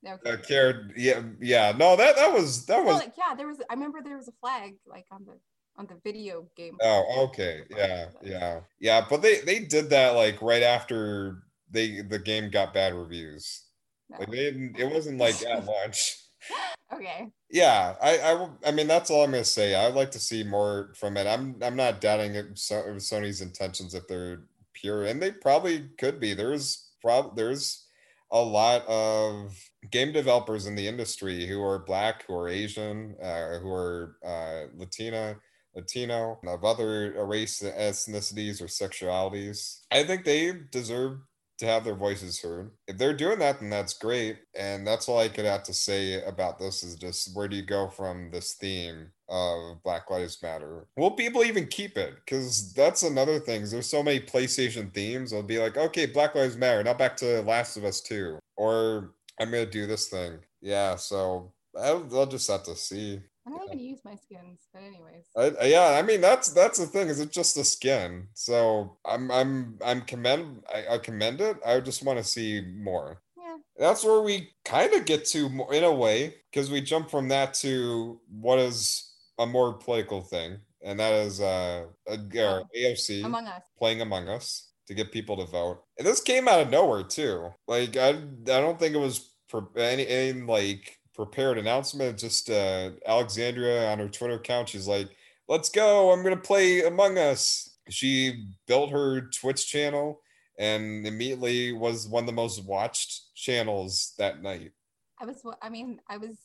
Okay. 0.07 0.31
Uh, 0.31 0.37
cared. 0.37 0.93
Yeah, 0.95 1.21
yeah. 1.39 1.73
No, 1.75 1.95
that 1.95 2.15
that 2.15 2.33
was 2.33 2.65
that 2.65 2.83
was. 2.83 2.95
like, 2.95 3.13
yeah, 3.17 3.35
there 3.35 3.47
was. 3.47 3.59
I 3.69 3.73
remember 3.73 4.01
there 4.03 4.17
was 4.17 4.27
a 4.27 4.33
flag 4.41 4.75
like 4.85 5.05
on 5.11 5.25
the 5.25 5.37
on 5.77 5.85
the 5.87 5.97
video 6.03 6.47
game. 6.55 6.75
Oh, 6.81 7.25
okay. 7.27 7.63
Yeah, 7.69 8.07
yeah, 8.21 8.59
yeah. 8.79 9.05
But 9.09 9.21
they 9.21 9.41
they 9.41 9.59
did 9.59 9.89
that 9.91 10.15
like 10.15 10.41
right 10.41 10.63
after 10.63 11.43
they 11.69 12.01
the 12.01 12.19
game 12.19 12.49
got 12.49 12.73
bad 12.73 12.93
reviews. 12.93 13.63
No. 14.09 14.19
Like 14.19 14.29
they 14.29 14.37
didn't. 14.37 14.79
It 14.79 14.91
wasn't 14.91 15.19
like 15.19 15.41
at 15.43 15.65
launch. 15.65 16.17
okay. 16.93 17.27
Yeah, 17.49 17.95
I, 18.01 18.17
I, 18.17 18.49
I 18.65 18.71
mean 18.71 18.87
that's 18.87 19.09
all 19.09 19.23
I'm 19.23 19.31
gonna 19.31 19.43
say. 19.43 19.75
I'd 19.75 19.93
like 19.93 20.11
to 20.11 20.19
see 20.19 20.43
more 20.43 20.93
from 20.97 21.17
it. 21.17 21.27
I'm, 21.27 21.55
I'm 21.61 21.75
not 21.75 22.01
doubting 22.01 22.35
it, 22.35 22.55
Sony's 22.55 23.41
intentions 23.41 23.93
if 23.93 24.07
they're 24.07 24.43
pure, 24.73 25.05
and 25.05 25.21
they 25.21 25.31
probably 25.31 25.89
could 25.97 26.19
be. 26.19 26.33
There's 26.33 26.89
prob, 27.01 27.35
there's 27.35 27.87
a 28.31 28.41
lot 28.41 28.85
of 28.87 29.57
game 29.91 30.11
developers 30.11 30.65
in 30.65 30.75
the 30.75 30.87
industry 30.87 31.45
who 31.45 31.63
are 31.63 31.79
black, 31.79 32.25
who 32.27 32.35
are 32.35 32.49
Asian, 32.49 33.15
uh, 33.21 33.59
who 33.59 33.71
are 33.71 34.17
uh, 34.25 34.63
Latina, 34.75 35.37
Latino, 35.75 36.39
of 36.45 36.65
other 36.65 37.25
race 37.25 37.61
ethnicities 37.61 38.61
or 38.61 38.65
sexualities. 38.65 39.81
I 39.91 40.03
think 40.03 40.25
they 40.25 40.53
deserve 40.71 41.19
to 41.57 41.65
have 41.65 41.83
their 41.83 41.95
voices 41.95 42.41
heard. 42.41 42.71
If 42.87 42.97
they're 42.97 43.13
doing 43.13 43.39
that, 43.39 43.59
then 43.59 43.69
that's 43.69 43.93
great. 43.93 44.37
And 44.55 44.85
that's 44.85 45.09
all 45.09 45.19
I 45.19 45.29
could 45.29 45.45
have 45.45 45.63
to 45.63 45.73
say 45.73 46.21
about 46.23 46.59
this 46.59 46.83
is 46.83 46.95
just 46.95 47.35
where 47.35 47.47
do 47.47 47.55
you 47.55 47.63
go 47.63 47.87
from 47.87 48.29
this 48.31 48.53
theme 48.53 49.11
of 49.29 49.81
Black 49.83 50.09
Lives 50.09 50.41
Matter? 50.41 50.87
Will 50.95 51.11
people 51.11 51.43
even 51.43 51.67
keep 51.67 51.97
it? 51.97 52.15
Because 52.15 52.73
that's 52.73 53.03
another 53.03 53.39
thing. 53.39 53.65
There's 53.69 53.89
so 53.89 54.03
many 54.03 54.19
PlayStation 54.19 54.93
themes. 54.93 55.33
I'll 55.33 55.43
be 55.43 55.59
like, 55.59 55.77
okay, 55.77 56.05
Black 56.05 56.35
Lives 56.35 56.57
Matter. 56.57 56.83
Now 56.83 56.93
back 56.93 57.17
to 57.17 57.41
Last 57.41 57.77
of 57.77 57.83
Us 57.83 58.01
2. 58.01 58.39
Or 58.55 59.13
I'm 59.39 59.51
going 59.51 59.65
to 59.65 59.71
do 59.71 59.87
this 59.87 60.07
thing. 60.07 60.39
Yeah. 60.61 60.95
So 60.95 61.51
I'll, 61.77 62.07
I'll 62.13 62.25
just 62.27 62.49
have 62.49 62.63
to 62.63 62.75
see. 62.75 63.21
I 63.47 63.49
don't 63.49 63.63
even 63.65 63.79
use 63.79 63.99
my 64.03 64.15
skins, 64.15 64.67
but 64.73 64.83
anyways. 64.83 65.25
I, 65.62 65.67
yeah, 65.67 65.97
I 65.97 66.01
mean 66.01 66.19
that's 66.19 66.49
that's 66.49 66.79
the 66.79 66.86
thing. 66.86 67.07
Is 67.07 67.21
it 67.21 67.31
just 67.31 67.55
a 67.57 67.63
skin? 67.63 68.27
So 68.33 68.97
I'm 69.05 69.31
I'm 69.31 69.79
I'm 69.86 70.01
commend 70.01 70.63
I, 70.73 70.95
I 70.95 70.98
commend 70.98 71.39
it. 71.39 71.58
I 71.65 71.79
just 71.79 72.04
want 72.04 72.19
to 72.19 72.25
see 72.25 72.62
more. 72.62 73.21
Yeah. 73.37 73.56
That's 73.77 74.04
where 74.04 74.21
we 74.21 74.50
kind 74.65 74.93
of 74.93 75.06
get 75.06 75.23
to 75.27 75.48
more 75.48 75.73
in 75.73 75.85
a 75.85 75.93
way 75.93 76.35
because 76.52 76.69
we 76.69 76.81
jump 76.81 77.10
from 77.10 77.29
that 77.29 77.54
to 77.56 78.19
what 78.29 78.60
is 78.60 79.13
a 79.39 79.45
more 79.45 79.73
political 79.73 80.21
thing, 80.21 80.58
and 80.83 81.00
that 81.00 81.13
is 81.13 81.39
uh, 81.39 81.85
a, 82.08 82.17
AOC 82.17 83.23
Among 83.23 83.48
Us 83.48 83.63
playing 83.77 84.02
Among 84.02 84.27
Us 84.27 84.71
to 84.87 84.93
get 84.93 85.12
people 85.13 85.37
to 85.37 85.45
vote. 85.45 85.83
And 85.98 86.06
this 86.06 86.19
came 86.19 86.50
out 86.50 86.60
of 86.60 86.69
nowhere 86.69 87.04
too. 87.04 87.50
Like 87.65 87.95
I 87.95 88.10
I 88.10 88.13
don't 88.43 88.77
think 88.77 88.93
it 88.93 89.00
was 89.00 89.31
for 89.48 89.69
any, 89.77 90.06
any 90.08 90.41
like 90.41 90.96
prepared 91.17 91.57
announcement. 91.57 92.17
Just 92.17 92.49
uh, 92.49 92.91
Alexandria 93.05 93.91
on 93.91 93.99
her 93.99 94.07
Twitter 94.07 94.35
account, 94.35 94.69
she's 94.69 94.87
like, 94.87 95.09
"Let's 95.49 95.69
go! 95.69 96.11
I'm 96.11 96.23
gonna 96.23 96.37
play 96.37 96.83
Among 96.83 97.17
Us." 97.17 97.77
She 97.89 98.45
built 98.67 98.91
her 98.91 99.21
Twitch 99.21 99.67
channel 99.67 100.21
and 100.57 101.05
immediately 101.05 101.71
was 101.73 102.07
one 102.07 102.23
of 102.23 102.27
the 102.27 102.33
most 102.33 102.65
watched 102.65 103.35
channels 103.35 104.13
that 104.17 104.41
night. 104.41 104.71
I 105.19 105.25
was, 105.25 105.41
I 105.61 105.69
mean, 105.69 105.99
I 106.09 106.17
was 106.17 106.35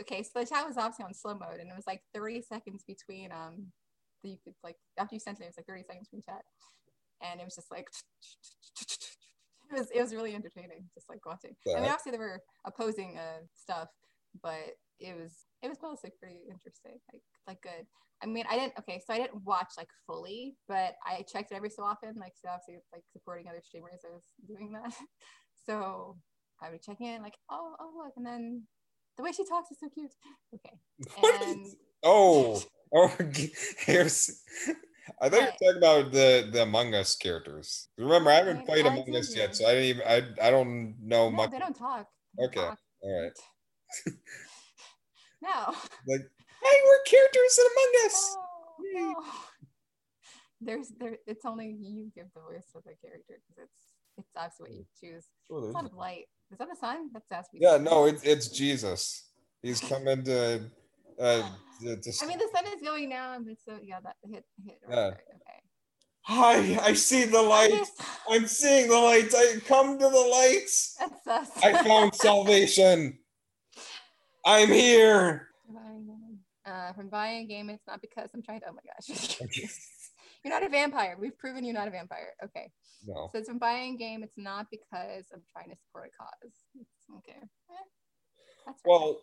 okay, 0.00 0.22
so 0.22 0.40
the 0.40 0.46
chat 0.46 0.66
was 0.66 0.76
obviously 0.76 1.04
on 1.04 1.14
slow 1.14 1.34
mode, 1.34 1.60
and 1.60 1.70
it 1.70 1.76
was 1.76 1.86
like 1.86 2.02
30 2.14 2.42
seconds 2.42 2.84
between 2.86 3.30
um, 3.32 3.66
you 4.22 4.36
could 4.44 4.54
like 4.62 4.76
after 4.98 5.14
you 5.14 5.20
sent 5.20 5.40
it, 5.40 5.44
it 5.44 5.46
was 5.46 5.56
like 5.56 5.66
30 5.66 5.84
seconds 5.86 6.08
between 6.08 6.22
chat, 6.22 6.42
and 7.22 7.40
it 7.40 7.44
was 7.44 7.54
just 7.54 7.70
like 7.70 7.88
it 9.72 9.78
was 9.78 9.90
it 9.94 10.00
was 10.00 10.14
really 10.14 10.34
entertaining, 10.34 10.88
just 10.94 11.08
like 11.08 11.24
watching. 11.24 11.56
I 11.68 11.80
mean, 11.80 11.90
obviously 11.90 12.12
they 12.12 12.18
were 12.18 12.40
opposing 12.64 13.18
uh 13.18 13.44
stuff, 13.54 13.88
but 14.42 14.76
it 15.00 15.16
was 15.16 15.32
it 15.62 15.68
was 15.68 15.78
mostly 15.82 16.10
pretty 16.18 16.40
interesting, 16.50 16.98
like 17.12 17.22
like 17.46 17.62
good. 17.62 17.86
I 18.22 18.26
mean, 18.26 18.44
I 18.48 18.56
didn't 18.56 18.74
okay, 18.80 19.00
so 19.06 19.12
I 19.12 19.18
didn't 19.18 19.44
watch 19.44 19.72
like 19.76 19.90
fully, 20.06 20.56
but 20.68 20.94
I 21.04 21.24
checked 21.30 21.52
it 21.52 21.56
every 21.56 21.70
so 21.70 21.84
often, 21.84 22.14
like 22.18 22.32
so 22.34 22.48
obviously 22.48 22.82
like 22.92 23.02
supporting 23.12 23.48
other 23.48 23.60
streamers. 23.62 24.00
I 24.04 24.14
was 24.14 24.24
doing 24.46 24.72
that, 24.72 24.92
so 25.66 26.16
I 26.62 26.70
would 26.70 26.82
check 26.82 27.00
in, 27.00 27.22
like 27.22 27.36
oh 27.50 27.74
oh 27.78 27.92
look, 28.04 28.12
and 28.16 28.26
then 28.26 28.62
the 29.16 29.22
way 29.22 29.32
she 29.32 29.44
talks 29.44 29.70
is 29.70 29.78
so 29.80 29.88
cute. 29.88 30.12
Okay. 30.54 30.76
And 31.50 31.66
oh, 32.02 32.62
oh, 32.94 33.12
here's. 33.80 34.42
I 35.20 35.28
thought 35.28 35.40
you 35.40 35.46
were 35.46 35.72
talking 35.72 35.78
about 35.78 36.12
the 36.12 36.48
the 36.52 36.62
Among 36.62 36.94
Us 36.94 37.16
characters. 37.16 37.88
Remember, 37.96 38.30
I 38.30 38.34
haven't 38.34 38.66
played 38.66 38.86
Among 38.86 39.14
Us 39.14 39.34
yet, 39.36 39.54
so 39.56 39.66
I 39.66 39.74
didn't 39.74 39.84
even. 39.84 40.02
I 40.06 40.46
I 40.46 40.50
don't 40.50 40.96
know 41.00 41.30
no, 41.30 41.36
much. 41.36 41.50
They 41.50 41.58
don't 41.58 41.76
talk. 41.76 42.06
They 42.38 42.46
okay. 42.46 42.60
Talk. 42.60 42.78
All 43.02 43.22
right. 43.22 43.32
no. 45.42 45.74
Like, 46.08 46.20
hey, 46.62 46.78
we're 46.86 47.02
characters 47.06 47.58
in 47.58 47.66
Among 47.66 48.06
Us. 48.06 48.36
Oh, 48.38 48.44
no. 48.94 49.14
There's 50.60 50.88
there. 50.98 51.18
It's 51.26 51.44
only 51.44 51.76
you 51.80 52.10
give 52.14 52.26
the 52.34 52.40
voice 52.40 52.66
of 52.74 52.82
the 52.84 52.94
character 53.02 53.40
because 53.48 53.64
it's 53.64 53.82
it's 54.18 54.30
that's 54.34 54.58
what 54.58 54.70
you 54.72 54.86
choose. 55.00 55.26
Oh, 55.50 55.66
it's 55.66 55.74
not 55.74 55.94
light. 55.94 56.24
Is 56.50 56.58
that 56.58 56.68
the 56.68 56.76
sun? 56.76 57.10
That's 57.12 57.26
that's. 57.28 57.48
Yeah, 57.52 57.76
no, 57.76 58.06
it's 58.06 58.22
it's 58.22 58.48
Jesus. 58.48 59.30
He's 59.62 59.80
coming 59.80 60.24
to. 60.24 60.70
Uh, 61.18 61.42
I 61.80 61.84
mean, 61.84 62.00
the 62.02 62.48
sun 62.52 62.66
is 62.74 62.82
going 62.82 63.10
down, 63.10 63.44
but 63.44 63.56
so 63.64 63.78
yeah, 63.82 64.00
that 64.02 64.16
hit 64.22 64.44
hit. 64.64 64.78
Right. 64.86 64.96
Right, 64.96 65.12
okay. 65.12 65.56
Hi, 66.22 66.78
I 66.82 66.92
see 66.94 67.24
the 67.24 67.40
light. 67.40 67.86
I'm 68.28 68.46
seeing 68.46 68.88
the 68.88 68.98
light. 68.98 69.32
I 69.34 69.60
come 69.66 69.98
to 69.98 70.08
the 70.08 70.28
lights. 70.32 70.96
That's 70.98 71.26
us. 71.26 71.50
I 71.62 71.82
found 71.84 72.14
salvation. 72.16 73.18
I'm 74.44 74.68
here. 74.68 75.48
Uh, 76.66 76.92
from 76.94 77.08
buying 77.08 77.44
a 77.44 77.46
game, 77.46 77.70
it's 77.70 77.86
not 77.86 78.00
because 78.00 78.30
I'm 78.34 78.42
trying 78.42 78.60
to. 78.60 78.66
Oh 78.68 78.72
my 78.72 78.80
gosh. 78.82 79.38
you're 80.44 80.52
not 80.52 80.64
a 80.64 80.68
vampire. 80.68 81.16
We've 81.18 81.38
proven 81.38 81.64
you're 81.64 81.74
not 81.74 81.86
a 81.86 81.92
vampire. 81.92 82.32
Okay. 82.44 82.72
No. 83.06 83.28
So 83.30 83.38
it's 83.38 83.48
from 83.48 83.58
buying 83.58 83.94
a 83.94 83.98
game. 83.98 84.24
It's 84.24 84.36
not 84.36 84.66
because 84.70 85.26
I'm 85.32 85.42
trying 85.52 85.70
to 85.70 85.76
support 85.76 86.10
a 86.12 86.22
cause. 86.22 86.52
It's 86.74 86.90
okay. 87.18 87.38
Eh, 87.38 88.72
well, 88.84 89.20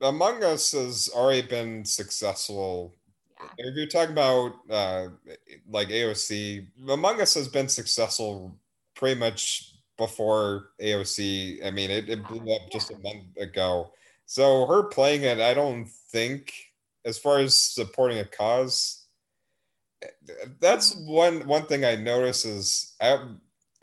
Among 0.00 0.42
Us 0.42 0.72
has 0.72 1.10
already 1.14 1.46
been 1.46 1.84
successful. 1.84 2.94
Yeah. 3.40 3.48
If 3.58 3.76
you're 3.76 3.86
talking 3.86 4.12
about 4.12 4.52
uh, 4.70 5.08
like 5.68 5.88
AOC, 5.88 6.66
Among 6.88 7.20
Us 7.20 7.34
has 7.34 7.48
been 7.48 7.68
successful 7.68 8.56
pretty 8.94 9.18
much 9.18 9.74
before 9.96 10.70
AOC. 10.80 11.64
I 11.64 11.70
mean, 11.70 11.90
it, 11.90 12.08
it 12.08 12.26
blew 12.26 12.52
up 12.54 12.62
just 12.70 12.90
a 12.90 12.98
month 12.98 13.36
ago. 13.38 13.92
So 14.26 14.66
her 14.66 14.84
playing 14.84 15.22
it, 15.22 15.40
I 15.40 15.54
don't 15.54 15.88
think, 16.10 16.52
as 17.04 17.18
far 17.18 17.38
as 17.38 17.56
supporting 17.56 18.18
a 18.18 18.24
cause, 18.24 19.06
that's 20.60 20.94
one 20.96 21.46
one 21.46 21.66
thing 21.66 21.84
I 21.84 21.96
notice 21.96 22.44
is 22.44 22.94
I, 23.00 23.14
I, 23.14 23.24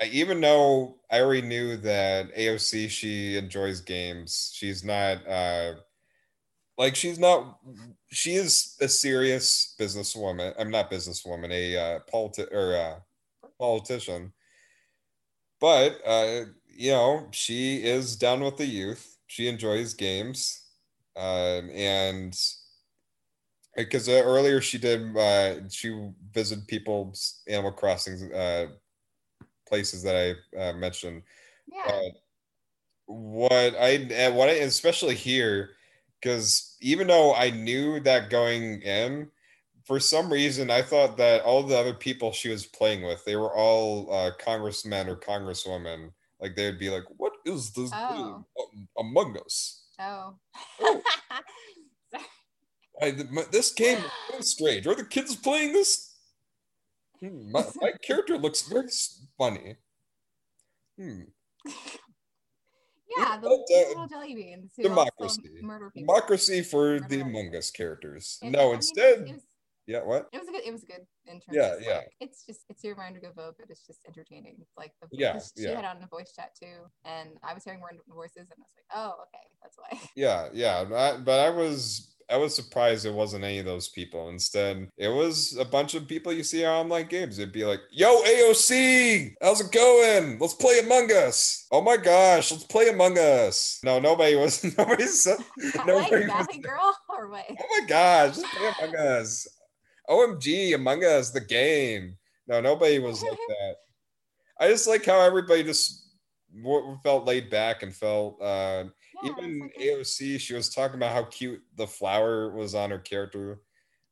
even 0.06 0.42
though 0.42 1.00
I 1.12 1.22
already 1.22 1.42
knew 1.48 1.78
that 1.78 2.32
AOC 2.36 2.90
she 2.90 3.38
enjoys 3.38 3.82
games, 3.82 4.52
she's 4.54 4.84
not 4.84 5.28
uh 5.28 5.76
like 6.78 6.96
she's 6.96 7.20
not 7.20 7.60
she 8.10 8.36
is 8.36 8.78
a 8.82 8.88
serious 8.88 9.76
businesswoman. 9.80 10.54
I'm 10.58 10.72
not 10.72 10.92
businesswoman, 10.92 11.52
a 11.52 11.78
uh 11.78 12.00
politi- 12.12 12.52
or 12.54 12.76
uh 12.76 13.00
politician. 13.60 14.34
But 15.60 16.00
uh 16.06 16.46
you 16.68 16.92
know, 16.92 17.28
she 17.32 17.84
is 17.84 18.16
down 18.16 18.42
with 18.42 18.56
the 18.58 18.66
youth. 18.66 19.18
She 19.28 19.50
enjoys 19.50 19.94
games. 19.94 20.64
Um, 21.18 21.70
and 21.72 22.34
because 23.76 24.08
uh, 24.08 24.22
earlier 24.24 24.62
she 24.62 24.78
did 24.78 25.16
uh, 25.18 25.68
she 25.70 26.10
visited 26.32 26.68
people's 26.68 27.42
Animal 27.48 27.72
Crossing 27.74 28.34
uh, 28.34 28.68
places 29.70 30.04
that 30.04 30.16
I 30.16 30.60
uh, 30.60 30.74
mentioned. 30.74 31.22
Yeah. 31.68 32.10
what 33.06 33.52
I 33.52 34.30
what 34.32 34.50
I 34.50 34.54
especially 34.54 35.16
here 35.16 35.72
because 36.20 36.76
even 36.82 37.08
though 37.08 37.34
I 37.34 37.52
knew 37.52 38.00
that 38.02 38.30
going 38.30 38.82
in, 38.82 39.30
for 39.86 40.00
some 40.00 40.32
reason 40.32 40.70
I 40.70 40.82
thought 40.82 41.16
that 41.18 41.44
all 41.44 41.64
the 41.64 41.78
other 41.78 41.94
people 41.94 42.32
she 42.32 42.50
was 42.50 42.66
playing 42.66 43.04
with 43.04 43.24
they 43.24 43.36
were 43.36 43.56
all 43.56 44.12
uh, 44.12 44.32
congressmen 44.44 45.08
or 45.08 45.16
congresswomen. 45.16 46.12
Like 46.42 46.56
they'd 46.56 46.80
be 46.80 46.90
like, 46.90 47.04
"What 47.18 47.34
is 47.46 47.72
this 47.72 47.92
oh. 47.94 48.46
game 48.58 48.86
Among 48.98 49.38
Us?" 49.38 49.84
Oh. 50.00 50.36
oh. 50.80 51.02
I, 53.02 53.12
this 53.52 53.72
game 53.74 53.98
is 53.98 54.12
so 54.32 54.42
strange. 54.42 54.88
Are 54.88 54.96
the 54.96 55.06
kids 55.06 55.36
playing 55.36 55.74
this? 55.74 56.09
Hmm, 57.22 57.52
my, 57.52 57.66
my 57.82 57.92
character 58.02 58.38
looks 58.38 58.62
very 58.64 58.90
funny. 59.38 59.76
Hmm. 60.98 61.22
Yeah, 63.18 63.38
the 63.38 63.50
little 63.50 64.08
jelly 64.08 64.36
beans. 64.36 64.72
democracy. 64.80 65.42
Democracy 65.96 66.62
for 66.62 67.00
the 67.00 67.22
Among 67.22 67.56
Us 67.56 67.72
characters. 67.72 68.38
no, 68.44 68.74
instead. 68.74 69.24
was, 69.24 69.42
yeah, 69.88 70.04
what? 70.04 70.28
It 70.32 70.40
was 70.40 70.48
a 70.48 70.52
good. 70.52 70.62
It 70.64 70.72
was 70.72 70.84
good 70.84 71.02
in 71.26 71.40
terms. 71.40 71.48
Yeah, 71.52 71.76
of, 71.76 71.82
yeah. 71.82 71.96
Like, 71.96 72.12
it's 72.20 72.46
just 72.46 72.62
it's 72.70 72.84
your 72.84 72.94
reminder 72.94 73.20
to 73.22 73.32
vote, 73.32 73.56
but 73.60 73.72
it's 73.72 73.86
just 73.86 74.02
entertaining. 74.08 74.58
It's 74.62 74.78
like 74.78 74.94
the 75.02 75.08
yeah, 75.12 75.40
she 75.40 75.64
yeah. 75.64 75.76
had 75.76 75.86
on 75.86 76.00
the 76.00 76.06
voice 76.06 76.32
chat 76.36 76.52
too, 76.62 76.86
and 77.04 77.32
I 77.42 77.56
was 77.56 77.64
hearing 77.64 77.80
more 77.80 77.90
voices, 78.14 78.48
and 78.52 78.60
I 78.60 78.62
was 78.62 78.76
like, 78.78 78.86
oh, 78.94 79.24
okay, 79.24 79.46
that's 79.64 79.78
why. 79.78 80.00
Yeah, 80.16 80.50
yeah, 80.54 80.86
I, 80.96 81.18
but 81.18 81.40
I 81.40 81.50
was 81.50 82.14
I 82.30 82.38
was 82.38 82.56
surprised 82.56 83.06
it 83.06 83.14
wasn't 83.14 83.44
any 83.44 83.58
of 83.58 83.66
those 83.66 83.90
people. 83.90 84.30
Instead, 84.30 84.90
it 84.98 85.08
was 85.08 85.58
a 85.58 85.66
bunch 85.66 85.96
of 85.96 86.08
people 86.08 86.32
you 86.32 86.44
see 86.44 86.64
on 86.64 86.86
online 86.86 87.08
games. 87.08 87.40
It'd 87.40 87.52
be 87.54 87.66
like, 87.66 87.82
"Yo, 87.92 88.22
AOC, 88.22 89.34
how's 89.42 89.62
it 89.62 89.72
going? 89.72 90.38
Let's 90.40 90.54
play 90.54 90.80
Among 90.80 91.12
Us." 91.12 91.66
Oh 91.72 91.82
my 91.82 91.98
gosh, 91.98 92.52
let's 92.52 92.66
play 92.66 92.90
Among 92.90 93.18
Us. 93.18 93.80
No, 93.84 94.00
nobody 94.00 94.36
was. 94.36 94.64
Nobody 94.78 95.06
said. 95.06 95.40
Nobody 95.86 96.28
was, 96.28 96.48
Girl 96.62 96.96
or 97.10 97.30
what? 97.30 97.46
Oh 97.50 97.80
my 97.80 97.88
gosh, 97.88 98.38
let's 98.38 98.56
play 98.56 98.72
Among 98.82 98.96
Us. 98.96 99.48
OMG, 100.10 100.76
Among 100.76 101.04
Us, 101.04 101.32
the 101.32 101.42
game. 101.42 102.18
No, 102.48 102.60
nobody 102.62 103.00
was 103.00 103.22
like 103.24 103.38
that. 103.48 103.76
I 104.60 104.68
just 104.68 104.88
like 104.88 105.06
how 105.06 105.22
everybody 105.22 105.64
just 105.64 106.08
felt 107.04 107.26
laid 107.26 107.50
back 107.50 107.84
and 107.84 107.96
felt 107.96 108.42
uh, 108.42 108.86
yeah, 109.24 109.32
even 109.32 109.60
like 109.60 109.76
AOC, 109.78 110.40
she 110.40 110.54
was 110.54 110.74
talking 110.74 110.98
about 110.98 111.14
how 111.14 111.24
cute 111.24 111.62
the 111.76 111.88
flower 111.88 112.52
was 112.52 112.76
on 112.76 112.90
her 112.90 113.00
character. 113.00 113.62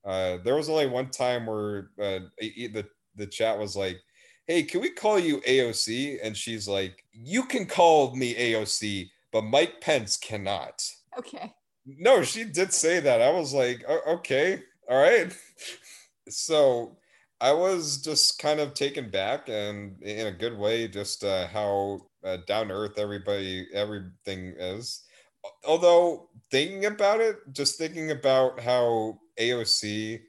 Uh, 0.05 0.37
there 0.43 0.55
was 0.55 0.69
only 0.69 0.87
one 0.87 1.09
time 1.09 1.45
where 1.45 1.89
uh, 2.01 2.19
the 2.39 2.85
the 3.15 3.27
chat 3.27 3.57
was 3.57 3.75
like, 3.75 3.97
"Hey, 4.47 4.63
can 4.63 4.81
we 4.81 4.89
call 4.89 5.19
you 5.19 5.41
AOC?" 5.41 6.19
And 6.23 6.35
she's 6.35 6.67
like, 6.67 7.03
"You 7.11 7.43
can 7.43 7.65
call 7.65 8.15
me 8.15 8.33
AOC, 8.35 9.09
but 9.31 9.43
Mike 9.43 9.81
Pence 9.81 10.17
cannot." 10.17 10.83
Okay. 11.17 11.53
No, 11.85 12.21
she 12.23 12.43
did 12.43 12.73
say 12.73 12.99
that. 12.99 13.21
I 13.21 13.31
was 13.31 13.53
like, 13.53 13.83
"Okay, 14.07 14.61
all 14.89 15.01
right." 15.01 15.35
so 16.29 16.96
I 17.39 17.51
was 17.53 18.01
just 18.01 18.39
kind 18.39 18.59
of 18.59 18.73
taken 18.73 19.09
back, 19.09 19.47
and 19.49 20.01
in 20.01 20.27
a 20.27 20.31
good 20.31 20.57
way, 20.57 20.87
just 20.87 21.23
uh, 21.23 21.47
how 21.47 22.01
uh, 22.23 22.37
down 22.47 22.69
to 22.69 22.73
earth 22.73 22.97
everybody 22.97 23.67
everything 23.73 24.55
is. 24.57 25.03
Although 25.65 26.29
thinking 26.51 26.85
about 26.85 27.21
it, 27.21 27.37
just 27.51 27.77
thinking 27.77 28.11
about 28.11 28.59
how 28.59 29.19
AOC 29.39 30.21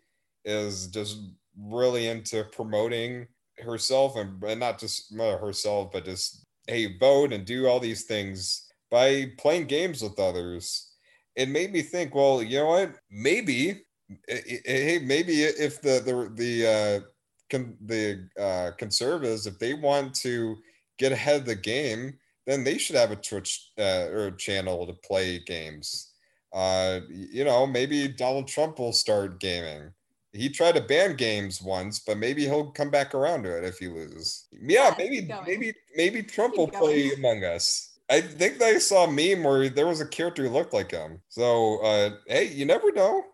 is 0.45 0.89
just 0.89 1.19
really 1.57 2.09
into 2.09 2.45
promoting 2.53 3.27
herself 3.59 4.17
and, 4.17 4.43
and 4.45 4.61
not 4.61 4.79
just 4.79 5.13
herself, 5.17 5.91
but 5.93 6.05
just 6.05 6.45
hey, 6.67 6.99
vote 6.99 7.33
and 7.33 7.47
do 7.47 7.67
all 7.67 7.81
these 7.81 8.05
things 8.05 8.71
by 8.91 9.33
playing 9.39 9.67
games 9.67 10.03
with 10.03 10.19
others. 10.19 10.93
It 11.35 11.49
made 11.49 11.73
me 11.73 11.83
think, 11.83 12.15
well, 12.15 12.43
you 12.43 12.59
know 12.59 12.67
what? 12.67 12.97
Maybe, 13.11 13.83
hey, 14.29 15.01
maybe 15.03 15.43
if 15.43 15.81
the 15.81 16.01
the 16.01 16.31
the 16.35 16.67
uh, 16.67 17.07
con- 17.51 17.77
the 17.85 18.29
uh, 18.39 18.71
conservatives, 18.77 19.47
if 19.47 19.59
they 19.59 19.75
want 19.75 20.15
to 20.17 20.57
get 20.99 21.13
ahead 21.13 21.41
of 21.41 21.47
the 21.47 21.55
game, 21.55 22.19
then 22.47 22.65
they 22.65 22.79
should 22.79 22.97
have 22.97 23.11
a 23.11 23.17
Twitch 23.17 23.71
uh, 23.79 24.09
or 24.11 24.27
a 24.29 24.37
channel 24.37 24.87
to 24.87 24.93
play 24.93 25.39
games. 25.39 26.13
Uh, 26.53 27.01
you 27.11 27.45
know, 27.45 27.67
maybe 27.67 28.09
Donald 28.09 28.49
Trump 28.49 28.79
will 28.79 28.93
start 28.93 29.39
gaming. 29.39 29.93
He 30.33 30.49
tried 30.49 30.75
to 30.77 30.83
ban 30.83 31.17
games 31.17 31.63
once, 31.63 32.01
but 32.01 32.19
maybe 32.19 32.45
he'll 32.45 32.71
come 32.71 32.91
back 32.91 33.15
around 33.15 33.43
to 33.43 33.57
it 33.57 33.65
if 33.65 33.79
he 33.79 33.89
loses. 33.89 34.47
Yeah, 34.53 34.95
maybe 34.97 35.29
maybe 35.47 35.73
maybe 35.97 36.23
Trump 36.23 36.57
will 36.57 36.69
play 36.69 37.13
Among 37.13 37.45
Us. 37.45 37.99
I 38.11 38.21
think 38.23 38.63
I 38.63 38.79
saw 38.79 39.05
a 39.05 39.11
meme 39.11 39.45
where 39.45 39.69
there 39.69 39.87
was 39.87 40.01
a 40.01 40.07
character 40.07 40.45
who 40.45 40.51
looked 40.51 40.73
like 40.73 40.91
him. 40.91 41.21
So 41.29 41.79
uh, 41.83 42.11
hey, 42.27 42.49
you 42.49 42.65
never 42.65 42.93
know. 42.93 43.25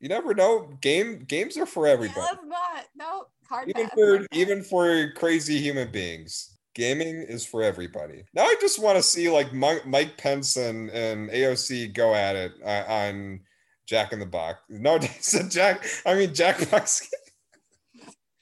You 0.00 0.08
never 0.08 0.34
know. 0.34 0.68
Game 0.80 1.24
games 1.26 1.56
are 1.56 1.66
for 1.66 1.86
everybody. 1.86 2.20
Not. 2.20 2.84
No, 2.94 3.26
hard 3.48 3.68
even 3.68 3.84
pass, 3.84 3.94
for 3.94 4.26
even 4.32 4.62
for 4.62 5.12
crazy 5.16 5.58
human 5.58 5.90
beings. 5.90 6.58
Gaming 6.74 7.22
is 7.22 7.46
for 7.46 7.62
everybody. 7.62 8.24
Now 8.34 8.42
I 8.42 8.54
just 8.60 8.82
want 8.82 8.96
to 8.96 9.02
see 9.02 9.30
like 9.30 9.52
Mike, 9.54 10.18
Pence 10.18 10.56
and, 10.56 10.90
and 10.90 11.30
AOC 11.30 11.94
go 11.94 12.14
at 12.14 12.36
it 12.36 12.52
uh, 12.62 12.84
on 12.86 13.40
Jack 13.86 14.12
in 14.12 14.20
the 14.20 14.26
Box. 14.26 14.60
No, 14.68 14.96
a 15.34 15.48
Jack. 15.48 15.86
I 16.04 16.14
mean 16.14 16.34
Jack 16.34 16.70
Box. 16.70 17.08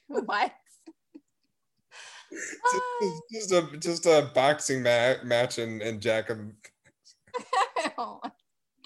what? 0.08 0.52
just, 3.00 3.22
just 3.32 3.52
a 3.52 3.76
just 3.78 4.06
a 4.06 4.30
boxing 4.34 4.82
ma- 4.82 5.22
match 5.22 5.58
and 5.58 5.80
and 5.82 6.00
Jack 6.00 6.30
and 6.30 6.52
no, 7.96 8.20
no, 8.24 8.30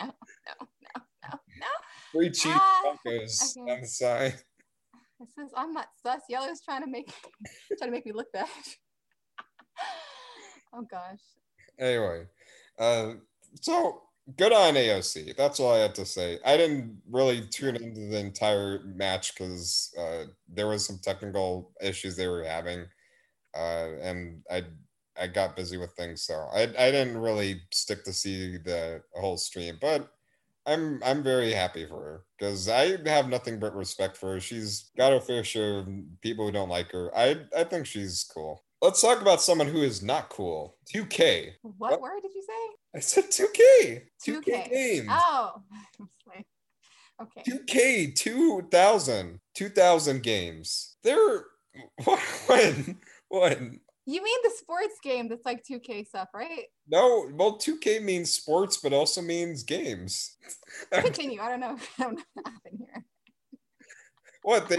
no, 0.01 0.07
no, 0.07 1.01
no, 1.23 1.41
no. 1.59 1.67
Three 2.13 2.31
cheap 2.31 2.53
Ah, 2.55 2.97
Broncos 3.05 3.57
okay. 3.59 3.73
on 3.73 3.81
the 3.81 3.87
side. 3.87 4.35
Says 5.37 5.51
I'm 5.57 5.73
not 5.73 5.89
sus. 6.01 6.23
Yellow's 6.29 6.61
trying 6.61 6.83
to 6.83 6.87
make 6.87 7.13
trying 7.77 7.91
to 7.91 7.91
make 7.91 8.07
me 8.07 8.13
look 8.13 8.31
bad. 8.33 8.47
oh 10.73 10.83
gosh. 10.89 11.19
Anyway, 11.79 12.27
uh, 12.79 13.15
so 13.61 14.03
good 14.37 14.53
on 14.53 14.75
AOC. 14.75 15.37
That's 15.37 15.59
all 15.59 15.75
I 15.75 15.79
had 15.79 15.95
to 15.97 16.07
say. 16.07 16.39
I 16.45 16.57
didn't 16.57 17.03
really 17.11 17.47
tune 17.49 17.77
into 17.77 18.09
the 18.09 18.19
entire 18.19 18.85
match 18.85 19.35
because 19.35 19.93
uh, 19.99 20.25
there 20.49 20.69
was 20.69 20.87
some 20.87 21.01
technical 21.03 21.73
issues 21.83 22.17
they 22.17 22.29
were 22.29 22.45
having, 22.45 22.87
uh, 23.57 23.89
and 24.01 24.43
I 24.51 24.65
I 25.21 25.27
got 25.27 25.57
busy 25.57 25.79
with 25.79 25.93
things, 25.95 26.23
so 26.23 26.35
I 26.55 26.63
I 26.63 26.91
didn't 26.93 27.19
really 27.19 27.61
stick 27.73 28.05
to 28.05 28.13
see 28.13 28.57
the 28.59 29.03
whole 29.15 29.37
stream, 29.37 29.79
but. 29.81 30.09
I'm 30.69 31.01
I'm 31.05 31.23
very 31.23 31.53
happy 31.53 31.87
for 31.87 32.01
her 32.03 32.25
because 32.39 32.69
I 32.69 32.99
have 33.09 33.29
nothing 33.29 33.59
but 33.59 33.75
respect 33.75 34.17
for 34.17 34.35
her. 34.35 34.41
She's 34.41 34.91
got 34.97 35.13
her 35.13 35.21
fair 35.21 35.43
share 35.43 35.79
of 35.79 35.89
people 36.23 36.45
who 36.47 36.53
don't 36.53 36.69
like 36.69 36.93
her. 36.93 37.11
I 37.17 37.37
I 37.57 37.65
think 37.65 37.87
she's 37.87 38.25
cool. 38.33 38.63
Let's 38.81 39.01
talk 39.01 39.21
about 39.21 39.41
someone 39.43 39.67
who 39.67 39.83
is 39.83 40.03
not 40.03 40.29
cool. 40.29 40.77
2K. 40.95 41.53
What, 41.63 41.93
What? 41.93 42.01
word 42.01 42.21
did 42.23 42.33
you 42.35 42.43
say? 42.43 42.77
I 42.95 43.01
said 43.01 43.25
2K. 43.25 44.03
2K, 44.25 44.45
2K. 44.45 44.71
games. 44.71 45.09
Oh. 45.11 45.63
Okay. 47.21 47.43
2K 47.51 48.15
2000. 48.15 49.41
2000 49.57 50.23
games. 50.23 50.97
They're 51.03 51.45
when 52.47 52.99
when 53.29 53.81
You 54.11 54.23
mean 54.23 54.39
the 54.43 54.51
sports 54.57 54.95
game 55.03 55.29
that's 55.29 55.45
like 55.45 55.63
2K 55.65 56.05
stuff, 56.05 56.29
right? 56.35 56.65
no, 56.89 57.29
well 57.35 57.59
2K 57.59 57.99
means 58.01 58.33
sports 58.33 58.79
but 58.79 58.95
also 58.95 59.21
means 59.21 59.63
games. 59.63 60.39
Continue. 60.93 61.43
I 61.43 61.51
don't 61.51 61.61
know. 61.61 61.77
I 61.99 62.03
don't 62.05 62.15
know 62.15 62.23
what 62.33 62.47
happened 62.55 62.79
here. 62.79 63.05
what 64.43 64.69
they 64.71 64.79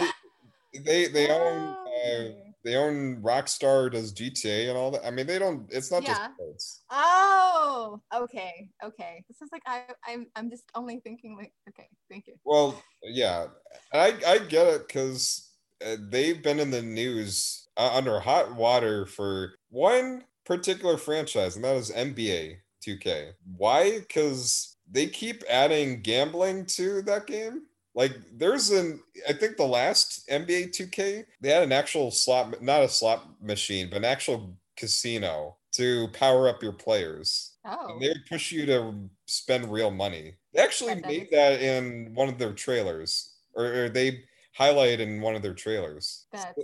they 0.84 1.08
they 1.10 1.30
own 1.30 1.76
Oh, 1.78 1.92
uh, 2.08 2.30
they 2.66 2.76
own 2.76 3.22
Rockstar 3.22 3.92
does 3.92 4.12
GTA 4.14 4.70
and 4.70 4.78
all 4.78 4.90
that. 4.92 5.06
I 5.06 5.12
mean 5.12 5.28
they 5.28 5.38
don't 5.38 5.72
it's 5.72 5.92
not 5.92 6.02
Yeah. 6.02 6.10
just 6.10 6.24
sports. 6.34 6.84
Oh, 6.90 8.02
okay, 8.12 8.72
okay. 8.84 9.24
This 9.28 9.44
is 9.44 9.50
like 9.52 9.62
I, 9.68 9.84
I'm, 10.08 10.26
I'm 10.36 10.50
just 10.50 10.64
only 10.74 11.02
thinking 11.02 11.38
like, 11.38 11.54
okay, 11.70 11.88
thank 12.10 12.26
you. 12.26 12.34
Well, 12.44 12.82
yeah, 13.04 13.48
I 13.94 14.18
I 14.26 14.40
get 14.40 14.66
it 14.66 14.88
because 14.88 15.52
uh, 15.86 15.98
they've 16.00 16.42
been 16.42 16.60
in 16.60 16.72
the 16.72 16.82
news 16.82 17.69
Uh, 17.80 17.92
under 17.94 18.20
hot 18.20 18.54
water 18.56 19.06
for 19.06 19.54
one 19.70 20.26
particular 20.46 20.98
franchise, 20.98 21.56
and 21.56 21.64
that 21.64 21.78
is 21.78 21.90
NBA 21.92 22.58
2K. 22.86 23.32
Why? 23.56 24.00
Because 24.00 24.76
they 24.92 25.08
keep 25.08 25.44
adding 25.50 26.02
gambling 26.02 26.66
to 26.76 27.02
that 27.04 27.26
game. 27.26 27.62
Like 27.96 28.12
there's 28.34 28.70
an, 28.72 29.02
I 29.30 29.32
think 29.32 29.56
the 29.56 29.66
last 29.66 30.28
NBA 30.30 30.76
2K, 30.76 31.24
they 31.40 31.50
had 31.50 31.64
an 31.64 31.72
actual 31.72 32.12
slot, 32.12 32.62
not 32.62 32.84
a 32.84 32.90
slot 32.90 33.42
machine, 33.42 33.88
but 33.90 33.98
an 34.00 34.06
actual 34.06 34.58
casino 34.76 35.56
to 35.72 36.10
power 36.10 36.50
up 36.50 36.62
your 36.62 36.74
players. 36.74 37.54
Oh, 37.64 37.94
And 37.94 38.02
they 38.02 38.10
would 38.10 38.26
push 38.28 38.52
you 38.52 38.66
to 38.66 39.10
spend 39.26 39.72
real 39.72 39.90
money. 39.92 40.36
They 40.54 40.62
actually 40.62 40.96
That- 40.96 41.06
made 41.08 41.30
that 41.32 41.62
in 41.62 42.14
one 42.14 42.28
of 42.28 42.38
their 42.40 42.52
trailers, 42.52 43.36
or, 43.54 43.66
or 43.86 43.90
they 43.90 44.26
highlight 44.54 45.00
in 45.00 45.22
one 45.22 45.36
of 45.38 45.42
their 45.42 45.54
trailers. 45.54 46.26
that's 46.34 46.60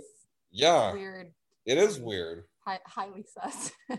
Yeah, 0.56 0.92
weird. 0.94 1.32
it 1.66 1.76
is 1.76 1.98
weird. 1.98 2.44
Hi, 2.66 2.80
highly 2.86 3.24
sus. 3.24 3.72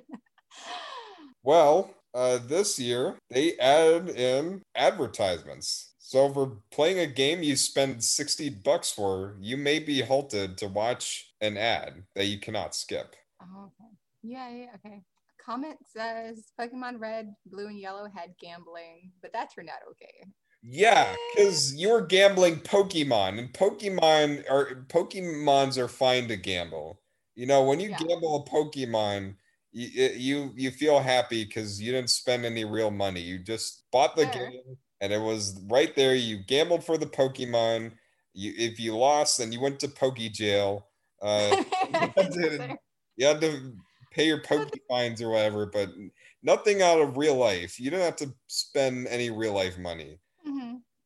Well, 1.44 1.94
uh, 2.14 2.40
this 2.46 2.78
year 2.78 3.16
they 3.30 3.58
added 3.58 4.10
in 4.10 4.64
advertisements. 4.76 5.94
So 5.98 6.34
for 6.34 6.58
playing 6.72 7.00
a 7.00 7.08
game 7.08 7.42
you 7.42 7.56
spend 7.56 8.04
60 8.04 8.50
bucks 8.66 8.92
for, 8.92 9.38
you 9.40 9.56
may 9.56 9.80
be 9.80 10.02
halted 10.02 10.58
to 10.58 10.68
watch 10.68 11.32
an 11.40 11.56
ad 11.56 12.04
that 12.16 12.26
you 12.26 12.40
cannot 12.40 12.76
skip. 12.76 13.16
oh, 13.42 13.66
okay. 13.68 13.94
Yeah, 14.24 14.66
okay. 14.76 15.04
Comment 15.46 15.78
says 15.86 16.44
Pokemon 16.60 17.00
Red, 17.00 17.34
Blue, 17.46 17.68
and 17.68 17.80
Yellow 17.80 18.10
had 18.14 18.32
gambling, 18.42 19.12
but 19.22 19.32
that 19.32 19.48
turned 19.56 19.70
out 19.70 19.88
okay. 19.92 20.30
Yeah, 20.64 21.18
because 21.30 21.74
you 21.76 21.90
were 21.90 22.06
gambling 22.06 22.58
Pokemon, 22.62 23.40
and 23.40 23.54
Pokemon 23.54 24.50
are 24.50 24.86
Pokemons 24.88 25.78
are 25.78 25.88
fine 25.88 26.28
to 26.28 26.36
gamble. 26.36 27.02
You 27.36 27.46
know, 27.46 27.64
when 27.64 27.80
you 27.80 27.90
Yeah. 27.90 27.96
gamble 27.96 28.44
a 28.44 28.50
Pokemon, 28.50 29.38
you 29.72 29.88
you 30.16 30.54
you 30.56 30.72
feel 30.72 31.00
happy 31.00 31.46
because 31.46 31.80
you 31.82 31.92
didn't 31.92 32.10
spend 32.10 32.44
any 32.46 32.66
real 32.66 32.92
money. 32.92 33.22
You 33.22 33.40
just 33.40 33.90
bought 33.92 34.16
the 34.16 34.26
Fair. 34.26 34.26
game, 34.26 34.78
and 35.00 35.14
it 35.14 35.20
was 35.22 35.62
right 35.70 35.96
there. 35.96 36.16
You 36.16 36.44
gambled 36.44 36.84
for 36.84 36.98
the 36.98 37.06
Pokemon. 37.06 37.94
You 38.34 38.54
if 38.58 38.80
you 38.80 38.98
lost, 38.98 39.38
then 39.38 39.52
you 39.52 39.62
went 39.62 39.80
to 39.82 39.88
Poke 39.88 40.18
Jail. 40.18 40.90
Uh, 41.22 41.56
you 43.16 43.26
had 43.28 43.42
to 43.42 43.78
pay 44.12 44.26
your 44.28 44.42
Poke 44.42 44.70
fines 44.90 45.22
or 45.22 45.30
whatever, 45.30 45.66
but 45.68 45.90
nothing 46.44 46.82
out 46.82 47.00
of 47.00 47.18
real 47.18 47.36
life. 47.36 47.80
You 47.80 47.90
didn't 47.92 48.06
have 48.06 48.16
to 48.18 48.36
spend 48.48 49.08
any 49.08 49.30
real 49.30 49.54
life 49.54 49.78
money. 49.78 50.20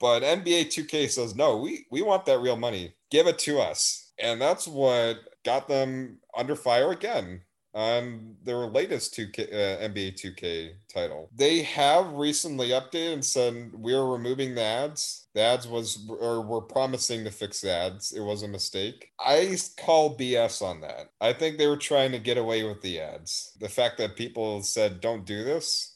But 0.02 0.24
NBA 0.24 0.66
2K 0.70 1.12
says, 1.12 1.36
no, 1.36 1.58
we, 1.58 1.86
we 1.91 2.02
want 2.02 2.26
that 2.26 2.41
real 2.41 2.58
money. 2.58 2.95
Give 3.12 3.28
it 3.28 3.38
to 3.39 3.60
us. 3.60 4.12
And 4.18 4.41
that's 4.41 4.68
what 4.68 5.20
got 5.45 5.68
them 5.68 6.18
under 6.36 6.56
fire 6.56 6.91
again 6.91 7.41
on 7.74 8.36
their 8.43 8.66
latest 8.66 9.16
2K, 9.16 9.54
uh, 9.54 9.88
NBA 9.88 10.20
2K 10.20 10.72
title. 10.91 11.30
They 11.34 11.62
have 11.62 12.12
recently 12.14 12.70
updated 12.70 13.14
and 13.14 13.26
said, 13.26 13.72
we're 13.74 14.04
removing 14.04 14.56
the 14.56 14.64
ads. 14.64 15.28
The 15.36 15.41
ads 15.41 15.68
was, 15.68 16.04
or 16.10 16.41
we're 16.41 16.62
promising 16.62 17.24
to 17.24 17.32
fix 17.32 17.62
the 17.62 17.72
ads. 17.72 18.12
It 18.12 18.22
was 18.22 18.41
a 18.41 18.47
mistake. 18.47 19.12
I 19.20 19.56
call 19.80 20.18
BS 20.18 20.64
on 20.64 20.82
that. 20.82 21.12
I 21.22 21.32
think 21.32 21.58
they 21.58 21.68
were 21.68 21.78
trying 21.78 22.12
to 22.12 22.20
get 22.20 22.39
away 22.39 22.64
with 22.64 22.82
the 22.82 22.99
ads. 22.99 23.56
The 23.60 23.70
fact 23.70 23.99
that 23.99 24.16
people 24.16 24.64
said, 24.64 24.99
don't 24.99 25.26
do 25.26 25.43
this, 25.43 25.95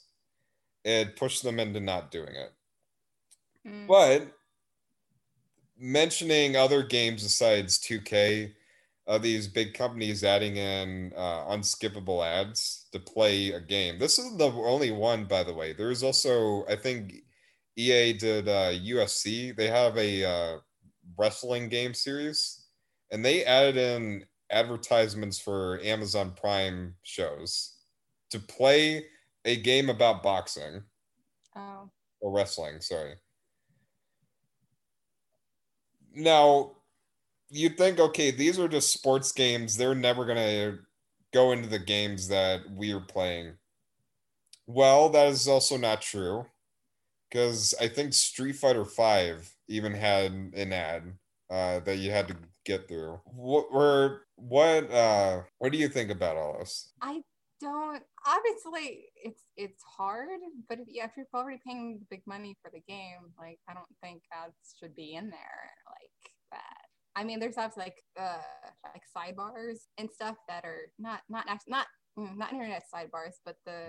it 0.84 1.16
pushed 1.16 1.42
them 1.42 1.60
into 1.60 1.80
not 1.80 2.12
doing 2.12 2.36
it. 2.36 2.55
Mm. 3.66 3.88
But 3.88 4.32
mentioning 5.78 6.56
other 6.56 6.84
games 6.84 7.24
besides 7.24 7.80
2K, 7.80 8.54
uh, 9.08 9.18
these 9.20 9.48
big 9.48 9.74
companies 9.74 10.24
adding 10.24 10.58
in 10.58 11.14
uh, 11.16 11.46
unskippable 11.46 12.26
ads 12.26 12.88
to 12.92 13.00
play 13.00 13.52
a 13.52 13.60
game. 13.62 14.00
This 14.00 14.18
isn't 14.18 14.40
the 14.40 14.52
only 14.52 14.92
one, 14.92 15.26
by 15.26 15.44
the 15.44 15.54
way. 15.54 15.74
There's 15.74 16.02
also, 16.02 16.66
I 16.68 16.76
think, 16.76 17.14
EA 17.76 18.14
did 18.14 18.48
uh, 18.48 18.72
UFC. 18.72 19.56
They 19.56 19.68
have 19.68 19.96
a 19.98 20.24
uh, 20.24 20.60
wrestling 21.18 21.70
game 21.70 21.94
series, 21.94 22.66
and 23.12 23.24
they 23.24 23.46
added 23.46 23.78
in 23.78 24.26
advertisements 24.50 25.38
for 25.40 25.80
Amazon 25.84 26.34
Prime 26.36 26.96
shows 27.04 27.78
to 28.32 28.40
play 28.40 29.06
a 29.44 29.56
game 29.58 29.90
about 29.90 30.24
boxing 30.24 30.84
Oh, 31.56 31.90
or 32.22 32.32
wrestling, 32.32 32.82
sorry. 32.82 33.16
Now, 36.16 36.72
you 37.50 37.70
think, 37.70 38.00
okay, 38.00 38.32
these 38.32 38.58
are 38.60 38.68
just 38.68 38.92
sports 38.92 39.32
games. 39.32 39.78
They're 39.78 39.96
never 39.96 40.26
going 40.26 40.38
to 40.38 40.80
go 41.34 41.52
into 41.52 41.70
the 41.70 41.80
games 41.80 42.28
that 42.30 42.62
we 42.72 42.94
are 42.94 43.02
playing. 43.02 43.54
Well, 44.68 45.10
that 45.10 45.28
is 45.28 45.48
also 45.48 45.78
not 45.78 46.02
true 46.02 46.46
because 47.30 47.74
I 47.80 47.88
think 47.88 48.14
Street 48.14 48.56
Fighter 48.56 48.86
5 48.86 49.54
even 49.68 49.94
had 49.94 50.32
an 50.32 50.74
ad 50.74 51.14
uh, 51.50 51.80
that 51.82 51.98
you 51.98 52.12
had 52.12 52.28
to 52.30 52.36
get 52.66 52.88
through. 52.88 53.20
What 53.26 53.72
were 53.72 54.22
what 54.38 54.92
uh 54.92 55.42
what 55.60 55.72
do 55.72 55.78
you 55.78 55.88
think 55.88 56.12
about 56.12 56.36
all 56.36 56.58
this? 56.60 56.92
I 57.02 57.22
don't. 57.66 58.04
Obviously, 58.36 59.06
it's 59.16 59.44
it's 59.58 59.84
hard, 59.98 60.28
but 60.70 60.80
if, 60.80 60.88
yeah, 60.90 61.06
if 61.06 61.12
you're 61.18 61.26
already 61.34 61.60
paying 61.66 62.00
big 62.10 62.22
money 62.26 62.56
for 62.62 62.70
the 62.72 62.82
game, 62.88 63.24
like 63.40 63.60
I 63.70 63.74
don't 63.74 63.96
think 64.02 64.22
ads 64.32 64.76
should 64.80 64.96
be 64.96 65.14
in 65.20 65.30
there 65.30 65.64
like 65.96 66.34
that. 66.52 66.86
I 67.16 67.24
mean, 67.24 67.40
there's 67.40 67.58
obviously 67.58 67.84
like 67.86 68.04
uh 68.20 68.38
like 68.84 69.04
sidebars 69.16 69.80
and 69.98 70.10
stuff 70.12 70.38
that 70.50 70.64
are 70.66 70.84
not 71.00 71.22
not 71.30 71.46
not 71.68 71.88
mm, 72.18 72.36
not 72.38 72.52
internet 72.54 72.84
sidebars, 72.94 73.36
but 73.46 73.56
the 73.66 73.80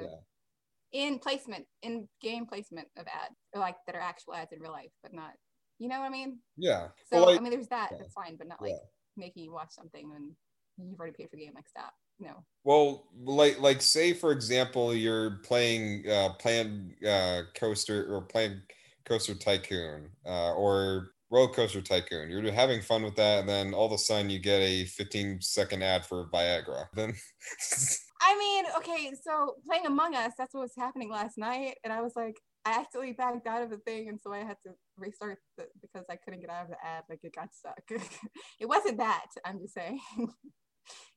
Yeah. 0.93 1.05
in 1.07 1.19
placement, 1.19 1.67
in 1.83 2.09
game 2.21 2.47
placement 2.47 2.89
of 2.97 3.07
ads, 3.07 3.37
like 3.55 3.77
that 3.87 3.97
are 3.97 4.01
actual 4.13 4.35
ads 4.35 4.53
in 4.53 4.61
real 4.61 4.73
life, 4.73 4.93
but 5.03 5.13
not. 5.13 5.33
You 5.79 5.89
know 5.89 6.01
what 6.01 6.07
I 6.07 6.11
mean? 6.11 6.39
Yeah. 6.57 6.89
So 7.11 7.17
Well, 7.19 7.27
like- 7.27 7.39
I 7.41 7.43
mean, 7.43 7.53
there's 7.53 7.69
that. 7.69 7.91
yeah. 7.93 7.99
That's 7.99 8.15
fine, 8.15 8.37
but 8.37 8.47
not 8.49 8.63
like 8.63 8.71
Yeah. 8.73 8.87
making 9.17 9.45
you 9.45 9.53
watch 9.53 9.73
something 9.73 10.09
when 10.11 10.35
you've 10.79 10.99
already 11.01 11.17
paid 11.19 11.29
for 11.31 11.37
the 11.37 11.45
game. 11.45 11.55
Like 11.55 11.69
stop. 11.69 11.93
No. 12.19 12.45
Well, 12.65 13.05
like 13.23 13.61
like 13.61 13.81
say 13.81 14.13
for 14.13 14.33
example, 14.33 14.95
you're 14.95 15.39
playing 15.45 16.09
uh 16.09 16.31
playing 16.39 16.95
uh 17.07 17.43
coaster 17.55 18.13
or 18.13 18.23
playing 18.23 18.61
coaster 19.05 19.35
tycoon 19.35 20.11
uh 20.27 20.53
or 20.55 21.11
roller 21.31 21.53
coaster 21.53 21.81
tycoon. 21.81 22.31
You're 22.31 22.51
having 22.53 22.81
fun 22.81 23.03
with 23.03 23.17
that, 23.17 23.41
and 23.41 23.49
then 23.49 23.75
all 23.75 23.87
of 23.87 23.93
a 23.93 23.99
sudden 23.99 24.31
you 24.31 24.39
get 24.39 24.61
a 24.61 24.85
15 24.85 25.41
second 25.41 25.83
ad 25.83 26.05
for 26.05 26.29
Viagra. 26.33 26.87
Then 26.95 27.15
I 28.21 28.39
mean, 28.39 28.65
okay, 28.79 29.13
so 29.23 29.55
playing 29.67 29.87
Among 29.87 30.15
Us, 30.15 30.33
that's 30.39 30.55
what 30.55 30.63
was 30.63 30.73
happening 30.77 31.11
last 31.11 31.37
night, 31.39 31.77
and 31.85 31.93
I 31.93 32.01
was 32.01 32.13
like, 32.17 32.37
I 32.65 32.81
accidentally 32.81 33.13
backed 33.13 33.47
out 33.47 33.63
of 33.63 33.71
the 33.71 33.79
thing, 33.79 34.09
and 34.09 34.21
so 34.21 34.33
I 34.33 34.39
had 34.39 34.57
to 34.65 34.73
restart 34.97 35.39
the, 35.57 35.67
because 35.81 36.05
I 36.11 36.17
couldn't 36.17 36.41
get 36.41 36.51
out 36.51 36.65
of 36.65 36.71
the 36.71 36.85
ad. 36.85 37.05
Like 37.09 37.21
it 37.23 37.35
got 37.35 37.55
stuck. 37.55 37.83
it 38.61 38.67
wasn't 38.67 38.99
that. 38.99 39.27
I'm 39.45 39.61
just 39.61 39.75
saying. 39.75 40.01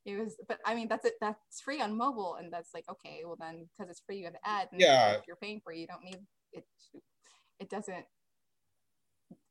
it 0.06 0.20
was, 0.20 0.36
but 0.48 0.60
I 0.66 0.76
mean, 0.76 0.88
that's 0.88 1.06
it. 1.06 1.14
That's 1.22 1.62
free 1.64 1.82
on 1.82 1.96
mobile, 1.98 2.36
and 2.40 2.52
that's 2.52 2.70
like 2.74 2.86
okay. 2.90 3.22
Well, 3.26 3.38
then 3.40 3.68
because 3.78 3.90
it's 3.90 4.02
free, 4.06 4.18
you 4.18 4.26
have 4.26 4.34
the 4.34 4.48
ad. 4.48 4.70
And 4.72 4.82
Yeah. 4.82 5.12
If 5.14 5.22
you're 5.28 5.36
paying 5.36 5.62
for 5.64 5.72
it, 5.74 5.80
you 5.80 5.88
don't 5.88 6.04
need 6.04 6.18
it. 6.54 6.66
It 7.60 7.70
doesn't. 7.70 8.06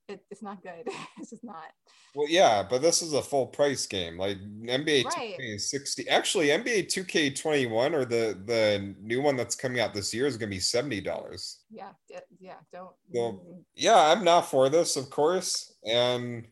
It, 0.09 0.25
it's 0.31 0.43
not 0.43 0.63
good. 0.63 0.85
it's 1.19 1.29
just 1.31 1.45
not. 1.45 1.67
well, 2.15 2.27
yeah, 2.31 2.63
but 2.69 2.81
this 2.81 3.03
is 3.03 3.13
a 3.13 3.21
full 3.21 3.47
price 3.47 3.87
game. 3.87 4.17
Like 4.17 4.39
NBA 4.39 5.05
Right. 5.05 5.37
2K60. 5.39 6.07
Actually, 6.09 6.47
NBA 6.49 6.87
2K21 6.87 7.93
or 7.93 8.07
the 8.07 8.41
the 8.47 8.95
new 9.03 9.21
one 9.21 9.37
that's 9.37 9.55
coming 9.55 9.81
out 9.81 9.93
this 9.93 10.15
year 10.15 10.27
is 10.27 10.39
going 10.39 10.51
to 10.51 10.57
be 10.57 10.61
$70. 10.61 11.57
Yeah. 11.71 11.91
Yeah. 12.41 12.55
Don't. 12.73 12.93
Well, 13.11 13.65
yeah, 13.75 13.99
I'm 13.99 14.25
not 14.25 14.51
for 14.51 14.71
this, 14.71 14.97
of 14.97 15.11
course. 15.11 15.75
And 15.85 16.47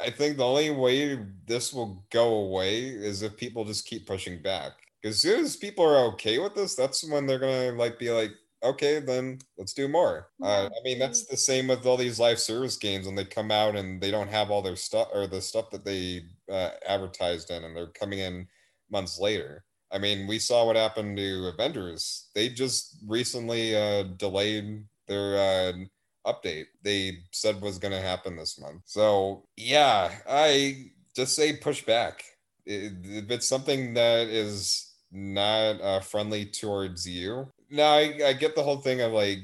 I 0.00 0.10
think 0.10 0.36
the 0.36 0.46
only 0.46 0.70
way 0.70 1.18
this 1.46 1.72
will 1.72 2.04
go 2.10 2.34
away 2.34 2.88
is 2.88 3.22
if 3.22 3.36
people 3.36 3.64
just 3.64 3.86
keep 3.86 4.06
pushing 4.06 4.42
back. 4.42 4.72
Because 5.02 5.16
as 5.16 5.22
soon 5.22 5.44
as 5.44 5.56
people 5.56 5.84
are 5.84 6.06
okay 6.12 6.38
with 6.38 6.54
this, 6.54 6.74
that's 6.74 7.08
when 7.08 7.26
they're 7.26 7.38
gonna 7.38 7.72
like 7.72 7.98
be 7.98 8.10
like, 8.10 8.32
okay, 8.62 9.00
then 9.00 9.38
let's 9.56 9.72
do 9.72 9.88
more. 9.88 10.28
Uh, 10.42 10.66
I 10.66 10.82
mean, 10.84 10.98
that's 10.98 11.26
the 11.26 11.36
same 11.36 11.68
with 11.68 11.86
all 11.86 11.96
these 11.96 12.20
live 12.20 12.38
service 12.38 12.76
games 12.76 13.06
when 13.06 13.14
they 13.14 13.24
come 13.24 13.50
out 13.50 13.76
and 13.76 14.00
they 14.00 14.10
don't 14.10 14.28
have 14.28 14.50
all 14.50 14.62
their 14.62 14.76
stuff 14.76 15.08
or 15.14 15.26
the 15.26 15.40
stuff 15.40 15.70
that 15.70 15.84
they 15.84 16.22
uh, 16.50 16.70
advertised 16.86 17.50
in, 17.50 17.64
and 17.64 17.74
they're 17.74 17.86
coming 17.88 18.18
in 18.18 18.46
months 18.90 19.18
later. 19.18 19.64
I 19.92 19.98
mean, 19.98 20.26
we 20.26 20.38
saw 20.38 20.66
what 20.66 20.76
happened 20.76 21.16
to 21.16 21.48
Avengers. 21.52 22.28
They 22.34 22.50
just 22.50 22.98
recently 23.06 23.74
uh, 23.74 24.04
delayed 24.18 24.84
their 25.08 25.38
uh, 25.38 25.72
update 26.26 26.66
they 26.82 27.18
said 27.32 27.60
was 27.60 27.78
going 27.78 27.92
to 27.92 28.00
happen 28.00 28.36
this 28.36 28.60
month. 28.60 28.82
So, 28.84 29.44
yeah, 29.56 30.10
I 30.28 30.90
just 31.14 31.34
say 31.34 31.56
push 31.56 31.84
back. 31.84 32.24
If 32.66 33.30
it's 33.30 33.48
something 33.48 33.94
that 33.94 34.28
is 34.28 34.94
not 35.10 35.80
uh, 35.80 36.00
friendly 36.00 36.46
towards 36.46 37.08
you, 37.08 37.48
now 37.70 37.94
I, 37.94 38.20
I 38.26 38.32
get 38.34 38.54
the 38.54 38.62
whole 38.62 38.78
thing 38.78 39.00
of 39.00 39.12
like 39.12 39.38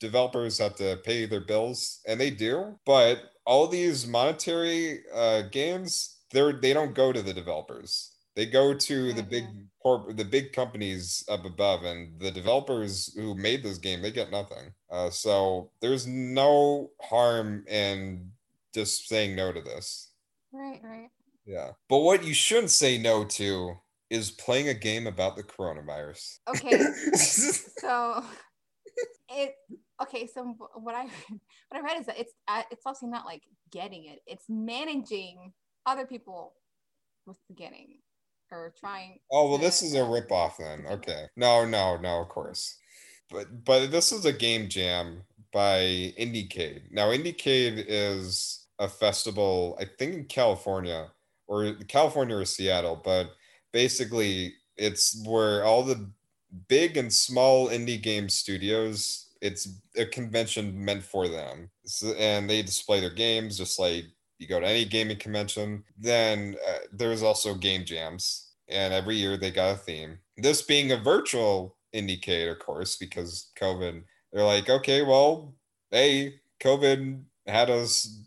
developers 0.00 0.58
have 0.58 0.76
to 0.76 0.98
pay 1.04 1.26
their 1.26 1.40
bills, 1.40 2.00
and 2.06 2.20
they 2.20 2.30
do, 2.30 2.78
but 2.84 3.30
all 3.44 3.68
these 3.68 4.06
monetary 4.06 5.00
uh, 5.14 5.42
games, 5.52 6.18
they're 6.32 6.52
they 6.52 6.72
don't 6.72 6.94
go 6.94 7.12
to 7.12 7.22
the 7.22 7.32
developers. 7.32 8.12
They 8.34 8.46
go 8.46 8.74
to 8.74 9.12
the 9.14 9.22
big 9.22 9.44
yeah. 9.44 9.62
Corp, 9.86 10.16
the 10.16 10.24
big 10.24 10.52
companies 10.52 11.24
up 11.28 11.44
above, 11.44 11.84
and 11.84 12.18
the 12.18 12.32
developers 12.32 13.14
who 13.14 13.36
made 13.36 13.62
this 13.62 13.78
game, 13.78 14.02
they 14.02 14.10
get 14.10 14.32
nothing. 14.32 14.72
Uh, 14.90 15.10
so 15.10 15.70
there's 15.80 16.08
no 16.08 16.90
harm 17.00 17.64
in 17.68 18.32
just 18.74 19.06
saying 19.08 19.36
no 19.36 19.52
to 19.52 19.60
this. 19.60 20.10
Right. 20.52 20.80
Right. 20.82 21.10
Yeah. 21.44 21.70
But 21.88 21.98
what 21.98 22.24
you 22.24 22.34
shouldn't 22.34 22.72
say 22.72 22.98
no 22.98 23.24
to 23.24 23.76
is 24.10 24.32
playing 24.32 24.68
a 24.68 24.74
game 24.74 25.06
about 25.06 25.36
the 25.36 25.44
coronavirus. 25.44 26.38
Okay. 26.48 26.82
so 27.78 28.24
it 29.28 29.54
okay 30.00 30.26
so 30.32 30.56
what 30.74 30.94
i 30.94 31.02
what 31.68 31.74
i 31.74 31.80
read 31.80 32.00
is 32.00 32.06
that 32.06 32.18
it's 32.18 32.32
uh, 32.48 32.62
it's 32.70 32.86
also 32.86 33.06
not 33.06 33.26
like 33.26 33.42
getting 33.72 34.04
it 34.04 34.20
it's 34.26 34.44
managing 34.48 35.52
other 35.84 36.06
people 36.06 36.54
with 37.26 37.36
the 37.48 37.54
getting 37.54 37.98
or 38.50 38.72
trying 38.78 39.20
Oh 39.30 39.48
well, 39.48 39.58
to- 39.58 39.64
this 39.64 39.82
is 39.82 39.94
a 39.94 39.98
ripoff 39.98 40.56
then. 40.58 40.86
Okay. 40.86 41.26
No, 41.36 41.64
no, 41.66 41.96
no, 41.96 42.20
of 42.22 42.28
course. 42.28 42.78
But 43.30 43.64
but 43.64 43.90
this 43.90 44.12
is 44.12 44.24
a 44.24 44.32
game 44.32 44.68
jam 44.68 45.24
by 45.52 46.14
Indiecade. 46.18 46.90
Now 46.92 47.08
Indiecade 47.08 47.84
is 47.88 48.66
a 48.78 48.88
festival, 48.88 49.76
I 49.80 49.86
think 49.98 50.14
in 50.14 50.24
California 50.26 51.10
or 51.48 51.74
California 51.88 52.36
or 52.36 52.44
Seattle, 52.44 53.00
but 53.04 53.30
basically 53.72 54.54
it's 54.76 55.22
where 55.26 55.64
all 55.64 55.82
the 55.82 56.10
big 56.68 56.96
and 56.96 57.12
small 57.12 57.68
indie 57.68 58.00
game 58.02 58.28
studios, 58.28 59.30
it's 59.40 59.68
a 59.96 60.06
convention 60.06 60.84
meant 60.84 61.02
for 61.02 61.28
them. 61.28 61.70
So, 61.84 62.14
and 62.14 62.48
they 62.48 62.62
display 62.62 63.00
their 63.00 63.10
games 63.10 63.58
just 63.58 63.78
like 63.78 64.04
you 64.38 64.46
go 64.46 64.60
to 64.60 64.66
any 64.66 64.84
gaming 64.84 65.18
convention. 65.18 65.84
Then 65.98 66.56
uh, 66.68 66.78
there's 66.92 67.22
also 67.22 67.54
game 67.54 67.84
jams, 67.84 68.52
and 68.68 68.92
every 68.92 69.16
year 69.16 69.36
they 69.36 69.50
got 69.50 69.74
a 69.74 69.78
theme. 69.78 70.18
This 70.36 70.62
being 70.62 70.92
a 70.92 70.96
virtual 70.96 71.76
Indiecade, 71.94 72.50
of 72.50 72.58
course, 72.58 72.96
because 72.96 73.50
COVID, 73.58 74.02
they're 74.32 74.44
like, 74.44 74.68
okay, 74.68 75.02
well, 75.02 75.54
hey, 75.90 76.34
COVID 76.60 77.22
had 77.46 77.70
us 77.70 78.24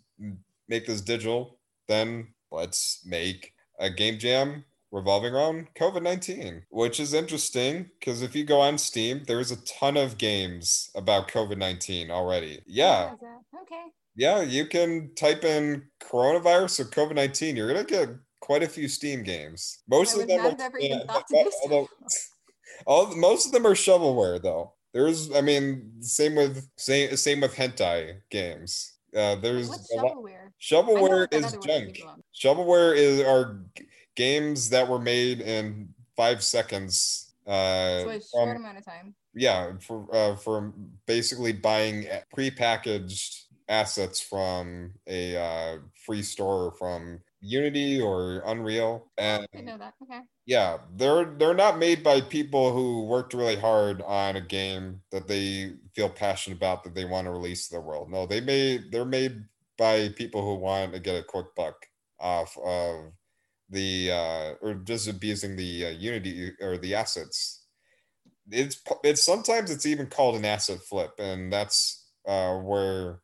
make 0.67 0.87
this 0.87 1.01
digital, 1.01 1.57
then 1.87 2.29
let's 2.51 3.01
make 3.05 3.53
a 3.79 3.89
game 3.89 4.17
jam 4.17 4.65
revolving 4.91 5.33
around 5.33 5.67
COVID 5.75 6.01
19, 6.01 6.63
which 6.69 6.99
is 6.99 7.13
interesting 7.13 7.91
because 7.99 8.23
if 8.23 8.35
you 8.35 8.43
go 8.43 8.59
on 8.59 8.77
Steam, 8.77 9.23
there's 9.27 9.51
a 9.51 9.63
ton 9.65 9.97
of 9.97 10.17
games 10.17 10.89
about 10.95 11.27
COVID 11.27 11.57
19 11.57 12.09
already. 12.09 12.61
Yeah, 12.65 13.13
okay 13.61 13.91
yeah, 14.19 14.41
you 14.41 14.65
can 14.65 15.11
type 15.15 15.45
in 15.45 15.83
coronavirus 16.01 16.81
or 16.81 16.85
COVID 16.85 17.15
19. 17.15 17.55
You're 17.55 17.71
going 17.73 17.85
to 17.85 17.89
get 17.89 18.09
quite 18.41 18.63
a 18.63 18.67
few 18.67 18.89
Steam 18.89 19.23
games. 19.23 19.79
Most 19.89 20.17
I 20.17 20.21
of 20.21 20.27
them 20.27 20.41
are. 20.41 20.55
yeah, 20.59 20.95
even 20.97 21.07
thought 21.07 21.25
to 21.27 21.33
but- 21.33 21.43
do 21.45 21.51
so. 21.51 21.59
although- 21.63 21.89
all 22.85 23.15
most 23.15 23.45
of 23.45 23.51
them 23.53 23.65
are 23.65 23.75
shovelware 23.75 24.41
though. 24.41 24.73
There's, 24.93 25.33
I 25.33 25.39
mean, 25.41 26.01
same 26.01 26.35
with 26.35 26.67
same 26.77 27.15
same 27.15 27.39
with 27.41 27.55
hentai 27.55 28.19
games. 28.29 28.93
Uh, 29.15 29.35
there's 29.35 29.69
what's 29.69 29.93
shovelware 29.93 30.51
shovelware 30.61 31.33
is 31.33 31.57
junk. 31.65 31.99
Shovelware 32.35 32.95
is 32.97 33.21
are 33.21 33.61
g- 33.77 33.85
games 34.15 34.69
that 34.71 34.87
were 34.89 34.99
made 34.99 35.39
in 35.39 35.89
five 36.17 36.43
seconds. 36.43 37.33
Uh, 37.47 38.01
so 38.01 38.09
a 38.09 38.21
short 38.21 38.57
amount 38.57 38.77
of 38.79 38.85
time 38.85 39.15
yeah, 39.33 39.71
for 39.79 40.13
uh, 40.13 40.35
for 40.35 40.73
basically 41.07 41.53
buying 41.53 42.05
prepackaged 42.35 43.43
assets 43.69 44.19
from 44.19 44.93
a 45.07 45.37
uh, 45.37 45.77
free 46.05 46.23
store 46.23 46.73
from 46.73 47.21
Unity 47.41 48.01
or 48.01 48.43
Unreal, 48.45 49.11
and 49.17 49.47
I 49.55 49.61
know 49.61 49.77
that 49.77 49.93
okay 50.03 50.21
yeah, 50.49 50.79
they're 50.95 51.25
they're 51.37 51.53
not 51.53 51.77
made 51.77 52.03
by 52.03 52.21
people 52.21 52.73
who 52.73 53.05
worked 53.05 53.35
really 53.35 53.55
hard 53.55 54.01
on 54.01 54.35
a 54.35 54.41
game 54.41 54.99
that 55.11 55.27
they 55.27 55.73
feel 55.93 56.09
passionate 56.09 56.55
about 56.57 56.83
that 56.83 56.95
they 56.95 57.05
want 57.05 57.25
to 57.25 57.31
release 57.31 57.67
to 57.67 57.75
the 57.75 57.81
world. 57.81 58.09
No, 58.09 58.25
they 58.25 58.41
made 58.41 58.91
they're 58.91 59.05
made 59.05 59.43
by 59.77 60.09
people 60.09 60.41
who 60.41 60.55
want 60.55 60.93
to 60.93 60.99
get 60.99 61.19
a 61.19 61.23
quick 61.23 61.53
buck 61.55 61.85
off 62.19 62.57
of 62.65 63.11
the 63.69 64.09
uh, 64.11 64.53
or 64.65 64.73
just 64.73 65.07
abusing 65.07 65.55
the 65.55 65.85
uh, 65.85 65.89
Unity 65.89 66.51
or 66.61 66.79
the 66.79 66.95
assets. 66.95 67.65
It's 68.49 68.81
it's 69.03 69.23
sometimes 69.23 69.69
it's 69.69 69.85
even 69.85 70.07
called 70.07 70.35
an 70.35 70.45
asset 70.45 70.79
flip, 70.79 71.11
and 71.19 71.53
that's 71.53 72.07
uh, 72.27 72.57
where 72.57 73.19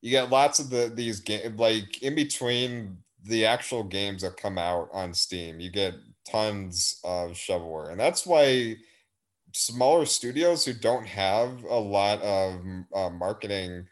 you 0.00 0.10
get 0.10 0.30
lots 0.30 0.58
of 0.58 0.70
the 0.70 0.90
these 0.94 1.20
game 1.20 1.56
like 1.56 2.02
in 2.02 2.14
between 2.14 2.98
the 3.24 3.44
actual 3.44 3.82
games 3.82 4.22
that 4.22 4.36
come 4.36 4.58
out 4.58 4.88
on 4.92 5.12
Steam, 5.12 5.60
you 5.60 5.70
get 5.70 5.94
tons 6.30 7.00
of 7.04 7.32
shovelware, 7.32 7.90
and 7.90 8.00
that's 8.00 8.26
why 8.26 8.76
smaller 9.54 10.06
studios 10.06 10.64
who 10.64 10.72
don't 10.72 11.06
have 11.06 11.64
a 11.64 11.78
lot 11.78 12.20
of 12.22 12.60
uh, 12.94 13.10
marketing, 13.10 13.86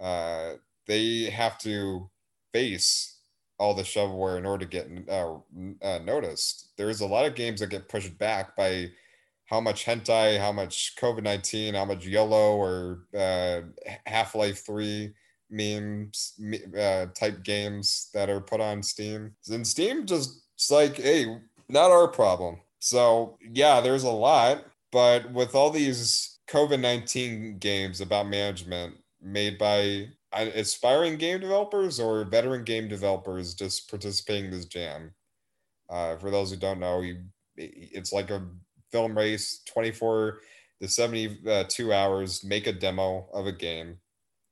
uh, 0.00 0.52
they 0.86 1.24
have 1.24 1.58
to 1.58 2.08
face 2.52 3.18
all 3.58 3.74
the 3.74 3.82
shovelware 3.82 4.38
in 4.38 4.46
order 4.46 4.64
to 4.64 4.70
get 4.70 4.88
uh, 5.08 5.36
uh, 5.82 5.98
noticed. 6.02 6.72
There's 6.76 7.00
a 7.00 7.06
lot 7.06 7.26
of 7.26 7.34
games 7.34 7.60
that 7.60 7.70
get 7.70 7.88
pushed 7.88 8.16
back 8.18 8.56
by 8.56 8.90
how 9.46 9.60
much 9.60 9.84
hentai, 9.84 10.38
how 10.38 10.52
much 10.52 10.94
COVID 10.98 11.22
nineteen, 11.22 11.74
how 11.74 11.84
much 11.84 12.06
YOLO 12.06 12.56
or 12.56 13.04
uh, 13.16 13.60
Half 14.06 14.34
Life 14.34 14.64
Three 14.64 15.12
memes 15.52 16.34
me- 16.38 16.64
uh, 16.78 17.06
type 17.14 17.44
games 17.44 18.08
that 18.14 18.30
are 18.30 18.40
put 18.40 18.60
on 18.60 18.82
Steam. 18.82 19.36
And 19.50 19.66
Steam 19.66 20.06
just 20.06 20.42
it's 20.56 20.70
like, 20.70 20.96
hey, 20.96 21.38
not 21.68 21.90
our 21.90 22.08
problem. 22.08 22.60
So 22.78 23.38
yeah, 23.40 23.80
there's 23.80 24.04
a 24.04 24.10
lot, 24.10 24.64
but 24.90 25.30
with 25.32 25.54
all 25.54 25.70
these 25.70 26.38
COVID 26.48 26.80
19 26.80 27.58
games 27.58 28.00
about 28.00 28.28
management 28.28 28.96
made 29.20 29.58
by 29.58 30.08
aspiring 30.32 31.16
game 31.16 31.40
developers 31.40 32.00
or 32.00 32.24
veteran 32.24 32.64
game 32.64 32.88
developers 32.88 33.54
just 33.54 33.88
participating 33.88 34.46
in 34.46 34.50
this 34.50 34.64
jam, 34.64 35.12
uh, 35.90 36.16
for 36.16 36.30
those 36.30 36.50
who 36.50 36.56
don't 36.56 36.80
know, 36.80 37.00
you, 37.00 37.22
it's 37.56 38.12
like 38.12 38.30
a 38.30 38.46
film 38.90 39.16
race 39.16 39.62
24 39.66 40.40
to 40.80 40.88
72 40.88 41.92
hours, 41.92 42.44
make 42.44 42.66
a 42.66 42.72
demo 42.72 43.28
of 43.32 43.46
a 43.46 43.52
game 43.52 43.98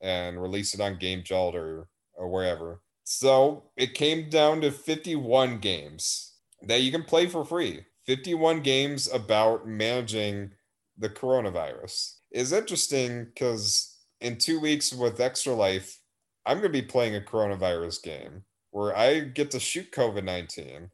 and 0.00 0.40
release 0.40 0.74
it 0.74 0.80
on 0.80 0.98
Game 0.98 1.22
Jolt 1.24 1.54
or, 1.54 1.88
or 2.14 2.28
wherever. 2.28 2.80
So 3.04 3.64
it 3.76 3.94
came 3.94 4.30
down 4.30 4.60
to 4.60 4.70
51 4.70 5.58
games 5.58 6.34
that 6.62 6.82
you 6.82 6.92
can 6.92 7.02
play 7.02 7.26
for 7.26 7.44
free. 7.44 7.84
51 8.06 8.60
games 8.60 9.12
about 9.12 9.66
managing 9.66 10.52
the 10.98 11.08
coronavirus. 11.08 12.16
Is 12.30 12.52
interesting 12.52 13.24
because 13.24 13.96
in 14.20 14.38
two 14.38 14.60
weeks 14.60 14.92
with 14.92 15.20
Extra 15.20 15.54
Life, 15.54 16.00
I'm 16.46 16.58
going 16.58 16.72
to 16.72 16.82
be 16.82 16.86
playing 16.86 17.16
a 17.16 17.20
coronavirus 17.20 18.02
game 18.02 18.44
where 18.70 18.96
I 18.96 19.20
get 19.20 19.50
to 19.52 19.60
shoot 19.60 19.92
COVID 19.92 20.24
19 20.24 20.90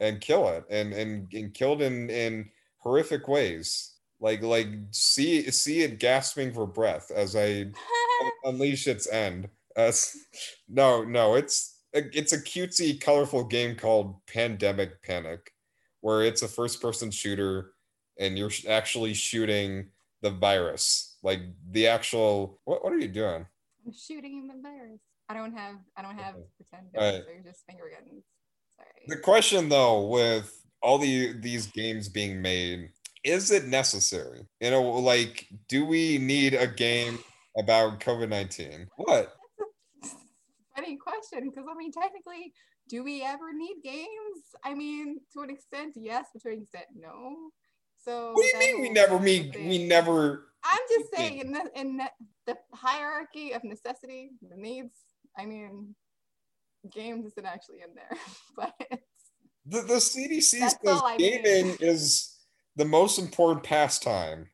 and 0.00 0.20
kill 0.20 0.48
it 0.48 0.64
and, 0.68 0.92
and, 0.92 1.32
and 1.32 1.54
kill 1.54 1.74
it 1.74 1.82
in, 1.82 2.10
in 2.10 2.50
horrific 2.78 3.28
ways. 3.28 3.94
Like, 4.20 4.42
like 4.42 4.68
see, 4.90 5.50
see 5.50 5.82
it 5.82 6.00
gasping 6.00 6.52
for 6.52 6.66
breath 6.66 7.10
as 7.14 7.36
I 7.36 7.66
unleash 8.44 8.86
its 8.86 9.08
end. 9.08 9.48
Uh, 9.76 9.92
no, 10.68 11.04
no, 11.04 11.34
it's 11.34 11.80
it's 11.92 12.32
a 12.32 12.40
cutesy, 12.40 13.00
colorful 13.00 13.44
game 13.44 13.76
called 13.76 14.16
Pandemic 14.26 15.02
Panic, 15.02 15.52
where 16.00 16.22
it's 16.22 16.42
a 16.42 16.48
first-person 16.48 17.10
shooter, 17.10 17.72
and 18.18 18.38
you're 18.38 18.50
actually 18.68 19.14
shooting 19.14 19.88
the 20.22 20.30
virus, 20.30 21.16
like 21.22 21.40
the 21.70 21.86
actual. 21.86 22.60
What 22.64 22.84
What 22.84 22.92
are 22.92 22.98
you 22.98 23.08
doing? 23.08 23.46
I'm 23.86 23.92
shooting 23.92 24.46
the 24.46 24.60
virus. 24.62 25.00
I 25.28 25.34
don't 25.34 25.56
have. 25.56 25.76
I 25.96 26.02
don't 26.02 26.18
have 26.18 26.34
okay. 26.34 26.44
pretend 26.56 26.92
guns. 26.92 27.24
Right. 27.26 27.44
Just 27.44 27.66
finger 27.66 27.90
guns. 27.90 28.24
Sorry. 28.76 28.88
The 29.08 29.18
question, 29.18 29.68
though, 29.68 30.06
with 30.06 30.52
all 30.82 30.98
the 30.98 31.32
these 31.40 31.66
games 31.66 32.08
being 32.08 32.42
made, 32.42 32.90
is 33.24 33.50
it 33.50 33.66
necessary? 33.66 34.46
You 34.60 34.70
know, 34.70 34.82
like, 34.82 35.46
do 35.68 35.84
we 35.84 36.18
need 36.18 36.54
a 36.54 36.66
game 36.66 37.18
about 37.56 38.00
COVID 38.00 38.28
nineteen? 38.28 38.88
What? 38.96 39.34
funny 40.74 40.96
question 40.96 41.48
because 41.48 41.64
I 41.70 41.74
mean, 41.74 41.92
technically, 41.92 42.52
do 42.88 43.02
we 43.04 43.22
ever 43.22 43.52
need 43.52 43.76
games? 43.82 44.42
I 44.64 44.74
mean, 44.74 45.18
to 45.32 45.40
an 45.40 45.50
extent, 45.50 45.94
yes, 45.96 46.26
but 46.32 46.42
to 46.42 46.50
an 46.50 46.62
extent, 46.62 46.86
no. 46.94 47.50
So 48.04 48.32
what 48.32 48.42
do 48.42 48.46
you 48.46 48.58
mean 48.58 48.82
we 48.82 48.90
never 48.90 49.18
meet? 49.18 49.56
We 49.56 49.86
never. 49.86 50.48
I'm 50.64 50.80
just 50.90 51.14
saying, 51.14 51.38
in 51.38 51.52
the 51.52 51.70
in 51.74 52.00
the 52.46 52.56
hierarchy 52.74 53.52
of 53.52 53.64
necessity, 53.64 54.30
the 54.48 54.56
needs. 54.56 54.94
I 55.38 55.46
mean, 55.46 55.94
games 56.90 57.26
isn't 57.26 57.46
actually 57.46 57.78
in 57.82 57.94
there, 57.94 58.18
but 58.56 58.74
the 59.66 59.82
the 59.82 59.94
CDC 59.94 60.42
says 60.42 60.76
gaming 61.18 61.68
mean. 61.68 61.76
is 61.80 62.36
the 62.76 62.84
most 62.84 63.18
important 63.18 63.64
pastime 63.64 64.48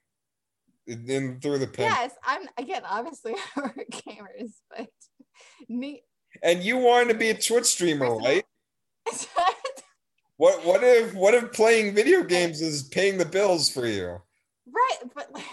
in 0.89 1.39
through 1.41 1.59
the 1.59 1.67
pen. 1.67 1.91
Yes, 1.91 2.13
I'm 2.25 2.49
again 2.57 2.83
obviously 2.89 3.35
we're 3.57 3.73
gamers, 3.91 4.53
but 4.71 4.89
me 5.69 6.03
and 6.43 6.63
you 6.63 6.79
wanted 6.79 7.13
to 7.13 7.19
be 7.19 7.31
a 7.31 7.35
Twitch 7.35 7.67
streamer, 7.67 8.17
right? 8.17 8.45
what 10.37 10.65
what 10.65 10.83
if 10.83 11.15
what 11.15 11.35
if 11.35 11.53
playing 11.53 11.95
video 11.95 12.23
games 12.23 12.61
is 12.61 12.85
paying 12.85 13.19
the 13.19 13.25
bills 13.25 13.69
for 13.69 13.87
you? 13.87 14.19
Right, 14.67 15.11
but 15.15 15.33
like 15.33 15.45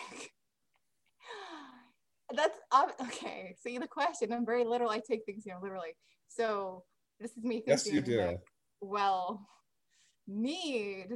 that's 2.36 2.58
okay. 3.02 3.56
See 3.62 3.78
the 3.78 3.88
question. 3.88 4.34
I'm 4.34 4.46
very 4.46 4.66
literal. 4.66 4.90
I 4.90 5.00
take 5.00 5.26
things 5.26 5.46
you 5.46 5.54
know 5.54 5.60
literally. 5.62 5.96
So 6.28 6.84
this 7.20 7.32
is 7.32 7.44
me 7.44 7.56
thinking. 7.56 7.72
Yes, 7.72 7.88
you 7.88 8.02
do. 8.02 8.22
Like, 8.22 8.42
well, 8.82 9.48
need. 10.28 11.08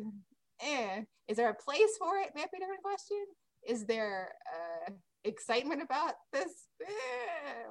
Eh. 0.62 1.02
Is 1.28 1.38
there 1.38 1.50
a 1.50 1.54
place 1.54 1.96
for 1.98 2.18
it? 2.18 2.32
May 2.36 2.42
be 2.42 2.58
a 2.58 2.60
different 2.60 2.84
question. 2.84 3.24
Is 3.68 3.86
there 3.86 4.34
uh, 4.54 4.92
excitement 5.24 5.82
about 5.82 6.14
this? 6.34 6.52
Eh. 6.82 7.64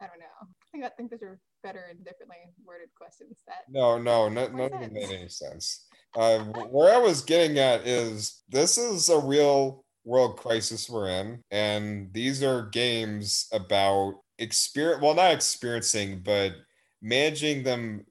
I 0.00 0.06
don't 0.06 0.18
know. 0.18 0.26
I 0.42 0.46
think 0.72 0.84
I 0.84 0.88
think 0.88 1.10
those 1.10 1.22
are 1.22 1.38
better 1.62 1.86
and 1.90 2.04
differently 2.04 2.36
worded 2.64 2.88
questions. 2.96 3.38
That 3.46 3.62
no, 3.68 3.98
no, 3.98 4.28
no 4.28 4.48
none 4.48 4.72
of 4.72 4.80
them 4.80 4.92
made 4.92 5.10
any 5.10 5.28
sense. 5.28 5.86
Uh, 6.16 6.40
where 6.40 6.94
I 6.94 6.98
was 6.98 7.22
getting 7.22 7.58
at 7.58 7.86
is 7.86 8.42
this 8.48 8.76
is 8.76 9.08
a 9.08 9.18
real 9.18 9.84
world 10.04 10.36
crisis 10.36 10.90
we're 10.90 11.08
in, 11.08 11.42
and 11.50 12.12
these 12.12 12.42
are 12.42 12.66
games 12.66 13.48
about 13.52 14.14
experience. 14.38 15.02
Well, 15.02 15.14
not 15.14 15.32
experiencing, 15.32 16.20
but 16.24 16.52
managing 17.00 17.62
them 17.62 18.04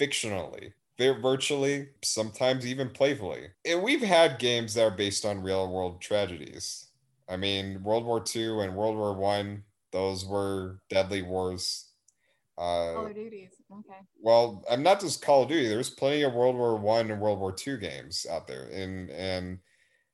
fictionally 0.00 0.72
virtually, 0.98 1.88
sometimes 2.02 2.66
even 2.66 2.90
playfully. 2.90 3.48
And 3.64 3.82
we've 3.82 4.02
had 4.02 4.38
games 4.38 4.74
that 4.74 4.82
are 4.82 4.90
based 4.96 5.24
on 5.24 5.42
real 5.42 5.72
world 5.72 6.00
tragedies. 6.00 6.88
I 7.28 7.36
mean, 7.36 7.82
World 7.82 8.04
War 8.04 8.24
II 8.34 8.64
and 8.64 8.74
World 8.74 8.96
War 8.96 9.14
One 9.14 9.64
those 9.92 10.24
were 10.24 10.80
deadly 10.88 11.22
wars. 11.22 11.90
Uh, 12.56 12.94
Call 12.94 13.06
of 13.06 13.14
Duties. 13.14 13.50
Okay. 13.72 14.00
Well, 14.20 14.64
I'm 14.70 14.82
not 14.82 15.00
just 15.00 15.22
Call 15.22 15.42
of 15.42 15.48
Duty. 15.48 15.68
There's 15.68 15.90
plenty 15.90 16.22
of 16.22 16.34
World 16.34 16.56
War 16.56 16.76
One 16.76 17.10
and 17.10 17.20
World 17.20 17.38
War 17.38 17.52
Two 17.52 17.76
games 17.76 18.26
out 18.28 18.46
there, 18.46 18.64
and 18.64 19.10
and 19.10 19.58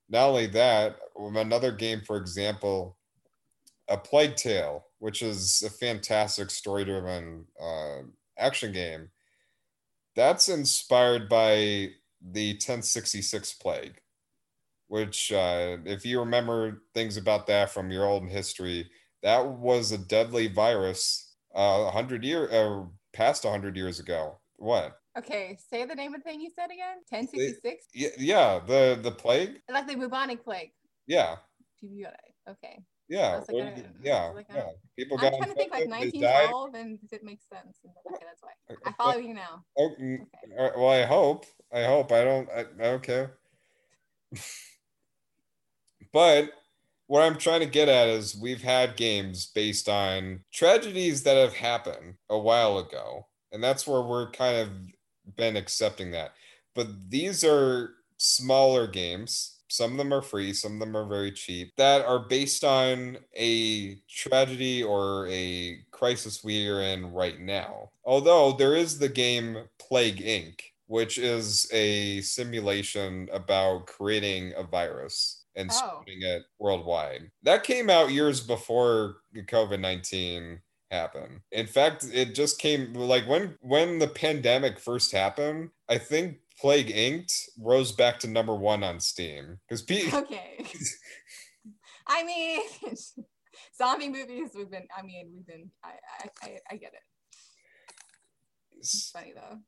not 0.09 0.28
only 0.28 0.47
that, 0.49 0.97
another 1.16 1.72
game, 1.72 2.03
for 2.03 2.16
example, 2.18 2.99
a 3.89 3.97
Plague 3.97 4.37
Tale, 4.37 4.85
which 4.99 5.22
is 5.22 5.62
a 5.62 5.70
fantastic 5.70 6.51
story-driven 6.51 7.47
uh, 7.61 8.01
action 8.39 8.72
game. 8.72 9.09
That's 10.17 10.49
inspired 10.49 11.29
by 11.29 11.91
the 12.21 12.53
1066 12.53 13.55
plague, 13.55 14.01
which, 14.89 15.33
uh, 15.33 15.79
if 15.85 16.07
you 16.07 16.21
remember 16.21 16.83
things 16.95 17.17
about 17.17 17.47
that 17.49 17.71
from 17.71 17.91
your 17.91 18.07
old 18.07 18.29
history, 18.29 18.89
that 19.23 19.45
was 19.47 19.93
a 19.93 19.99
deadly 19.99 20.49
virus 20.49 21.35
uh, 21.55 21.83
100 21.83 22.25
years 22.25 22.53
uh, 22.53 22.85
past 23.12 23.45
100 23.45 23.77
years 23.77 24.01
ago. 24.01 24.39
What? 24.57 24.99
Okay 25.17 25.57
say 25.71 25.85
the 25.85 25.95
name 25.95 26.15
of 26.15 26.23
the 26.23 26.31
thing 26.31 26.41
you 26.41 26.51
said 26.55 26.67
again? 26.67 26.99
1066 27.09 27.87
yeah, 27.95 28.09
yeah 28.19 28.61
the 28.67 28.99
the 29.01 29.11
plague? 29.11 29.61
Like 29.71 29.87
the 29.87 29.95
bubonic 29.95 30.45
plague. 30.45 30.73
Yeah. 31.07 31.37
Okay 32.49 32.79
yeah 33.09 33.36
like, 33.36 33.52
well, 33.52 33.72
yeah, 34.02 34.30
like, 34.34 34.46
yeah. 34.55 34.66
people 34.98 35.18
I'm 35.20 35.30
trying 35.30 35.42
to 35.44 35.55
think 35.55 35.72
like 35.72 35.88
1912 35.88 36.74
and 36.74 36.98
it 37.12 37.22
makes 37.22 37.44
sense 37.48 37.78
okay 38.07 38.24
that's 38.24 38.42
why 38.42 38.76
i 38.86 38.92
follow 38.92 39.18
you 39.18 39.34
now 39.34 39.64
oh, 39.78 39.90
mm, 40.00 40.20
okay. 40.20 40.72
well 40.76 40.88
i 40.88 41.05
hope 41.05 41.44
i 41.72 41.84
hope 41.84 42.12
i 42.12 42.24
don't 42.24 42.48
I, 42.50 42.64
don't 42.82 43.02
care. 43.02 43.34
but 46.12 46.50
what 47.07 47.22
I'm 47.22 47.36
trying 47.36 47.61
to 47.61 47.66
get 47.66 47.88
at 47.88 48.09
is 48.09 48.36
we've 48.36 48.62
had 48.62 48.96
games 48.96 49.46
based 49.46 49.88
on 49.88 50.40
tragedies 50.52 51.22
that 51.24 51.36
have 51.36 51.55
happened 51.55 52.14
a 52.30 52.38
while 52.38 52.78
ago. 52.78 53.26
And 53.52 53.62
that's 53.62 53.86
where 53.86 54.02
we're 54.02 54.30
kind 54.30 54.57
of 54.57 54.68
been 55.36 55.57
accepting 55.57 56.11
that. 56.12 56.32
But 56.74 57.11
these 57.11 57.44
are 57.44 57.90
smaller 58.16 58.86
games. 58.86 59.53
Some 59.75 59.91
of 59.91 59.99
them 59.99 60.14
are 60.14 60.22
free, 60.22 60.53
some 60.53 60.75
of 60.75 60.79
them 60.79 60.97
are 60.97 61.05
very 61.05 61.33
cheap, 61.33 61.75
that 61.77 62.07
are 62.07 62.20
based 62.20 62.62
on 62.62 63.18
a 63.37 63.97
tragedy 64.09 64.85
or 64.85 65.27
a 65.29 65.81
crisis 65.91 66.45
we 66.45 66.68
are 66.68 66.81
in 66.81 67.12
right 67.12 67.41
now. 67.41 67.91
Although 68.05 68.53
there 68.53 68.77
is 68.77 69.01
the 69.01 69.09
game 69.09 69.64
Plague 69.81 70.22
Inc., 70.22 70.61
which 70.87 71.18
is 71.18 71.68
a 71.72 72.20
simulation 72.20 73.29
about 73.33 73.87
creating 73.87 74.53
a 74.57 74.62
virus 74.62 75.45
and 75.57 75.70
oh. 75.72 75.75
spreading 75.75 76.22
it 76.22 76.45
worldwide. 76.61 77.33
That 77.43 77.64
came 77.64 77.91
out 77.91 78.12
years 78.12 78.41
before 78.41 79.16
COVID 79.35 79.81
19 79.81 80.61
happened. 80.93 81.41
In 81.51 81.66
fact, 81.66 82.07
it 82.12 82.37
just 82.37 82.61
came 82.61 82.95
like 82.95 83.27
when 83.27 83.57
when 83.61 83.99
the 83.99 84.07
pandemic 84.07 84.79
first 84.79 85.11
happened, 85.11 85.70
I 85.89 85.99
think 85.99 86.39
Plague 86.61 86.88
Inc. 86.88 87.32
rose 87.59 87.92
back 87.92 88.18
to 88.20 88.28
number 88.28 88.55
one 88.55 88.82
on 88.82 89.00
Steam. 89.00 89.59
Because 89.68 89.82
Okay. 90.14 90.64
I 92.07 92.22
mean 92.22 92.61
zombie 93.76 94.09
movies 94.09 94.50
we've 94.55 94.70
been 94.70 94.86
I 94.96 95.02
mean 95.02 95.30
we've 95.34 95.46
been 95.46 95.70
I 95.82 95.92
I, 96.20 96.46
I, 96.46 96.59
I 96.72 96.76
get 96.76 96.92
it. 96.92 97.02
It's 98.78 99.11
funny 99.11 99.32
though. 99.34 99.59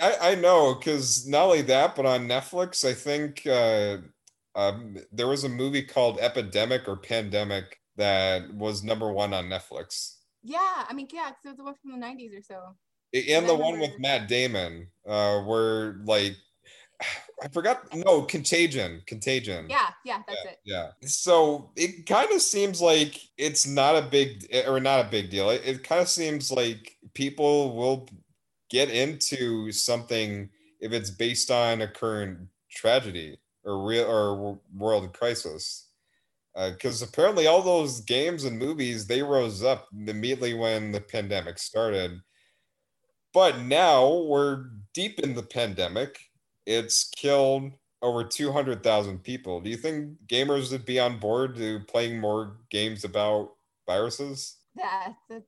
I, 0.00 0.32
I 0.32 0.34
know 0.34 0.74
because 0.74 1.26
not 1.28 1.44
only 1.44 1.62
that, 1.62 1.94
but 1.94 2.06
on 2.06 2.26
Netflix, 2.26 2.88
I 2.88 2.94
think 2.94 3.46
uh, 3.46 3.98
um, 4.58 4.96
there 5.12 5.28
was 5.28 5.44
a 5.44 5.48
movie 5.48 5.82
called 5.82 6.18
Epidemic 6.20 6.88
or 6.88 6.96
Pandemic 6.96 7.78
that 7.96 8.52
was 8.54 8.82
number 8.82 9.12
one 9.12 9.34
on 9.34 9.44
Netflix. 9.44 10.14
Yeah, 10.42 10.84
I 10.88 10.94
mean, 10.94 11.08
yeah, 11.12 11.30
because 11.30 11.44
it 11.44 11.48
was 11.48 11.56
the 11.58 11.64
one 11.64 11.74
from 11.82 12.00
the 12.00 12.06
'90s 12.06 12.38
or 12.38 12.42
so. 12.42 12.76
And 13.14 13.48
the 13.48 13.54
one 13.54 13.78
with 13.78 13.98
Matt 13.98 14.28
Damon, 14.28 14.88
uh, 15.06 15.40
where 15.40 16.00
like 16.04 16.36
I 17.42 17.48
forgot. 17.48 17.84
No, 17.94 18.22
Contagion. 18.22 19.02
Contagion. 19.06 19.66
Yeah, 19.68 19.90
yeah, 20.04 20.22
that's 20.26 20.40
yeah, 20.44 20.50
it. 20.50 20.58
Yeah. 20.64 21.08
So 21.08 21.70
it 21.76 22.06
kind 22.06 22.30
of 22.32 22.42
seems 22.42 22.80
like 22.80 23.20
it's 23.36 23.66
not 23.66 23.96
a 23.96 24.02
big 24.02 24.46
or 24.66 24.80
not 24.80 25.06
a 25.06 25.08
big 25.08 25.30
deal. 25.30 25.50
It, 25.50 25.62
it 25.64 25.84
kind 25.84 26.00
of 26.00 26.08
seems 26.08 26.50
like 26.50 26.96
people 27.14 27.76
will 27.76 28.08
get 28.70 28.90
into 28.90 29.72
something 29.72 30.50
if 30.80 30.92
it's 30.92 31.10
based 31.10 31.50
on 31.50 31.82
a 31.82 31.88
current 31.88 32.38
tragedy 32.70 33.38
or 33.64 33.86
real 33.86 34.06
or 34.06 34.58
world 34.74 35.12
crisis. 35.12 35.86
Because 36.54 37.02
uh, 37.02 37.06
apparently 37.06 37.46
all 37.46 37.62
those 37.62 38.00
games 38.00 38.44
and 38.44 38.58
movies 38.58 39.06
they 39.06 39.22
rose 39.22 39.62
up 39.62 39.86
immediately 39.92 40.54
when 40.54 40.90
the 40.90 41.00
pandemic 41.00 41.58
started. 41.58 42.20
But 43.38 43.60
now 43.60 44.24
we're 44.26 44.64
deep 44.94 45.20
in 45.20 45.32
the 45.32 45.44
pandemic. 45.44 46.18
It's 46.66 47.08
killed 47.08 47.70
over 48.02 48.24
200,000 48.24 49.22
people. 49.22 49.60
Do 49.60 49.70
you 49.70 49.76
think 49.76 50.16
gamers 50.26 50.72
would 50.72 50.84
be 50.84 50.98
on 50.98 51.20
board 51.20 51.54
to 51.54 51.78
playing 51.86 52.18
more 52.18 52.56
games 52.68 53.04
about 53.04 53.52
viruses? 53.86 54.56
That's 54.74 55.30
a 55.30 55.42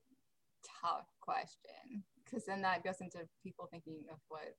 tough 0.80 1.08
question 1.20 2.04
because 2.24 2.44
then 2.46 2.62
that 2.62 2.84
goes 2.84 3.00
into 3.00 3.26
people 3.42 3.66
thinking 3.72 4.04
of 4.12 4.18
what 4.28 4.54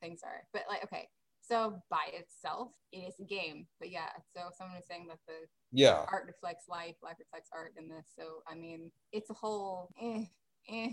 things 0.00 0.20
are. 0.22 0.44
But 0.52 0.62
like, 0.68 0.84
okay, 0.84 1.08
so 1.42 1.82
by 1.90 2.06
itself, 2.12 2.68
it 2.92 2.98
is 2.98 3.14
a 3.18 3.24
game. 3.24 3.66
But 3.80 3.90
yeah, 3.90 4.10
so 4.32 4.42
someone 4.56 4.76
was 4.76 4.86
saying 4.86 5.08
that 5.08 5.18
the 5.26 5.48
yeah 5.72 6.04
art 6.08 6.26
reflects 6.28 6.66
life, 6.68 6.94
life 7.02 7.16
reflects 7.18 7.50
art 7.52 7.72
in 7.76 7.88
this. 7.88 8.06
So 8.16 8.44
I 8.46 8.54
mean, 8.54 8.92
it's 9.12 9.30
a 9.30 9.34
whole 9.34 9.90
eh, 10.00 10.26
eh. 10.72 10.90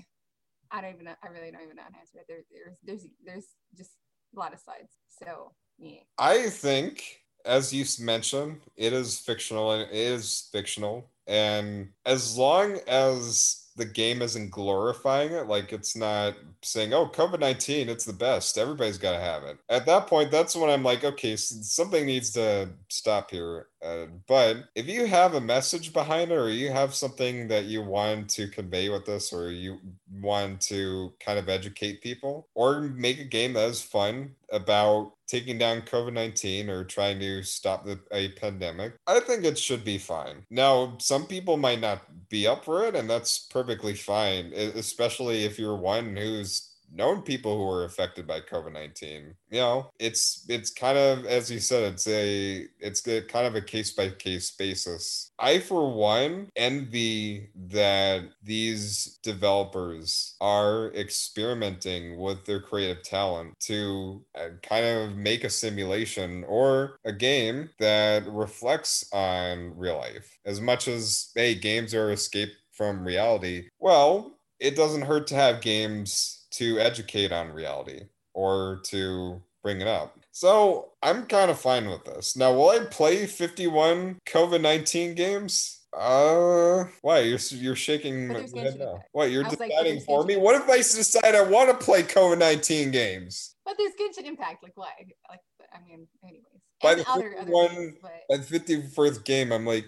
I 0.72 0.82
don't 0.82 0.94
even 0.94 1.06
know. 1.06 1.16
I 1.24 1.28
really 1.28 1.52
don't 1.52 1.64
even 1.64 1.76
know 1.76 1.84
how 1.84 1.90
to 1.90 2.00
answer 2.00 2.20
it. 2.20 2.26
There, 2.28 2.40
there's 2.52 2.78
there's 2.84 3.08
there's 3.26 3.46
just 3.76 3.92
a 4.36 4.40
lot 4.40 4.54
of 4.54 4.60
sides. 4.60 4.94
So 5.10 5.52
yeah. 5.78 6.00
I 6.18 6.50
think, 6.50 7.04
as 7.46 7.74
you 7.74 7.86
mentioned, 8.04 8.62
it 8.76 8.94
is 8.94 9.20
fictional 9.20 9.72
and 9.72 9.84
it 9.84 9.96
is 9.96 10.50
fictional. 10.52 11.10
And 11.28 11.90
as 12.06 12.38
long 12.38 12.80
as 12.88 13.67
the 13.78 13.86
game 13.86 14.22
isn't 14.22 14.52
glorifying 14.52 15.32
it, 15.32 15.48
like 15.48 15.72
it's 15.72 15.96
not 15.96 16.36
saying, 16.64 16.94
"Oh, 16.94 17.08
COVID 17.08 17.40
nineteen, 17.40 17.90
it's 17.90 18.06
the 18.06 18.14
best. 18.14 18.58
Everybody's 18.58 18.98
got 18.98 19.14
to 19.14 19.20
have 19.20 19.44
it." 19.44 19.58
At 19.70 19.86
that 19.86 20.08
point, 20.08 20.32
that's 20.32 20.56
when 20.56 20.70
I'm 20.70 20.84
like, 20.84 21.04
"Okay, 21.04 21.36
something 21.38 22.06
needs 22.06 22.32
to 22.34 22.70
stop 22.90 23.32
here." 23.32 23.68
Uh, 23.82 24.08
but 24.28 24.66
if 24.76 24.88
you 24.88 25.06
have 25.06 25.36
a 25.36 25.42
message 25.42 25.94
behind 25.94 26.32
it, 26.32 26.36
or 26.36 26.50
you 26.50 26.72
have 26.72 26.96
something 26.96 27.48
that 27.48 27.66
you 27.66 27.84
want 27.84 28.30
to 28.32 28.48
convey 28.50 28.90
with 28.90 29.06
this, 29.06 29.32
or 29.32 29.52
you 29.52 29.80
want 30.20 30.60
to 30.62 31.14
kind 31.20 31.38
of 31.40 31.48
educate 31.48 32.02
people, 32.02 32.48
or 32.56 32.82
make 32.82 33.20
a 33.20 33.24
game 33.24 33.54
that 33.54 33.70
is 33.70 33.82
fun 33.82 34.36
about 34.52 35.14
taking 35.28 35.58
down 35.58 35.82
COVID 35.82 36.14
19 36.14 36.70
or 36.70 36.84
trying 36.84 37.20
to 37.20 37.44
stop 37.44 37.86
the, 37.86 38.00
a 38.12 38.30
pandemic, 38.30 38.94
I 39.08 39.20
think 39.20 39.44
it 39.44 39.60
should 39.60 39.84
be 39.84 39.98
fine. 39.98 40.46
Now, 40.50 40.96
some 41.00 41.26
people 41.26 41.58
might 41.58 41.82
not 41.82 42.02
be 42.30 42.48
up 42.48 42.66
for 42.66 42.86
it, 42.86 42.96
and 42.96 43.10
that's 43.10 43.40
perfectly 43.40 43.94
fine, 43.94 44.54
especially 44.54 45.44
if 45.44 45.60
you're 45.60 45.76
one 45.76 46.16
who's 46.16 46.77
known 46.92 47.22
people 47.22 47.58
who 47.58 47.66
were 47.66 47.86
affected 47.86 48.26
by 48.26 48.40
covid-19 48.40 49.34
you 49.50 49.60
know 49.60 49.90
it's 50.00 50.46
it's 50.50 50.72
kind 50.72 50.98
of 50.98 51.26
as 51.26 51.52
you 51.52 51.60
said 51.60 51.94
it's 51.94 52.08
a 52.08 52.66
it's 52.80 53.08
a, 53.08 53.22
kind 53.22 53.48
of 53.48 53.56
a 53.56 53.62
case 53.62 53.92
by 53.92 54.10
case 54.10 54.52
basis. 54.52 55.32
I 55.40 55.60
for 55.60 55.94
one 55.94 56.50
envy 56.56 57.50
that 57.70 58.24
these 58.44 59.20
developers 59.24 60.36
are 60.42 60.92
experimenting 60.94 62.20
with 62.20 62.46
their 62.46 62.62
creative 62.62 63.04
talent 63.04 63.60
to 63.62 64.24
uh, 64.36 64.50
kind 64.64 64.86
of 64.86 65.16
make 65.16 65.44
a 65.44 65.50
simulation 65.50 66.44
or 66.48 66.98
a 67.06 67.12
game 67.12 67.70
that 67.80 68.28
reflects 68.28 69.08
on 69.14 69.74
real 69.78 69.98
life. 69.98 70.38
As 70.46 70.62
much 70.62 70.88
as 70.88 71.32
hey 71.36 71.56
games 71.56 71.94
are 71.94 72.12
escape 72.12 72.50
from 72.72 73.04
reality 73.04 73.68
well 73.80 74.38
it 74.60 74.76
doesn't 74.76 75.04
hurt 75.04 75.28
to 75.28 75.36
have 75.36 75.62
games 75.62 76.37
to 76.58 76.80
educate 76.80 77.32
on 77.32 77.52
reality 77.52 78.02
or 78.34 78.82
to 78.86 79.42
bring 79.64 79.82
it 79.82 79.88
up. 79.88 80.20
So 80.32 80.92
I'm 81.02 81.26
kind 81.26 81.52
of 81.52 81.60
fine 81.60 81.90
with 81.90 82.06
this. 82.06 82.36
Now, 82.36 82.54
will 82.54 82.70
I 82.70 82.80
play 82.86 83.26
51 83.26 84.20
COVID 84.26 84.62
19 84.62 85.16
games? 85.16 85.78
Uh, 85.98 86.84
why 87.02 87.20
you're 87.20 87.40
you're 87.50 87.76
shaking 87.76 88.28
my 88.28 88.46
head 88.56 88.78
now? 88.78 89.02
What 89.14 89.32
you're 89.32 89.44
deciding 89.44 89.96
like, 89.96 90.04
for 90.04 90.24
me? 90.24 90.36
What 90.36 90.56
if 90.56 90.70
I 90.70 90.78
decide 90.78 91.34
I 91.34 91.42
want 91.42 91.70
to 91.70 91.86
play 91.86 92.04
COVID 92.04 92.38
nineteen 92.38 92.92
games? 92.92 93.56
But 93.66 93.78
there's 93.80 93.94
Genshin 93.94 94.28
Impact. 94.28 94.62
Like 94.62 94.74
why? 94.76 94.90
Like 95.30 95.40
I 95.74 95.80
mean, 95.80 96.08
anyways. 96.24 96.44
By 96.84 96.96
the 96.96 97.10
other, 97.10 97.36
other 97.40 97.70
games, 97.70 97.96
but... 98.02 98.12
by 98.30 98.38
the 98.38 98.44
fifty 98.44 98.82
fourth 98.82 99.24
game, 99.24 99.52
I'm 99.52 99.66
like, 99.66 99.86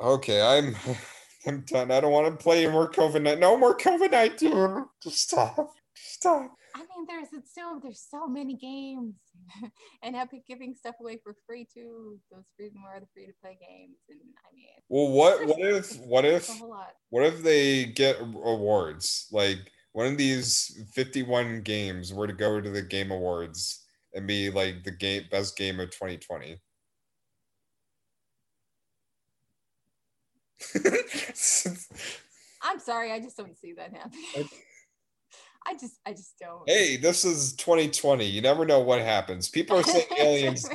okay, 0.00 0.40
I'm 0.40 0.76
I'm 1.46 1.60
done. 1.62 1.90
I 1.90 2.00
don't 2.00 2.12
want 2.12 2.38
to 2.38 2.42
play 2.42 2.66
more 2.68 2.90
COVID. 2.90 3.38
No 3.38 3.56
more 3.56 3.76
COVID 3.76 4.12
nineteen. 4.12 4.84
Just 5.02 5.28
stop. 5.28 5.72
Stop. 5.94 6.52
I 6.74 6.78
mean, 6.78 7.06
there's 7.06 7.28
so 7.52 7.80
there's 7.82 8.04
so 8.10 8.26
many 8.26 8.54
games, 8.54 9.14
and 10.02 10.16
Epic 10.16 10.42
giving 10.46 10.74
stuff 10.74 10.94
away 11.00 11.20
for 11.22 11.34
free 11.46 11.66
too. 11.72 12.18
Those 12.30 12.44
free 12.56 12.70
more 12.74 12.98
the 12.98 13.06
free 13.12 13.26
to 13.26 13.32
play 13.42 13.58
games, 13.60 13.96
and 14.08 14.20
I 14.20 14.54
mean. 14.54 14.66
Well, 14.88 15.10
what 15.10 15.46
what 15.46 15.60
if 15.60 15.96
what 16.00 16.24
if 16.24 16.50
what 17.10 17.26
if 17.26 17.42
they 17.42 17.86
get 17.86 18.20
awards 18.20 19.26
like 19.32 19.58
one 19.92 20.06
of 20.06 20.16
these 20.16 20.86
51 20.94 21.60
games 21.62 22.14
were 22.14 22.26
to 22.26 22.32
go 22.32 22.60
to 22.60 22.70
the 22.70 22.82
game 22.82 23.10
awards 23.10 23.86
and 24.14 24.26
be 24.26 24.50
like 24.50 24.84
the 24.84 24.90
game 24.90 25.24
best 25.30 25.56
game 25.56 25.80
of 25.80 25.90
2020 25.90 26.56
I'm 32.62 32.78
sorry, 32.78 33.12
I 33.12 33.20
just 33.20 33.36
don't 33.36 33.58
see 33.58 33.72
that 33.74 33.92
happening. 33.92 34.48
I 35.66 35.74
just, 35.80 35.98
I 36.06 36.12
just 36.12 36.34
don't. 36.40 36.68
Hey, 36.68 36.96
this 36.96 37.24
is 37.24 37.54
2020. 37.54 38.24
You 38.24 38.40
never 38.40 38.64
know 38.64 38.80
what 38.80 39.00
happens. 39.00 39.48
People 39.48 39.78
are 39.78 39.82
saying 39.82 40.06
aliens. 40.18 40.68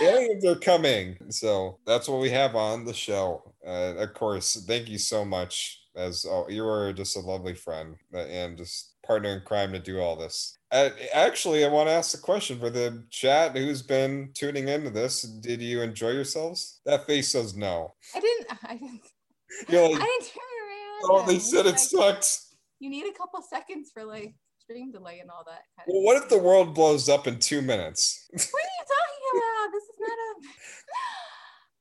aliens 0.00 0.44
are 0.44 0.56
coming. 0.56 1.16
So 1.28 1.78
that's 1.86 2.08
what 2.08 2.20
we 2.20 2.30
have 2.30 2.56
on 2.56 2.84
the 2.84 2.94
show. 2.94 3.54
Uh, 3.66 3.94
of 3.96 4.14
course, 4.14 4.64
thank 4.66 4.88
you 4.88 4.98
so 4.98 5.24
much. 5.24 5.78
As 5.96 6.24
oh, 6.26 6.46
you 6.48 6.66
are 6.66 6.92
just 6.92 7.16
a 7.16 7.20
lovely 7.20 7.54
friend 7.54 7.96
uh, 8.14 8.18
and 8.18 8.56
just 8.56 8.94
partner 9.10 9.30
in 9.30 9.40
crime 9.40 9.72
to 9.72 9.80
do 9.80 9.98
all 9.98 10.14
this. 10.14 10.56
Uh, 10.70 10.90
actually, 11.12 11.64
I 11.64 11.68
want 11.68 11.88
to 11.88 11.92
ask 11.92 12.16
a 12.16 12.20
question 12.20 12.60
for 12.60 12.70
the 12.70 13.02
chat 13.10 13.56
who's 13.56 13.82
been 13.82 14.30
tuning 14.34 14.68
into 14.68 14.88
this. 14.88 15.22
Did 15.22 15.60
you 15.60 15.82
enjoy 15.82 16.10
yourselves? 16.10 16.80
That 16.86 17.08
face 17.08 17.32
says 17.32 17.56
no. 17.56 17.94
I 18.14 18.20
didn't. 18.20 18.46
I 18.62 18.74
didn't. 18.76 19.00
You're 19.68 19.90
like, 19.90 20.00
I 20.00 20.04
didn't 20.04 20.30
turn 20.30 20.52
around. 20.62 21.00
Oh, 21.02 21.24
they 21.26 21.40
said 21.40 21.66
it 21.66 21.70
like, 21.70 21.78
sucked. 21.80 22.38
You 22.78 22.88
need 22.88 23.04
a 23.04 23.18
couple 23.18 23.42
seconds 23.42 23.90
for 23.92 24.04
like 24.04 24.32
stream 24.60 24.92
delay 24.92 25.18
and 25.18 25.28
all 25.28 25.42
that. 25.44 25.62
well, 25.88 26.02
what 26.04 26.22
if 26.22 26.28
the 26.28 26.38
world 26.38 26.72
blows 26.72 27.08
up 27.08 27.26
in 27.26 27.40
two 27.40 27.62
minutes? 27.62 28.28
what 28.30 28.40
are 28.40 28.46
you 28.46 28.84
talking 28.86 29.40
about? 29.42 29.72
This 29.72 29.82
is 29.82 29.96
not 29.98 30.18
a. 30.18 30.34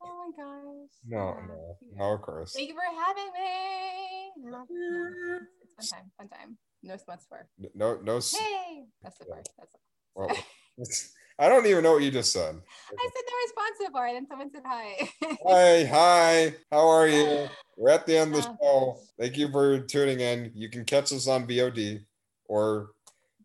Oh 0.01 0.32
my 0.38 0.43
gosh. 0.43 0.89
No, 1.05 1.36
no, 1.45 1.77
no, 1.97 2.13
of 2.13 2.21
course. 2.21 2.53
Thank 2.55 2.69
you 2.69 2.73
for 2.73 2.82
having 2.82 3.32
me. 3.34 4.49
No, 4.49 4.65
no. 4.69 5.39
It's 5.61 5.91
fun 5.91 5.99
time. 5.99 6.11
Fun 6.17 6.30
time. 6.30 6.57
No 6.82 6.97
smuts 6.97 7.25
for. 7.27 7.47
No, 7.75 7.99
no. 8.03 8.19
Hey, 8.19 8.86
that's 9.01 9.17
the 9.17 9.25
part. 9.25 9.47
That's. 9.57 9.71
the 9.71 9.80
Well, 10.15 10.36
I 11.39 11.47
don't 11.47 11.65
even 11.65 11.84
know 11.84 11.93
what 11.93 12.03
you 12.03 12.11
just 12.11 12.34
said. 12.34 12.55
I 12.55 13.09
said 13.09 13.23
no 13.27 13.34
responsive 13.45 13.93
bar, 13.93 14.07
and 14.07 14.15
then 14.17 14.27
someone 14.27 14.51
said 14.51 14.63
hi. 14.65 15.09
hi, 15.47 15.86
hi. 15.86 16.55
How 16.71 16.88
are 16.88 17.07
you? 17.07 17.47
We're 17.77 17.91
at 17.91 18.05
the 18.05 18.17
end 18.17 18.36
of 18.36 18.43
the 18.43 18.49
oh, 18.49 18.57
show. 18.61 18.99
Thank 19.17 19.38
you 19.38 19.49
for 19.49 19.80
tuning 19.80 20.19
in. 20.19 20.51
You 20.53 20.69
can 20.69 20.84
catch 20.84 21.13
us 21.13 21.27
on 21.27 21.47
VOD 21.47 22.03
or 22.45 22.91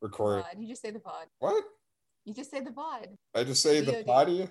record. 0.01 0.45
You 0.59 0.68
just 0.68 0.82
say 0.82 0.91
the 0.91 0.99
VOD. 0.99 1.26
What? 1.39 1.64
You 2.24 2.35
just 2.35 2.51
say 2.51 2.61
the 2.61 2.70
VOD. 2.70 3.16
I 3.35 3.45
just 3.45 3.62
say 3.62 3.82
VOD. 3.82 3.87
the 3.87 4.05
potty. 4.05 4.49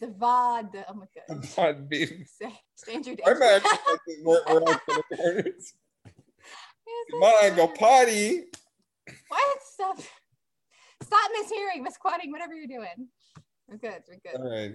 The 0.00 0.06
VOD. 0.08 0.84
Oh 0.88 0.94
my 0.94 1.06
god. 1.14 1.42
The 1.42 1.46
VOD. 1.46 2.26
Stranger 2.74 3.14
danger. 3.14 3.22
I'm 3.26 3.42
actually 3.42 4.22
we're, 4.24 4.42
we're 4.50 5.44
on, 7.14 7.56
go 7.56 7.68
potty. 7.68 8.44
What? 9.28 9.58
Stop. 9.74 9.98
Stop 11.02 11.30
mishearing, 11.40 11.82
misquoting, 11.82 12.30
whatever 12.30 12.54
you're 12.54 12.66
doing. 12.66 13.08
We're 13.68 13.76
good. 13.78 14.02
We're 14.08 14.32
good. 14.32 14.40
All 14.40 14.50
right. 14.50 14.74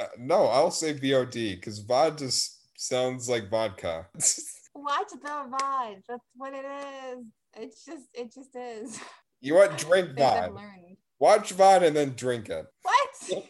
Uh, 0.00 0.06
no, 0.18 0.46
I'll 0.46 0.70
say 0.70 0.94
VOD 0.94 1.56
because 1.56 1.84
VOD 1.84 2.18
just 2.18 2.58
sounds 2.76 3.28
like 3.28 3.50
vodka. 3.50 4.06
Watch 4.74 5.08
the 5.12 5.18
VOD. 5.18 6.02
That's 6.08 6.24
what 6.34 6.54
it 6.54 6.64
is. 6.64 7.24
It's 7.56 7.84
just, 7.84 8.06
it 8.14 8.32
just 8.32 8.56
is. 8.56 8.98
You 9.40 9.54
want 9.54 9.76
drink 9.78 10.10
VOD. 10.10 10.96
Watch 11.18 11.54
VOD 11.54 11.88
and 11.88 11.96
then 11.96 12.14
drink 12.16 12.48
it. 12.48 12.66
What? 12.82 13.14
Stop 13.14 13.44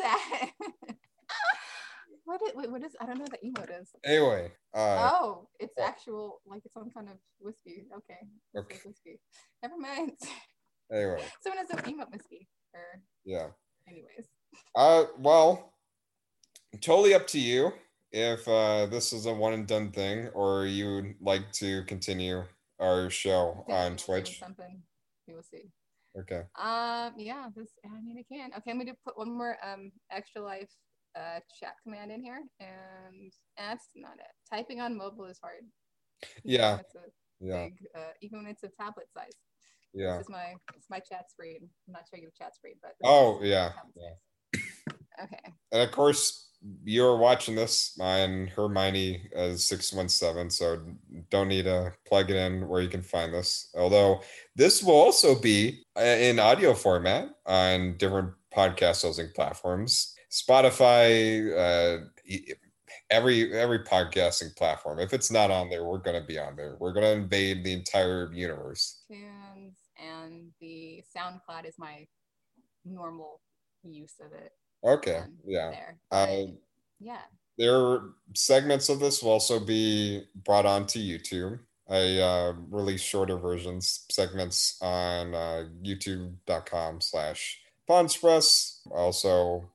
that. 0.00 0.50
What 2.26 2.40
is, 2.42 2.52
wait, 2.56 2.70
what 2.70 2.82
is, 2.82 2.96
I 3.00 3.06
don't 3.06 3.18
know 3.18 3.24
what 3.24 3.40
the 3.40 3.48
emote 3.48 3.80
is. 3.80 3.88
Anyway. 4.04 4.50
Uh, 4.74 5.10
oh, 5.12 5.48
it's 5.60 5.78
actual, 5.78 6.40
like 6.44 6.60
it's 6.64 6.74
some 6.74 6.90
kind 6.90 7.08
of 7.08 7.14
whiskey. 7.38 7.86
Okay. 7.96 8.18
Okay. 8.58 8.78
Whiskey. 8.84 9.20
Never 9.62 9.78
mind. 9.78 10.12
Anyway. 10.92 11.20
Someone 11.42 11.66
has 11.66 11.70
a 11.76 11.82
emote 11.82 12.12
whiskey. 12.12 12.46
Or 12.72 13.02
Yeah. 13.24 13.48
anyways. 13.88 14.28
Uh, 14.76 15.06
well, 15.18 15.72
totally 16.80 17.12
up 17.12 17.26
to 17.28 17.40
you 17.40 17.72
if 18.12 18.46
uh, 18.46 18.86
this 18.86 19.12
is 19.12 19.26
a 19.26 19.34
one 19.34 19.52
and 19.52 19.66
done 19.66 19.90
thing, 19.90 20.28
or 20.28 20.64
you'd 20.64 21.16
like 21.20 21.50
to 21.54 21.82
continue 21.86 22.44
our 22.78 23.10
show 23.10 23.64
on 23.68 23.96
Twitch. 23.96 24.38
Something 24.38 24.80
we 25.26 25.34
will 25.34 25.42
see. 25.42 25.72
Okay. 26.20 26.42
Um, 26.56 27.14
yeah, 27.18 27.48
this 27.56 27.72
I 27.84 28.00
mean 28.00 28.16
I 28.18 28.32
can. 28.32 28.50
Okay, 28.58 28.70
I'm 28.70 28.78
gonna 28.78 28.92
put 29.04 29.18
one 29.18 29.36
more 29.36 29.56
um 29.62 29.90
extra 30.12 30.40
life 30.40 30.70
uh 31.16 31.40
chat 31.58 31.76
command 31.82 32.12
in 32.12 32.22
here, 32.22 32.42
and 32.60 33.32
that's 33.56 33.88
not 33.94 34.14
it. 34.14 34.26
Typing 34.50 34.80
on 34.80 34.96
mobile 34.96 35.24
is 35.26 35.38
hard. 35.42 35.64
Yeah. 36.44 36.78
A 36.78 37.00
Yeah. 37.40 37.64
big, 37.64 37.78
uh, 37.94 38.12
even 38.22 38.42
when 38.42 38.50
it's 38.50 38.62
a 38.62 38.68
tablet 38.68 39.06
size. 39.12 39.30
Yeah. 39.92 40.16
This 40.18 40.26
is 40.26 40.30
my 40.30 40.54
it's 40.74 40.90
my 40.90 41.00
chat 41.00 41.30
screen. 41.30 41.68
I'm 41.86 41.92
not 41.92 42.02
showing 42.10 42.22
you 42.22 42.28
the 42.30 42.44
chat 42.44 42.54
screen, 42.54 42.74
but 42.82 42.94
Oh, 43.02 43.40
yeah, 43.42 43.72
yeah. 43.96 44.60
Okay. 45.22 45.52
And 45.72 45.82
of 45.82 45.90
course, 45.92 46.50
you're 46.84 47.16
watching 47.16 47.54
this 47.54 47.96
on 48.00 48.48
Hermione 48.48 49.30
as 49.34 49.66
617, 49.66 50.50
so 50.50 50.80
don't 51.30 51.48
need 51.48 51.64
to 51.64 51.92
plug 52.06 52.30
it 52.30 52.36
in 52.36 52.68
where 52.68 52.82
you 52.82 52.88
can 52.88 53.02
find 53.02 53.32
this. 53.32 53.70
Although 53.76 54.22
this 54.54 54.82
will 54.82 54.94
also 54.94 55.38
be 55.38 55.84
uh, 55.96 56.02
in 56.02 56.38
audio 56.38 56.74
format 56.74 57.28
on 57.46 57.96
different 57.96 58.32
podcast 58.54 59.02
hosting 59.02 59.30
platforms, 59.34 60.14
Spotify, 60.36 61.50
uh, 61.56 62.04
every 63.10 63.52
every 63.52 63.80
podcasting 63.80 64.54
platform. 64.56 64.98
If 64.98 65.12
it's 65.12 65.30
not 65.30 65.50
on 65.50 65.70
there, 65.70 65.84
we're 65.84 65.98
going 65.98 66.20
to 66.20 66.26
be 66.26 66.38
on 66.38 66.56
there. 66.56 66.76
We're 66.78 66.92
going 66.92 67.06
to 67.06 67.22
invade 67.22 67.64
the 67.64 67.72
entire 67.72 68.30
universe. 68.32 69.02
Tunes 69.08 69.76
and 69.98 70.50
the 70.60 71.02
SoundCloud 71.16 71.66
is 71.66 71.78
my 71.78 72.06
normal 72.84 73.40
use 73.82 74.14
of 74.20 74.32
it. 74.32 74.52
Okay, 74.84 75.16
um, 75.16 75.32
yeah. 75.46 75.70
There. 75.70 75.98
Uh, 76.10 76.42
yeah. 77.00 77.22
there 77.56 78.00
segments 78.34 78.88
of 78.88 79.00
this 79.00 79.22
will 79.22 79.30
also 79.30 79.58
be 79.58 80.22
brought 80.44 80.66
onto 80.66 80.98
YouTube. 80.98 81.58
I 81.88 82.18
uh, 82.18 82.52
release 82.68 83.00
shorter 83.00 83.38
versions, 83.38 84.04
segments 84.10 84.76
on 84.82 85.34
uh, 85.34 85.64
youtube.com 85.82 87.00
slash 87.00 87.60
Pawnspress. 87.88 88.80
Also 88.90 89.70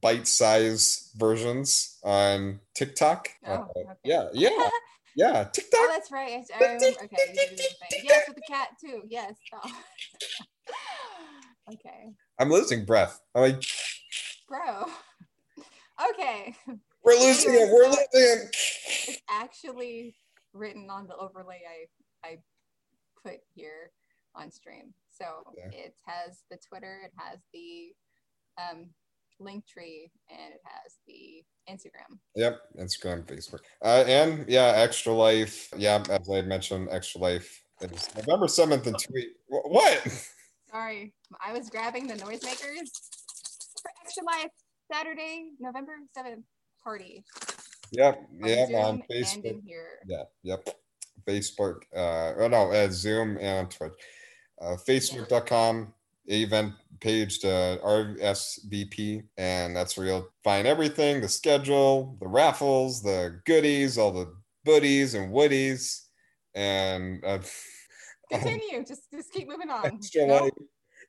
bite-size 0.00 1.10
versions 1.16 1.98
on 2.02 2.60
TikTok. 2.74 3.28
Oh, 3.46 3.52
Uh, 3.52 3.58
okay. 3.76 3.84
Yeah, 4.04 4.28
yeah, 4.32 4.50
yeah. 5.16 5.44
Oh, 5.46 5.50
TikTok. 5.52 5.88
that's 5.88 6.10
right. 6.10 6.42
I, 6.54 6.64
I 6.64 6.66
remember. 6.74 6.86
Okay, 7.04 7.16
you 7.28 7.34
did 7.34 7.50
the 7.50 7.56
thing. 7.56 8.00
Yes, 8.04 8.24
with 8.28 8.36
the 8.36 8.42
cat 8.48 8.68
too. 8.80 9.02
Yes. 9.08 9.34
Oh. 11.68 11.72
okay, 11.74 12.12
I'm 12.38 12.50
losing 12.50 12.84
breath. 12.84 13.20
I'm 13.34 13.42
like, 13.42 13.62
bro. 14.48 14.86
Okay, 16.10 16.56
we're 17.04 17.12
losing 17.20 17.52
him. 17.52 17.68
We're 17.72 17.86
losing 17.86 18.06
him. 18.14 18.48
it's 18.50 19.20
actually 19.30 20.16
written 20.52 20.88
on 20.90 21.06
the 21.06 21.14
overlay 21.14 21.60
I 22.24 22.28
I 22.28 22.38
put 23.22 23.38
here 23.54 23.92
on 24.34 24.50
stream. 24.50 24.92
So 25.12 25.24
Okay. 25.50 25.76
it 25.84 25.94
has 26.04 26.42
the 26.50 26.58
Twitter, 26.68 27.02
it 27.04 27.12
has 27.16 27.38
the 27.52 27.92
um, 28.60 28.86
Linktree, 29.44 30.10
and 30.30 30.54
it 30.54 30.60
has 30.64 30.96
the 31.06 31.44
Instagram. 31.70 32.18
Yep, 32.36 32.60
Instagram, 32.78 33.24
Facebook, 33.24 33.60
uh, 33.82 34.04
and 34.06 34.44
yeah, 34.48 34.72
Extra 34.76 35.12
Life. 35.12 35.68
Yeah, 35.76 36.02
as 36.10 36.28
I 36.30 36.42
mentioned, 36.42 36.88
Extra 36.90 37.20
Life 37.20 37.62
is 37.80 38.08
November 38.16 38.48
seventh 38.48 38.86
and 38.86 38.96
tweet. 38.98 39.28
What? 39.48 40.30
Sorry, 40.70 41.12
I 41.44 41.52
was 41.52 41.70
grabbing 41.70 42.06
the 42.06 42.14
noisemakers 42.14 42.90
for 43.80 43.90
Extra 44.02 44.24
Life 44.24 44.50
Saturday, 44.92 45.50
November 45.60 45.92
7th 46.16 46.42
party. 46.82 47.24
Yep, 47.92 48.18
on 48.42 48.48
yeah, 48.48 48.66
Zoom 48.66 48.76
on 48.76 48.94
and 48.94 49.02
Facebook. 49.08 49.44
in 49.44 49.62
here. 49.66 49.98
Yeah, 50.06 50.24
yep. 50.42 50.68
Facebook. 51.26 51.82
Uh, 51.94 52.34
oh 52.38 52.48
no, 52.48 52.72
at 52.72 52.92
Zoom 52.92 53.38
and 53.40 53.66
on 53.66 53.68
Twitch. 53.68 53.92
Uh, 54.60 54.76
Facebook.com 54.86 55.92
event 56.26 56.74
page 57.00 57.40
to 57.40 57.78
RSVP, 57.84 59.24
and 59.36 59.76
that's 59.76 59.96
where 59.96 60.06
you'll 60.06 60.28
find 60.42 60.66
everything: 60.66 61.20
the 61.20 61.28
schedule, 61.28 62.16
the 62.20 62.28
raffles, 62.28 63.02
the 63.02 63.40
goodies, 63.44 63.98
all 63.98 64.12
the 64.12 64.34
buddies 64.64 65.14
and 65.14 65.32
woodies, 65.32 66.06
and 66.54 67.24
uh, 67.24 67.38
Continue. 68.30 68.84
just 68.84 69.10
just 69.12 69.32
keep 69.32 69.48
moving 69.48 69.70
on. 69.70 69.86
extra 69.86 70.26
No? 70.26 70.34
life 70.44 70.52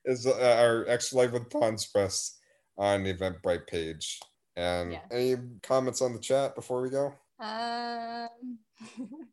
is 0.05 0.27
uh, 0.27 0.57
our 0.59 0.85
extra 0.87 1.19
life 1.19 1.31
with 1.31 1.49
Pawns 1.49 1.87
Press 1.87 2.37
on 2.77 3.03
the 3.03 3.13
Eventbrite 3.13 3.67
page. 3.67 4.19
And 4.55 4.97
any 5.11 5.35
comments 5.63 6.01
on 6.01 6.13
the 6.13 6.19
chat 6.19 6.55
before 6.55 6.81
we 6.81 6.89
go? 6.89 7.13
Um, 7.39 8.59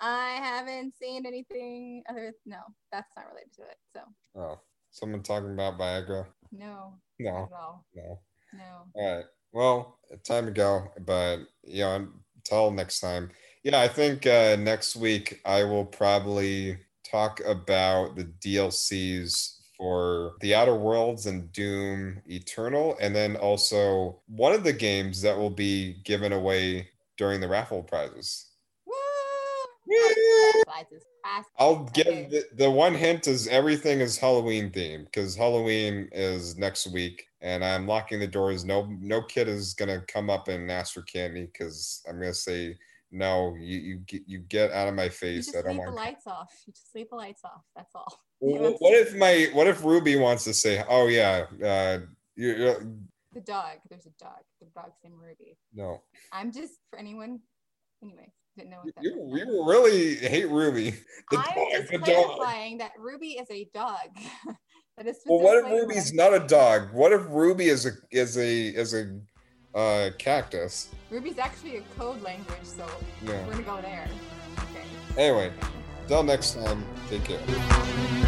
I 0.00 0.30
haven't 0.42 0.94
seen 1.00 1.26
anything 1.26 2.02
other. 2.08 2.32
No, 2.46 2.58
that's 2.90 3.10
not 3.16 3.26
related 3.28 3.52
to 3.54 3.62
it. 3.62 3.76
So 3.94 4.00
Oh, 4.40 4.60
someone 4.90 5.22
talking 5.22 5.52
about 5.52 5.78
Viagra? 5.78 6.26
no, 6.52 6.94
No, 7.18 7.30
not 7.32 7.42
at 7.44 7.52
all. 7.52 7.84
no. 7.94 8.20
No. 8.52 8.84
All 8.94 9.16
right. 9.16 9.24
Well, 9.52 9.98
time 10.26 10.46
to 10.46 10.52
go, 10.52 10.88
but 11.04 11.38
you 11.64 11.82
know, 11.82 12.08
until 12.36 12.70
next 12.70 13.00
time. 13.00 13.30
Yeah, 13.62 13.80
I 13.80 13.88
think 13.88 14.26
uh, 14.26 14.56
next 14.58 14.96
week 14.96 15.40
I 15.44 15.64
will 15.64 15.84
probably 15.84 16.78
talk 17.08 17.40
about 17.44 18.16
the 18.16 18.24
DLCs 18.24 19.56
for 19.76 20.34
The 20.40 20.54
Outer 20.54 20.76
Worlds 20.76 21.26
and 21.26 21.52
Doom 21.52 22.22
Eternal, 22.26 22.96
and 23.00 23.14
then 23.14 23.36
also 23.36 24.22
one 24.26 24.52
of 24.52 24.64
the 24.64 24.72
games 24.72 25.20
that 25.22 25.36
will 25.36 25.50
be 25.50 26.00
given 26.04 26.32
away 26.32 26.88
during 27.18 27.40
the 27.40 27.48
raffle 27.48 27.82
prizes. 27.82 28.49
I'll 31.58 31.84
give 31.84 32.06
Okay. 32.06 32.26
the, 32.30 32.44
the 32.54 32.70
one 32.70 32.94
hint 32.94 33.26
is 33.26 33.46
everything 33.48 34.00
is 34.00 34.16
Halloween 34.18 34.70
themed 34.70 35.04
because 35.06 35.36
Halloween 35.36 36.08
is 36.12 36.56
next 36.56 36.86
week, 36.88 37.26
and 37.40 37.64
I'm 37.64 37.86
locking 37.86 38.18
the 38.20 38.26
doors. 38.26 38.64
No, 38.64 38.86
no 39.00 39.22
kid 39.22 39.48
is 39.48 39.74
gonna 39.74 40.00
come 40.08 40.30
up 40.30 40.48
and 40.48 40.70
ask 40.70 40.94
for 40.94 41.02
candy 41.02 41.46
because 41.52 42.02
I'm 42.08 42.18
gonna 42.18 42.32
say 42.34 42.76
no. 43.10 43.54
You 43.58 43.78
you 43.78 43.96
get 44.06 44.22
you 44.26 44.38
get 44.40 44.70
out 44.72 44.88
of 44.88 44.94
my 44.94 45.04
You 45.04 45.10
face. 45.10 45.46
just 45.46 45.56
I 45.56 45.62
don't 45.62 45.72
leave 45.72 45.80
the 45.80 45.84
want. 45.90 45.96
lights 45.96 46.26
off. 46.26 46.52
You 46.66 46.72
just 46.72 46.94
leave 46.94 47.08
the 47.10 47.16
lights 47.16 47.42
off. 47.44 47.62
That's 47.76 47.94
all. 47.94 48.18
Well, 48.42 48.74
What 48.78 48.94
if 48.94 49.14
my 49.16 49.50
what 49.52 49.66
if 49.66 49.84
Ruby 49.84 50.16
wants 50.16 50.44
to 50.44 50.54
say, 50.54 50.82
oh 50.88 51.08
yeah, 51.08 51.44
uh, 51.62 51.98
you, 52.36 52.48
you 52.54 52.98
The 53.34 53.42
dog. 53.42 53.80
There's 53.90 54.06
a 54.06 54.10
dog. 54.18 54.40
The 54.62 54.66
dog's 54.74 54.96
named 55.04 55.16
Ruby. 55.20 55.58
no, 55.74 56.00
I'm 56.32 56.50
just 56.50 56.72
for 56.88 56.98
anyone. 56.98 57.40
Anyway, 58.02 58.32
didn't 58.60 58.70
know 58.70 58.78
what 58.82 58.94
that. 58.94 59.04
you 59.04 59.16
meant. 59.16 59.48
you 59.50 59.68
really 59.68 60.14
hate 60.16 60.48
Ruby. 60.48 60.94
The 61.30 61.36
I'm 61.38 61.44
dog, 61.54 61.68
just 61.72 61.90
the 61.92 61.98
dog. 61.98 62.06
clarifying 62.36 62.78
that 62.78 62.90
Ruby 62.98 63.28
is 63.34 63.48
a 63.52 63.64
dog. 63.72 64.08
that 64.96 65.06
is 65.06 65.18
Well, 65.26 65.38
what 65.40 65.58
if 65.58 65.70
Ruby's 65.70 66.12
not 66.12 66.34
a 66.34 66.40
dog? 66.40 66.92
What 66.92 67.12
if 67.12 67.22
Ruby 67.28 67.66
is 67.68 67.86
a 67.86 67.90
is 68.10 68.36
a 68.36 68.68
is 68.68 68.94
a 68.94 69.16
uh, 69.78 70.10
cactus? 70.18 70.88
Ruby's 71.08 71.38
actually 71.38 71.76
a 71.76 71.82
code 71.96 72.20
language, 72.22 72.64
so 72.64 72.84
Yeah. 73.24 73.46
we're 73.46 73.52
gonna 73.52 73.62
go 73.62 73.80
there. 73.80 74.08
Okay. 74.58 74.82
Anyway, 75.16 75.52
till 76.08 76.24
next 76.24 76.54
time, 76.54 76.84
take 77.08 77.22
care. 77.22 78.26